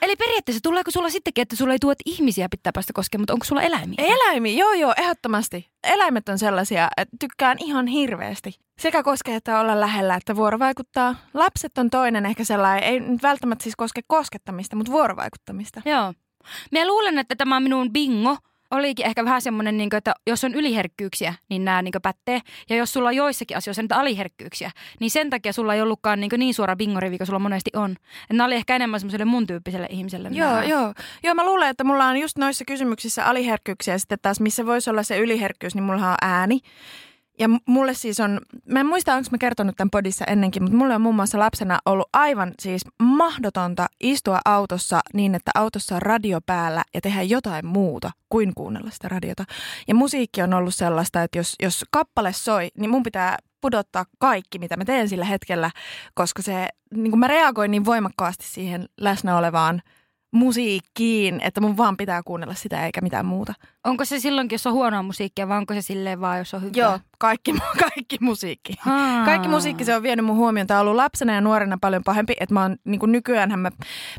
Eli 0.02 0.16
periaatteessa 0.16 0.64
tuleeko 0.64 0.92
sulla 0.92 1.10
sittenkin, 1.10 1.42
että 1.42 1.56
sulla 1.56 1.74
ei 1.74 1.80
tuot 1.80 1.98
ihmisiä 2.06 2.48
pitää 2.50 2.74
päästä 2.74 2.94
koskemaan, 2.94 3.22
mutta 3.22 3.34
onko 3.34 3.46
sulla 3.46 3.62
eläimiä? 3.62 3.96
Eläimiä, 3.98 4.60
joo 4.60 4.74
joo, 4.74 4.94
ehdottomasti. 4.98 5.70
Eläimet 5.84 6.30
on 6.30 6.40
sellaisia, 6.40 6.88
että 6.98 7.18
tykkään 7.20 7.58
ihan 7.60 7.88
hirveästi. 7.88 8.60
Sekä 8.80 9.04
koskee, 9.04 9.36
että 9.36 9.60
olla 9.60 9.80
lähellä, 9.80 10.16
että 10.16 10.36
vuorovaikuttaa. 10.36 11.16
Lapset 11.34 11.78
on 11.78 11.90
toinen 11.90 12.26
ehkä 12.26 12.44
sellainen, 12.44 12.84
ei 12.84 13.00
nyt 13.00 13.24
välttämättä 13.24 13.64
siis 13.64 13.76
koske 13.76 14.02
koskettamista, 14.08 14.76
mutta 14.76 14.92
vuorovaikuttamista. 14.92 15.82
Joo. 15.86 16.14
Mä 16.72 16.88
luulen, 16.88 17.18
että 17.18 17.36
tämä 17.36 17.60
minun 17.60 17.94
bingo 17.94 18.38
olikin 18.74 19.06
ehkä 19.06 19.26
vähän 19.26 19.42
semmoinen, 19.42 19.78
niin 19.78 19.96
että 19.96 20.14
jos 20.28 20.44
on 20.44 20.54
yliherkkyyksiä, 20.54 21.34
niin 21.50 21.66
nämä 21.66 21.82
niin 21.82 21.94
pätee. 22.02 22.42
Ja 22.70 22.76
jos 22.76 22.94
sulla 22.94 23.10
on 23.10 23.16
joissakin 23.16 23.58
asioissa 23.58 23.82
niitä 23.82 23.98
aliherkkyyksiä, 23.98 24.72
niin 25.00 25.12
sen 25.12 25.30
takia 25.30 25.54
sulla 25.54 25.74
ei 25.74 25.82
ollutkaan 25.82 26.20
niin, 26.20 26.32
niin 26.38 26.54
suora 26.54 26.76
bingorivi 26.76 27.18
kuin 27.18 27.28
sulla 27.28 27.40
monesti 27.40 27.72
on. 27.76 27.92
Et 27.92 27.98
nämä 28.30 28.46
oli 28.46 28.56
ehkä 28.56 28.76
enemmän 28.76 29.00
semmoiselle 29.00 29.26
mun 29.26 29.48
tyyppiselle 29.48 29.88
ihmiselle. 29.90 30.30
Joo, 30.32 30.50
nämä. 30.50 30.64
joo. 30.64 30.94
Joo, 31.24 31.36
mä 31.36 31.46
luulen, 31.46 31.70
että 31.70 31.84
mulla 31.84 32.06
on 32.06 32.18
just 32.18 32.38
noissa 32.38 32.66
kysymyksissä 32.66 33.26
aliherkkyyksiä 33.26 33.94
ja 33.94 34.00
sitten 34.00 34.20
taas 34.22 34.40
missä 34.40 34.66
voisi 34.66 34.90
olla 34.90 35.04
se 35.04 35.18
yliherkkyys, 35.18 35.76
niin 35.76 35.84
mulla 35.84 36.10
on 36.10 36.16
ääni. 36.22 36.60
Ja 37.40 37.48
mulle 37.68 37.94
siis 37.94 38.20
on, 38.20 38.42
mä 38.66 38.80
en 38.80 38.86
muista, 38.86 39.14
onko 39.14 39.28
mä 39.32 39.38
kertonut 39.38 39.76
tämän 39.76 39.90
podissa 39.90 40.26
ennenkin, 40.26 40.64
mutta 40.64 40.78
mulle 40.78 40.96
on 40.96 41.02
muun 41.02 41.16
muassa 41.16 41.40
lapsena 41.40 41.80
ollut 41.86 42.10
aivan 42.14 42.52
siis 42.62 42.82
mahdotonta 43.04 43.88
istua 44.00 44.40
autossa 44.46 45.00
niin, 45.14 45.36
että 45.36 45.52
autossa 45.56 45.96
on 45.96 46.02
radio 46.02 46.40
päällä 46.46 46.84
ja 46.94 47.02
tehdä 47.02 47.22
jotain 47.22 47.66
muuta 47.66 48.12
kuin 48.30 48.52
kuunnella 48.56 48.90
sitä 48.90 49.10
radiota. 49.10 49.46
Ja 49.88 49.96
musiikki 49.96 50.42
on 50.42 50.54
ollut 50.54 50.76
sellaista, 50.76 51.24
että 51.24 51.40
jos, 51.40 51.56
jos 51.62 51.86
kappale 51.92 52.34
soi, 52.34 52.68
niin 52.78 52.90
mun 52.90 53.04
pitää 53.04 53.38
pudottaa 53.62 54.06
kaikki, 54.20 54.60
mitä 54.60 54.78
mä 54.78 54.86
teen 54.86 55.10
sillä 55.10 55.26
hetkellä, 55.26 55.72
koska 56.14 56.42
se, 56.42 56.70
niin 56.96 57.12
kuin 57.12 57.20
mä 57.20 57.28
reagoin 57.28 57.72
niin 57.72 57.86
voimakkaasti 57.86 58.46
siihen 58.48 58.86
läsnä 58.98 59.38
olevaan 59.38 59.82
musiikkiin, 60.34 61.42
että 61.42 61.62
mun 61.62 61.78
vaan 61.78 61.98
pitää 61.98 62.22
kuunnella 62.26 62.54
sitä 62.54 62.86
eikä 62.86 63.02
mitään 63.02 63.26
muuta. 63.26 63.54
Onko 63.84 64.06
se 64.06 64.20
silloinkin, 64.20 64.54
jos 64.54 64.68
on 64.68 64.74
huonoa 64.74 65.04
musiikkia, 65.04 65.48
vai 65.48 65.58
onko 65.58 65.74
se 65.74 65.82
silleen 65.82 66.22
vaan, 66.22 66.38
jos 66.38 66.54
on 66.54 66.62
hyvää? 66.62 66.74
Joo, 66.76 67.00
kaikki, 67.20 67.54
kaikki 67.84 68.18
musiikki. 68.22 68.74
Haa. 68.80 69.26
Kaikki 69.26 69.48
musiikki 69.48 69.86
se 69.86 69.96
on 69.96 70.04
vienyt 70.04 70.26
mun 70.26 70.36
huomioon. 70.36 70.68
Tämä 70.68 70.80
on 70.80 70.86
ollut 70.86 70.96
lapsena 70.96 71.34
ja 71.34 71.42
nuorena 71.42 71.78
paljon 71.82 72.04
pahempi, 72.04 72.34
että 72.40 72.54
mä 72.54 72.62
oon, 72.62 72.78
niin 72.84 73.00
kuin 73.00 73.12
nykyäänhän 73.12 73.60
mä 73.60 73.72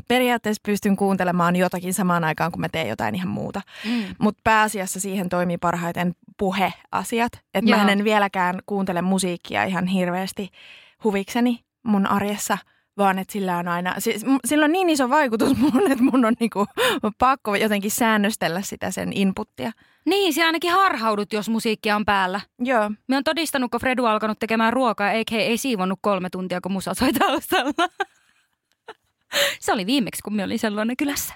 periaatteessa 0.07 0.61
pystyn 0.65 0.95
kuuntelemaan 0.95 1.55
jotakin 1.55 1.93
samaan 1.93 2.23
aikaan, 2.23 2.51
kun 2.51 2.61
mä 2.61 2.69
teen 2.69 2.87
jotain 2.87 3.15
ihan 3.15 3.29
muuta. 3.29 3.61
Mm. 3.85 4.03
Mutta 4.19 4.41
pääasiassa 4.43 4.99
siihen 4.99 5.29
toimii 5.29 5.57
parhaiten 5.57 6.15
puheasiat. 6.37 7.31
Että 7.53 7.71
mä 7.71 7.91
en 7.91 8.03
vieläkään 8.03 8.59
kuuntele 8.65 9.01
musiikkia 9.01 9.63
ihan 9.63 9.87
hirveästi 9.87 10.49
huvikseni 11.03 11.59
mun 11.83 12.07
arjessa, 12.07 12.57
vaan 12.97 13.19
että 13.19 13.31
sillä 13.33 13.57
on 13.57 13.67
aina, 13.67 13.95
siis, 13.97 14.25
sillä 14.45 14.65
on 14.65 14.71
niin 14.71 14.89
iso 14.89 15.09
vaikutus 15.09 15.57
mun, 15.61 15.91
että 15.91 16.03
mun 16.03 16.25
on 16.25 16.33
niinku 16.39 16.65
pakko 17.17 17.55
jotenkin 17.55 17.91
säännöstellä 17.91 18.61
sitä 18.61 18.91
sen 18.91 19.13
inputtia. 19.13 19.71
Niin, 20.05 20.33
se 20.33 20.45
ainakin 20.45 20.71
harhaudut, 20.71 21.33
jos 21.33 21.49
musiikkia 21.49 21.95
on 21.95 22.05
päällä. 22.05 22.41
Joo, 22.59 22.91
Me 23.07 23.17
on 23.17 23.23
todistanut, 23.23 23.71
kun 23.71 23.79
Fredu 23.79 24.05
on 24.05 24.11
alkanut 24.11 24.39
tekemään 24.39 24.73
ruokaa, 24.73 25.11
eikä 25.11 25.35
he 25.35 25.41
ei 25.41 25.57
siivonnut 25.57 25.99
kolme 26.01 26.29
tuntia, 26.29 26.61
kun 26.61 26.71
musa 26.71 26.93
soi 26.93 27.13
taustalla. 27.13 27.89
Se 29.59 29.73
oli 29.73 29.85
viimeksi, 29.85 30.21
kun 30.23 30.35
me 30.35 30.43
olin 30.43 30.59
sellainen 30.59 30.97
kylässä. 30.97 31.33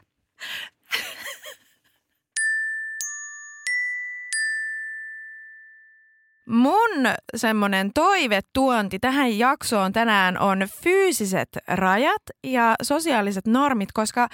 Mun 6.50 6.90
semmoinen 7.36 7.92
toivetuonti 7.94 9.00
tähän 9.00 9.38
jaksoon 9.38 9.92
tänään 9.92 10.40
on 10.40 10.60
fyysiset 10.84 11.50
rajat 11.68 12.22
ja 12.44 12.76
sosiaaliset 12.82 13.48
normit, 13.48 13.92
koska 13.92 14.28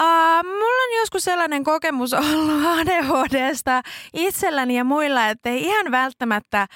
Uh, 0.00 0.44
mulla 0.44 0.82
on 0.82 0.98
joskus 1.00 1.24
sellainen 1.24 1.64
kokemus 1.64 2.14
ollut 2.14 2.66
ADHDsta 2.78 3.82
itselläni 4.14 4.76
ja 4.76 4.84
muilla, 4.84 5.28
että 5.28 5.50
ei 5.50 5.64
ihan 5.64 5.90
välttämättä 5.90 6.66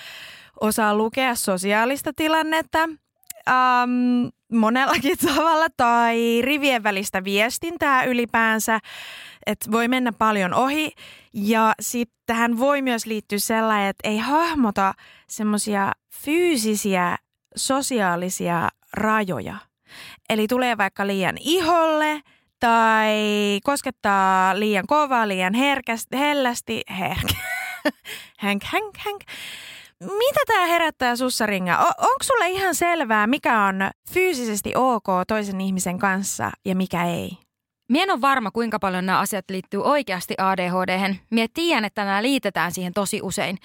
osaa 0.60 0.94
lukea 0.94 1.34
sosiaalista 1.34 2.12
tilannetta. 2.16 2.84
Um, 2.84 4.30
monellakin 4.52 5.18
tavalla 5.26 5.66
tai 5.76 6.42
rivien 6.42 6.82
välistä 6.82 7.24
viestintää 7.24 8.04
ylipäänsä, 8.04 8.80
että 9.46 9.70
voi 9.70 9.88
mennä 9.88 10.12
paljon 10.12 10.54
ohi. 10.54 10.92
Ja 11.34 11.74
sitten 11.80 12.16
tähän 12.26 12.58
voi 12.58 12.82
myös 12.82 13.06
liittyä 13.06 13.38
sellainen, 13.38 13.88
että 13.88 14.08
ei 14.08 14.18
hahmota 14.18 14.94
semmoisia 15.28 15.92
fyysisiä 16.14 17.16
sosiaalisia 17.56 18.68
rajoja. 18.92 19.56
Eli 20.28 20.46
tulee 20.46 20.78
vaikka 20.78 21.06
liian 21.06 21.36
iholle 21.40 22.22
tai 22.60 23.16
koskettaa 23.64 24.60
liian 24.60 24.86
kovaa, 24.86 25.28
liian 25.28 25.54
herkästi, 25.54 26.18
hellästi, 26.18 26.82
herkä, 26.98 27.34
hänk, 28.38 28.62
hänk, 28.64 28.96
hänk. 28.98 29.20
Mitä 30.04 30.40
tämä 30.46 30.66
herättää 30.66 31.16
sussa, 31.16 31.46
Ringa? 31.46 31.78
O- 31.78 32.06
onko 32.06 32.22
sulle 32.22 32.48
ihan 32.48 32.74
selvää, 32.74 33.26
mikä 33.26 33.64
on 33.64 33.90
fyysisesti 34.10 34.72
ok 34.74 35.06
toisen 35.28 35.60
ihmisen 35.60 35.98
kanssa 35.98 36.50
ja 36.64 36.74
mikä 36.76 37.04
ei? 37.04 37.30
Mie 37.88 38.02
en 38.02 38.10
ole 38.10 38.20
varma, 38.20 38.50
kuinka 38.50 38.78
paljon 38.78 39.06
nämä 39.06 39.18
asiat 39.18 39.44
liittyy 39.50 39.82
oikeasti 39.82 40.34
ADHD-hen. 40.38 41.20
Mie 41.30 41.46
tiedän, 41.54 41.84
että 41.84 42.04
nämä 42.04 42.22
liitetään 42.22 42.72
siihen 42.72 42.92
tosi 42.92 43.20
usein. 43.22 43.58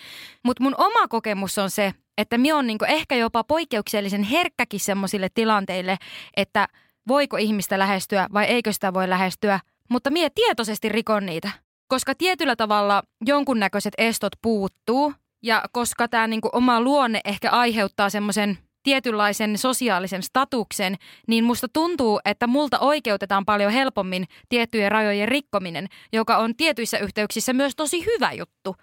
Mutta 0.44 0.64
mun 0.64 0.76
oma 0.78 1.08
kokemus 1.08 1.58
on 1.58 1.70
se, 1.70 1.94
että 2.18 2.38
mie 2.38 2.54
on 2.54 2.68
niinku 2.68 2.86
ehkä 2.86 3.16
jopa 3.16 3.44
poikkeuksellisen 3.44 4.24
herkkäkin 4.24 4.80
semmoisille 4.80 5.28
tilanteille, 5.34 5.98
että 6.38 6.68
voiko 7.08 7.38
ihmistä 7.38 7.80
lähestyä 7.80 8.28
vai 8.34 8.46
eikö 8.46 8.74
sitä 8.74 8.94
voi 8.94 9.10
lähestyä. 9.10 9.60
Mutta 9.90 10.10
mie 10.10 10.30
tietoisesti 10.30 10.90
rikon 10.90 11.26
niitä. 11.26 11.50
Koska 11.88 12.16
tietyllä 12.16 12.56
tavalla 12.56 13.04
jonkunnäköiset 13.26 13.94
estot 13.98 14.34
puuttuu 14.42 15.14
ja 15.46 15.64
koska 15.72 16.08
tämä 16.08 16.28
niinku 16.28 16.50
oma 16.54 16.82
luonne 16.82 17.22
ehkä 17.26 17.52
aiheuttaa 17.52 18.10
semmoisen 18.10 18.58
tietynlaisen 18.84 19.58
sosiaalisen 19.58 20.24
statuksen, 20.24 20.96
niin 21.28 21.44
musta 21.44 21.68
tuntuu, 21.74 22.20
että 22.26 22.48
multa 22.48 22.80
oikeutetaan 22.80 23.46
paljon 23.46 23.72
helpommin 23.72 24.26
tiettyjen 24.50 24.92
rajojen 24.92 25.28
rikkominen, 25.28 25.88
joka 26.14 26.38
on 26.38 26.56
tietyissä 26.56 26.98
yhteyksissä 26.98 27.54
myös 27.54 27.76
tosi 27.76 28.06
hyvä 28.06 28.32
juttu. 28.32 28.76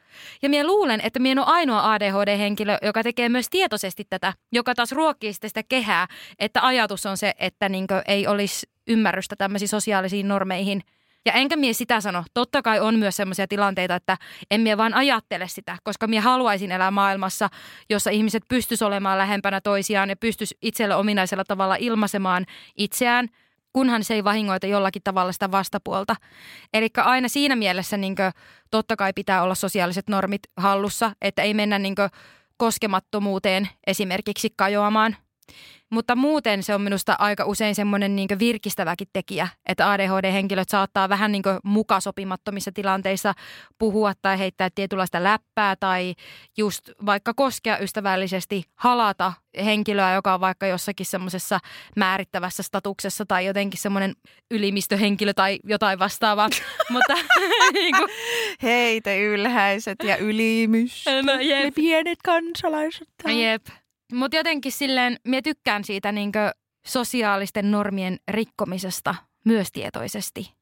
Ja 0.43 0.49
minä 0.49 0.67
luulen, 0.67 1.01
että 1.01 1.19
minä 1.19 1.33
en 1.33 1.39
ole 1.39 1.47
ainoa 1.47 1.93
ADHD-henkilö, 1.93 2.79
joka 2.83 3.03
tekee 3.03 3.29
myös 3.29 3.47
tietoisesti 3.51 4.05
tätä, 4.11 4.33
joka 4.53 4.75
taas 4.75 4.93
ruokkii 4.93 5.33
sitten 5.33 5.51
sitä 5.51 5.63
kehää, 5.63 6.07
että 6.39 6.67
ajatus 6.67 7.07
on 7.07 7.17
se, 7.17 7.33
että 7.39 7.69
niinkö 7.69 8.03
ei 8.07 8.27
olisi 8.27 8.67
ymmärrystä 8.89 9.37
tämmöisiin 9.37 9.69
sosiaalisiin 9.69 10.29
normeihin. 10.29 10.83
Ja 11.25 11.33
enkä 11.33 11.57
mie 11.57 11.73
sitä 11.73 12.01
sano. 12.01 12.25
Totta 12.35 12.63
kai 12.63 12.81
on 12.81 12.99
myös 12.99 13.17
sellaisia 13.17 13.49
tilanteita, 13.49 13.95
että 13.95 14.17
en 14.51 14.61
mie 14.61 14.77
vaan 14.77 14.95
ajattele 14.95 15.49
sitä, 15.49 15.77
koska 15.85 16.07
mie 16.07 16.21
haluaisin 16.21 16.73
elää 16.73 16.91
maailmassa, 16.91 17.49
jossa 17.91 18.11
ihmiset 18.11 18.43
pystys 18.49 18.83
olemaan 18.83 19.19
lähempänä 19.19 19.61
toisiaan 19.61 20.09
ja 20.09 20.17
pystys 20.17 20.55
itselle 20.63 20.97
ominaisella 20.97 21.45
tavalla 21.45 21.77
ilmaisemaan 21.79 22.47
itseään, 22.77 23.29
kunhan 23.73 24.05
se 24.05 24.15
ei 24.15 24.25
vahingoita 24.25 24.67
jollakin 24.67 25.03
tavalla 25.03 25.33
sitä 25.33 25.51
vastapuolta. 25.51 26.17
Eli 26.75 26.89
aina 26.97 27.29
siinä 27.29 27.57
mielessä 27.57 27.97
niin 27.97 28.17
totta 28.71 28.97
kai 28.97 29.13
pitää 29.13 29.43
olla 29.43 29.55
sosiaaliset 29.55 30.09
normit 30.09 30.43
hallussa, 30.57 31.13
että 31.21 31.43
ei 31.43 31.55
mennä 31.55 31.79
niin 31.79 31.95
koskemattomuuteen 32.57 33.69
esimerkiksi 33.87 34.49
kajoamaan. 34.57 35.17
Mutta 35.91 36.17
muuten 36.17 36.63
se 36.63 36.75
on 36.75 36.81
minusta 36.81 37.17
aika 37.19 37.45
usein 37.45 37.75
semmoinen 37.75 38.17
niin 38.17 38.29
virkistäväkin 38.39 39.09
tekijä, 39.13 39.49
että 39.67 39.91
ADHD-henkilöt 39.93 40.69
saattaa 40.69 41.09
vähän 41.09 41.33
niin 41.33 41.43
mukasopimattomissa 41.65 42.73
tilanteissa 42.73 43.35
puhua 43.79 44.13
tai 44.23 44.39
heittää 44.39 44.69
tietynlaista 44.75 45.25
läppää 45.25 45.77
tai 45.77 46.15
just 46.57 46.91
vaikka 47.07 47.35
koskea 47.35 47.79
ystävällisesti, 47.79 48.63
halata 48.75 49.33
henkilöä, 49.65 50.15
joka 50.15 50.35
on 50.35 50.41
vaikka 50.41 50.67
jossakin 50.67 51.07
semmoisessa 51.07 51.59
määrittävässä 51.97 52.63
statuksessa 52.63 53.27
tai 53.27 53.47
jotenkin 53.47 53.81
semmoinen 53.81 54.15
ylimistöhenkilö 54.51 55.35
tai 55.35 55.59
jotain 55.65 55.99
vastaavaa. 55.99 56.49
Mutta 56.91 57.15
niin 57.75 57.97
kuin... 57.97 58.11
Hei 58.63 59.01
te 59.01 59.25
ylhäiset 59.25 59.99
ja 60.05 60.17
ylimys. 60.17 61.05
No, 61.23 61.33
jep. 61.41 61.65
Ne 61.65 61.71
pienet 61.71 62.19
kansalaiset. 62.25 63.09
Jep. 63.29 63.67
Mutta 64.13 64.37
jotenkin 64.37 64.73
silleen, 64.73 65.17
minä 65.25 65.43
tykkään 65.43 65.85
siitä 65.85 66.13
niinkö 66.13 66.51
sosiaalisten 66.87 67.71
normien 67.71 68.17
rikkomisesta 68.29 69.15
myös 69.45 69.73
tietoisesti. 69.73 70.53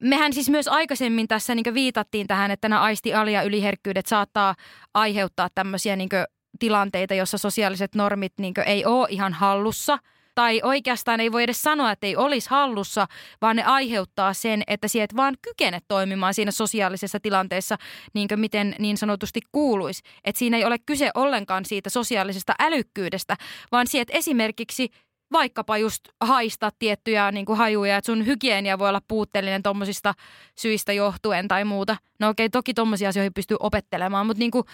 Mehän 0.00 0.32
siis 0.32 0.50
myös 0.50 0.68
aikaisemmin 0.68 1.28
tässä 1.28 1.54
niinkö 1.54 1.74
viitattiin 1.74 2.26
tähän, 2.26 2.50
että 2.50 2.68
nämä 2.68 2.82
aisti 2.82 3.08
ja 3.08 3.42
yliherkkyydet 3.42 4.06
saattaa 4.06 4.54
aiheuttaa 4.94 5.48
tämmöisiä 5.54 5.96
niinkö 5.96 6.24
tilanteita, 6.58 7.14
jossa 7.14 7.38
sosiaaliset 7.38 7.94
normit 7.94 8.32
niinkö 8.38 8.62
ei 8.62 8.84
ole 8.84 9.06
ihan 9.10 9.32
hallussa– 9.32 9.98
tai 10.34 10.60
oikeastaan 10.64 11.20
ei 11.20 11.32
voi 11.32 11.42
edes 11.42 11.62
sanoa, 11.62 11.90
että 11.90 12.06
ei 12.06 12.16
olisi 12.16 12.50
hallussa, 12.50 13.06
vaan 13.42 13.56
ne 13.56 13.64
aiheuttaa 13.64 14.34
sen, 14.34 14.62
että 14.66 14.88
sieltä 14.88 15.02
et 15.12 15.16
vaan 15.16 15.34
kykene 15.42 15.78
toimimaan 15.88 16.34
siinä 16.34 16.50
sosiaalisessa 16.50 17.20
tilanteessa 17.20 17.76
niin 18.14 18.28
kuin 18.28 18.40
miten 18.40 18.74
niin 18.78 18.96
sanotusti 18.96 19.40
kuuluisi. 19.52 20.02
Että 20.24 20.38
siinä 20.38 20.56
ei 20.56 20.64
ole 20.64 20.78
kyse 20.78 21.10
ollenkaan 21.14 21.64
siitä 21.64 21.90
sosiaalisesta 21.90 22.54
älykkyydestä, 22.60 23.36
vaan 23.72 23.86
sieltä 23.86 24.12
esimerkiksi 24.12 24.88
vaikkapa 25.32 25.78
just 25.78 26.08
haista 26.20 26.70
tiettyjä 26.78 27.32
niin 27.32 27.46
kuin 27.46 27.58
hajuja, 27.58 27.96
että 27.96 28.06
sun 28.06 28.26
hygienia 28.26 28.78
voi 28.78 28.88
olla 28.88 29.02
puutteellinen 29.08 29.62
tuommoisista 29.62 30.14
syistä 30.58 30.92
johtuen 30.92 31.48
tai 31.48 31.64
muuta. 31.64 31.96
No 32.20 32.28
okei, 32.28 32.50
toki 32.50 32.74
tuommoisia 32.74 33.08
asioita 33.08 33.32
pystyy 33.34 33.56
opettelemaan, 33.60 34.26
mutta 34.26 34.38
niin 34.38 34.50
kuin, 34.50 34.64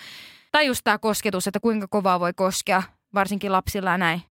tai 0.53 0.67
just 0.67 0.81
tämä 0.85 0.99
kosketus, 0.99 1.47
että 1.47 1.61
kuinka 1.61 1.87
kovaa 1.91 2.21
voi 2.21 2.33
koskea, 2.33 2.83
varsinkin 3.15 3.53
lapsilla 3.53 3.91
ja 3.91 3.99
näin. 3.99 4.23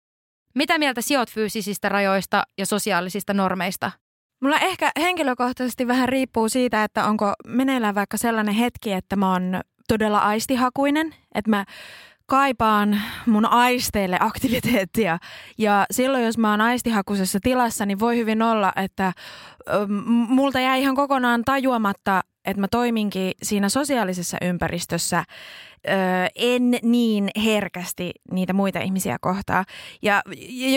Mitä 0.56 0.78
mieltä 0.78 1.02
sijoit 1.02 1.32
fyysisistä 1.32 1.90
rajoista 1.90 2.44
ja 2.58 2.66
sosiaalisista 2.66 3.34
normeista? 3.34 3.92
Mulla 4.42 4.60
ehkä 4.60 4.92
henkilökohtaisesti 5.00 5.88
vähän 5.88 6.10
riippuu 6.10 6.50
siitä, 6.50 6.84
että 6.84 7.06
onko 7.06 7.34
meneillään 7.48 7.96
vaikka 7.96 8.18
sellainen 8.18 8.54
hetki, 8.54 8.94
että 8.94 9.16
mä 9.16 9.32
oon 9.32 9.62
todella 9.88 10.20
aistihakuinen, 10.20 11.16
että 11.36 11.50
mä 11.50 11.66
kaipaan 12.26 13.02
mun 13.26 13.46
aisteille 13.46 14.18
aktiviteettia. 14.20 15.18
Ja 15.58 15.86
silloin, 15.92 16.24
jos 16.24 16.38
mä 16.38 16.52
oon 16.52 16.62
aistihakuisessa 16.62 17.40
tilassa, 17.44 17.86
niin 17.86 18.00
voi 18.00 18.18
hyvin 18.18 18.42
olla, 18.42 18.74
että 18.76 19.14
multa 20.28 20.60
jää 20.60 20.76
ihan 20.76 20.96
kokonaan 20.96 21.42
tajuamatta, 21.46 22.22
että 22.48 22.62
mä 22.62 22.68
toiminkin 22.68 23.32
siinä 23.44 23.70
sosiaalisessa 23.70 24.38
ympäristössä 24.42 25.24
ö, 25.88 25.92
en 26.36 26.72
niin 26.82 27.30
herkästi 27.44 28.12
niitä 28.32 28.54
muita 28.54 28.80
ihmisiä 28.80 29.18
kohtaa. 29.22 29.66
Ja, 30.02 30.22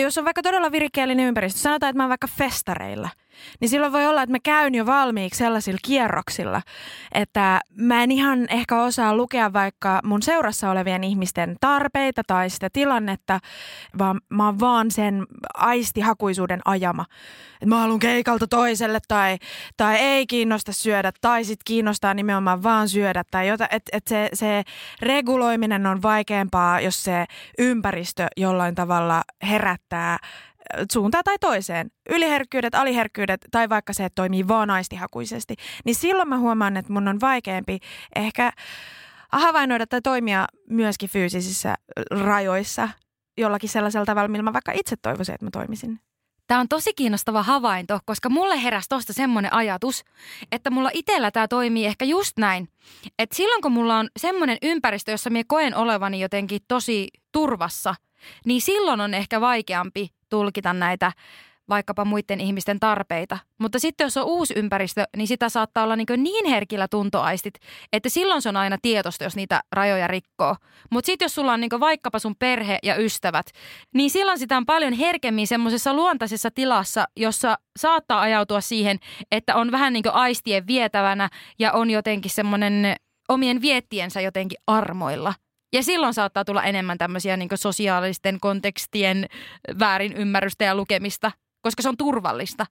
jos 0.01 0.17
on 0.17 0.25
vaikka 0.25 0.41
todella 0.41 0.71
virikkeellinen 0.71 1.27
ympäristö, 1.27 1.59
sanotaan, 1.59 1.89
että 1.89 1.97
mä 1.97 2.03
oon 2.03 2.09
vaikka 2.09 2.27
festareilla, 2.37 3.09
niin 3.59 3.69
silloin 3.69 3.93
voi 3.93 4.07
olla, 4.07 4.23
että 4.23 4.33
mä 4.33 4.39
käyn 4.43 4.75
jo 4.75 4.85
valmiiksi 4.85 5.37
sellaisilla 5.37 5.79
kierroksilla, 5.83 6.61
että 7.13 7.61
mä 7.77 8.03
en 8.03 8.11
ihan 8.11 8.45
ehkä 8.49 8.81
osaa 8.81 9.15
lukea 9.15 9.53
vaikka 9.53 9.99
mun 10.03 10.21
seurassa 10.21 10.71
olevien 10.71 11.03
ihmisten 11.03 11.55
tarpeita 11.61 12.21
tai 12.27 12.49
sitä 12.49 12.69
tilannetta, 12.73 13.39
vaan 13.97 14.21
mä 14.29 14.45
oon 14.45 14.59
vaan 14.59 14.91
sen 14.91 15.25
aistihakuisuuden 15.53 16.59
ajama. 16.65 17.05
Että 17.53 17.65
mä 17.65 17.79
haluan 17.79 17.99
keikalta 17.99 18.47
toiselle 18.47 18.99
tai, 19.07 19.37
tai 19.77 19.95
ei 19.95 20.27
kiinnosta 20.27 20.73
syödä 20.73 21.11
tai 21.21 21.43
sit 21.43 21.59
kiinnostaa 21.65 22.13
nimenomaan 22.13 22.63
vaan 22.63 22.89
syödä 22.89 23.23
tai 23.31 23.47
jotain. 23.47 23.69
Että 23.71 23.97
et 23.97 24.07
se, 24.07 24.29
se 24.33 24.63
reguloiminen 25.01 25.87
on 25.87 26.01
vaikeampaa, 26.01 26.81
jos 26.81 27.03
se 27.03 27.25
ympäristö 27.59 28.27
jollain 28.37 28.75
tavalla 28.75 29.23
herättää 29.43 30.17
suuntaan 30.91 31.23
tai 31.23 31.35
toiseen, 31.39 31.91
yliherkkyydet, 32.09 32.75
aliherkkyydet 32.75 33.45
tai 33.51 33.69
vaikka 33.69 33.93
se, 33.93 34.05
että 34.05 34.15
toimii 34.15 34.47
vaan 34.47 34.69
aistihakuisesti, 34.69 35.55
niin 35.85 35.95
silloin 35.95 36.29
mä 36.29 36.37
huomaan, 36.37 36.77
että 36.77 36.93
mun 36.93 37.07
on 37.07 37.21
vaikeampi 37.21 37.79
ehkä 38.15 38.51
havainnoida 39.31 39.87
tai 39.87 40.01
toimia 40.01 40.47
myöskin 40.69 41.09
fyysisissä 41.09 41.75
rajoissa 42.11 42.89
jollakin 43.37 43.69
sellaisella 43.69 44.05
tavalla, 44.05 44.27
millä 44.27 44.43
mä 44.43 44.53
vaikka 44.53 44.71
itse 44.75 44.95
toivoisin, 45.01 45.35
että 45.35 45.45
mä 45.45 45.51
toimisin. 45.51 45.99
Tämä 46.47 46.61
on 46.61 46.67
tosi 46.67 46.93
kiinnostava 46.93 47.43
havainto, 47.43 47.99
koska 48.05 48.29
mulle 48.29 48.63
heräsi 48.63 48.89
tuosta 48.89 49.13
semmoinen 49.13 49.53
ajatus, 49.53 50.03
että 50.51 50.69
mulla 50.69 50.89
itsellä 50.93 51.31
tämä 51.31 51.47
toimii 51.47 51.85
ehkä 51.85 52.05
just 52.05 52.37
näin. 52.37 52.69
Että 53.19 53.35
silloin 53.35 53.61
kun 53.61 53.71
mulla 53.71 53.97
on 53.97 54.09
semmoinen 54.17 54.57
ympäristö, 54.61 55.11
jossa 55.11 55.29
minä 55.29 55.43
koen 55.47 55.75
olevani 55.75 56.19
jotenkin 56.19 56.61
tosi 56.67 57.07
turvassa, 57.31 57.95
niin 58.45 58.61
silloin 58.61 59.01
on 59.01 59.13
ehkä 59.13 59.41
vaikeampi 59.41 60.09
tulkita 60.29 60.73
näitä 60.73 61.11
vaikkapa 61.71 62.05
muiden 62.05 62.41
ihmisten 62.41 62.79
tarpeita. 62.79 63.37
Mutta 63.57 63.79
sitten 63.79 64.05
jos 64.05 64.17
on 64.17 64.25
uusi 64.25 64.53
ympäristö, 64.57 65.03
niin 65.17 65.27
sitä 65.27 65.49
saattaa 65.49 65.83
olla 65.83 65.95
niin, 65.95 66.07
niin 66.17 66.45
herkillä 66.45 66.87
tuntoaistit, 66.87 67.53
että 67.93 68.09
silloin 68.09 68.41
se 68.41 68.49
on 68.49 68.57
aina 68.57 68.77
tietosta, 68.81 69.23
jos 69.23 69.35
niitä 69.35 69.61
rajoja 69.71 70.07
rikkoo. 70.07 70.55
Mutta 70.89 71.05
sitten 71.05 71.25
jos 71.25 71.35
sulla 71.35 71.53
on 71.53 71.61
niin 71.61 71.79
vaikkapa 71.79 72.19
sun 72.19 72.35
perhe 72.39 72.79
ja 72.83 72.95
ystävät, 72.95 73.45
niin 73.93 74.09
silloin 74.09 74.39
sitä 74.39 74.57
on 74.57 74.65
paljon 74.65 74.93
herkemmin 74.93 75.47
semmoisessa 75.47 75.93
luontaisessa 75.93 76.51
tilassa, 76.51 77.05
jossa 77.17 77.57
saattaa 77.79 78.21
ajautua 78.21 78.61
siihen, 78.61 78.97
että 79.31 79.55
on 79.55 79.71
vähän 79.71 79.93
niin 79.93 80.13
aistien 80.13 80.67
vietävänä 80.67 81.29
ja 81.59 81.71
on 81.71 81.89
jotenkin 81.89 82.31
semmoinen 82.31 82.95
omien 83.29 83.61
viettiensä 83.61 84.21
jotenkin 84.21 84.57
armoilla. 84.67 85.33
Ja 85.73 85.83
silloin 85.83 86.13
saattaa 86.13 86.45
tulla 86.45 86.63
enemmän 86.63 86.97
tämmöisiä 86.97 87.37
niin 87.37 87.49
sosiaalisten 87.55 88.39
kontekstien 88.39 89.25
väärin 89.79 90.13
ymmärrystä 90.13 90.65
ja 90.65 90.75
lukemista, 90.75 91.31
koska 91.61 91.83
se 91.83 91.89
on 91.89 91.97
turvallista. 91.97 92.65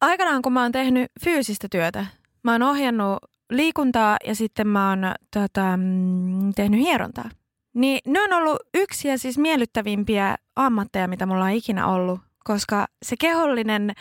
Aikanaan 0.00 0.42
kun 0.42 0.52
mä 0.52 0.62
oon 0.62 0.72
tehnyt 0.72 1.12
fyysistä 1.24 1.68
työtä, 1.70 2.06
mä 2.42 2.52
oon 2.52 2.62
ohjannut 2.62 3.18
liikuntaa 3.50 4.16
ja 4.24 4.34
sitten 4.34 4.66
mä 4.66 4.88
oon 4.88 5.14
tota, 5.32 5.76
mm, 5.76 6.54
tehnyt 6.56 6.80
hierontaa. 6.80 7.30
Niin 7.74 8.00
ne 8.06 8.22
on 8.22 8.32
ollut 8.32 8.58
yksi 8.74 9.08
ja 9.08 9.18
siis 9.18 9.38
miellyttävimpiä 9.38 10.36
ammatteja, 10.56 11.08
mitä 11.08 11.26
mulla 11.26 11.44
on 11.44 11.50
ikinä 11.50 11.86
ollut, 11.86 12.20
koska 12.44 12.86
se 13.02 13.16
kehollinen 13.20 13.92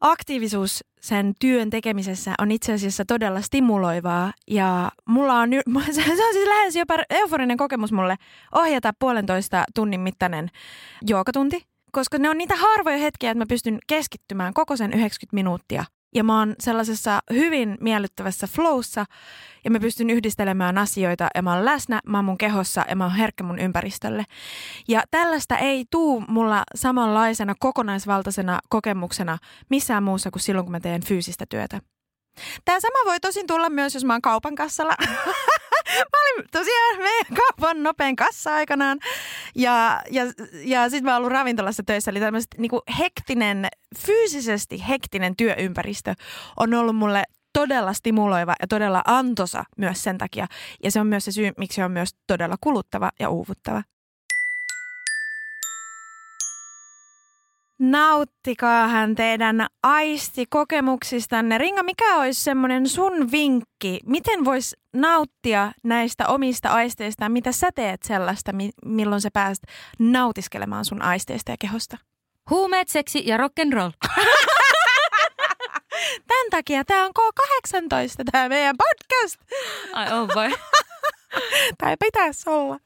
aktiivisuus 0.00 0.84
sen 1.00 1.32
työn 1.40 1.70
tekemisessä 1.70 2.34
on 2.38 2.50
itse 2.50 2.72
asiassa 2.72 3.04
todella 3.04 3.40
stimuloivaa. 3.40 4.32
Ja 4.48 4.92
mulla 5.06 5.34
on, 5.34 5.50
se 5.92 6.26
on 6.26 6.32
siis 6.32 6.48
lähes 6.48 6.76
jopa 6.76 6.94
euforinen 7.10 7.56
kokemus 7.56 7.92
mulle 7.92 8.16
ohjata 8.54 8.92
puolentoista 8.98 9.64
tunnin 9.74 10.00
mittainen 10.00 10.50
juokatunti, 11.08 11.62
koska 11.92 12.18
ne 12.18 12.30
on 12.30 12.38
niitä 12.38 12.56
harvoja 12.56 12.98
hetkiä, 12.98 13.30
että 13.30 13.38
mä 13.38 13.46
pystyn 13.48 13.78
keskittymään 13.86 14.54
koko 14.54 14.76
sen 14.76 14.92
90 14.92 15.34
minuuttia 15.34 15.84
ja 16.14 16.24
mä 16.24 16.38
oon 16.38 16.54
sellaisessa 16.60 17.20
hyvin 17.32 17.78
miellyttävässä 17.80 18.46
flowssa 18.46 19.04
ja 19.64 19.70
mä 19.70 19.80
pystyn 19.80 20.10
yhdistelemään 20.10 20.78
asioita 20.78 21.28
ja 21.34 21.42
mä 21.42 21.54
oon 21.54 21.64
läsnä, 21.64 22.00
mä 22.06 22.18
oon 22.18 22.24
mun 22.24 22.38
kehossa 22.38 22.84
ja 22.88 22.96
mä 22.96 23.04
oon 23.04 23.16
herkkä 23.16 23.44
mun 23.44 23.58
ympäristölle. 23.58 24.24
Ja 24.88 25.02
tällaista 25.10 25.58
ei 25.58 25.84
tuu 25.90 26.24
mulla 26.28 26.62
samanlaisena 26.74 27.54
kokonaisvaltaisena 27.58 28.58
kokemuksena 28.68 29.38
missään 29.68 30.02
muussa 30.02 30.30
kuin 30.30 30.42
silloin, 30.42 30.64
kun 30.64 30.72
mä 30.72 30.80
teen 30.80 31.04
fyysistä 31.04 31.44
työtä. 31.48 31.80
Tämä 32.64 32.80
sama 32.80 32.98
voi 33.04 33.20
tosin 33.20 33.46
tulla 33.46 33.70
myös, 33.70 33.94
jos 33.94 34.04
mä 34.04 34.14
oon 34.14 34.22
kaupan 34.22 34.54
kassalla. 34.54 34.94
mä 36.12 36.18
olin 36.22 36.46
tosiaan 36.52 36.98
meidän 36.98 37.36
kaupan 37.36 37.82
nopein 37.82 38.16
kassa 38.16 38.54
aikanaan. 38.54 38.98
Ja, 39.54 40.02
ja, 40.10 40.22
ja 40.52 40.90
sitten 40.90 41.04
mä 41.04 41.10
oon 41.10 41.18
ollut 41.18 41.32
ravintolassa 41.32 41.82
töissä. 41.86 42.10
Eli 42.10 42.20
tämmöistä 42.20 42.56
niinku 42.58 42.82
hektinen, 42.98 43.66
fyysisesti 43.98 44.88
hektinen 44.88 45.36
työympäristö 45.36 46.14
on 46.56 46.74
ollut 46.74 46.96
mulle 46.96 47.24
todella 47.52 47.92
stimuloiva 47.92 48.54
ja 48.60 48.66
todella 48.66 49.02
antosa 49.06 49.64
myös 49.76 50.02
sen 50.02 50.18
takia. 50.18 50.46
Ja 50.84 50.90
se 50.90 51.00
on 51.00 51.06
myös 51.06 51.24
se 51.24 51.32
syy, 51.32 51.50
miksi 51.58 51.76
se 51.76 51.84
on 51.84 51.92
myös 51.92 52.10
todella 52.26 52.56
kuluttava 52.60 53.10
ja 53.20 53.28
uuvuttava. 53.28 53.82
Nauttikaahan 57.80 59.14
teidän 59.14 59.66
aistikokemuksistanne. 59.82 61.58
Ringa, 61.58 61.82
mikä 61.82 62.16
olisi 62.16 62.44
semmoinen 62.44 62.88
sun 62.88 63.32
vinkki? 63.32 64.00
Miten 64.06 64.44
voisi 64.44 64.76
nauttia 64.92 65.72
näistä 65.84 66.28
omista 66.28 66.68
aisteista? 66.68 67.28
Mitä 67.28 67.52
sä 67.52 67.68
teet 67.74 68.02
sellaista, 68.02 68.52
milloin 68.84 69.20
sä 69.20 69.28
pääst 69.32 69.62
nautiskelemaan 69.98 70.84
sun 70.84 71.02
aisteista 71.02 71.50
ja 71.50 71.56
kehosta? 71.60 71.98
Huumeet, 72.50 72.88
seksi 72.88 73.22
ja 73.26 73.36
rock'n'roll. 73.36 73.92
Tämän 76.28 76.50
takia 76.50 76.84
tämä 76.84 77.04
on 77.04 77.12
K18, 77.18 78.24
tämä 78.32 78.48
meidän 78.48 78.76
podcast. 78.76 79.40
Ai 79.92 80.12
oh 80.12 80.18
on 80.18 80.28
vai? 80.34 80.50
tai 81.80 81.96
pitäisi 82.00 82.50
olla. 82.50 82.78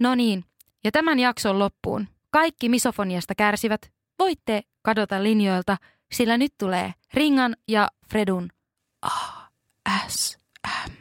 No 0.00 0.14
niin, 0.14 0.44
ja 0.84 0.90
tämän 0.90 1.18
jakson 1.18 1.58
loppuun 1.58 2.08
kaikki 2.30 2.68
misofoniasta 2.68 3.34
kärsivät 3.34 3.92
voitte 4.18 4.62
kadota 4.82 5.22
linjoilta, 5.22 5.76
sillä 6.12 6.38
nyt 6.38 6.54
tulee 6.58 6.94
Ringan 7.14 7.56
ja 7.68 7.88
Fredun 8.10 8.50
ASMR 9.84 10.92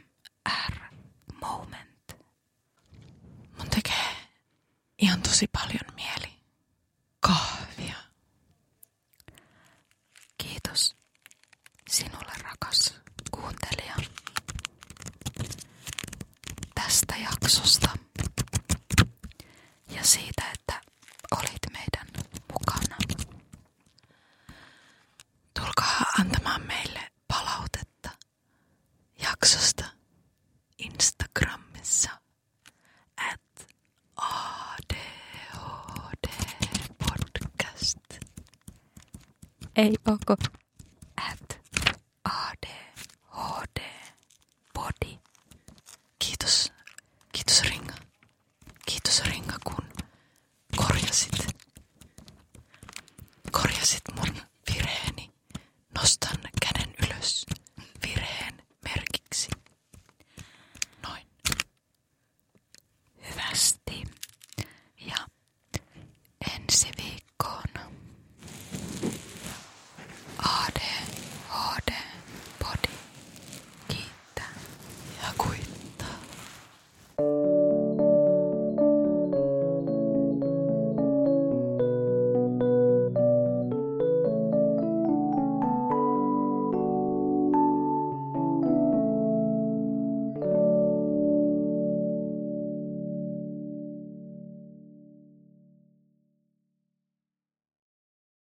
moment. 1.41 2.17
Mun 3.57 3.69
tekee 3.75 4.05
ihan 4.99 5.21
tosi 5.21 5.47
paljon 5.47 5.95
mieli 5.95 6.26
ei 39.77 39.95
ok. 40.05 40.56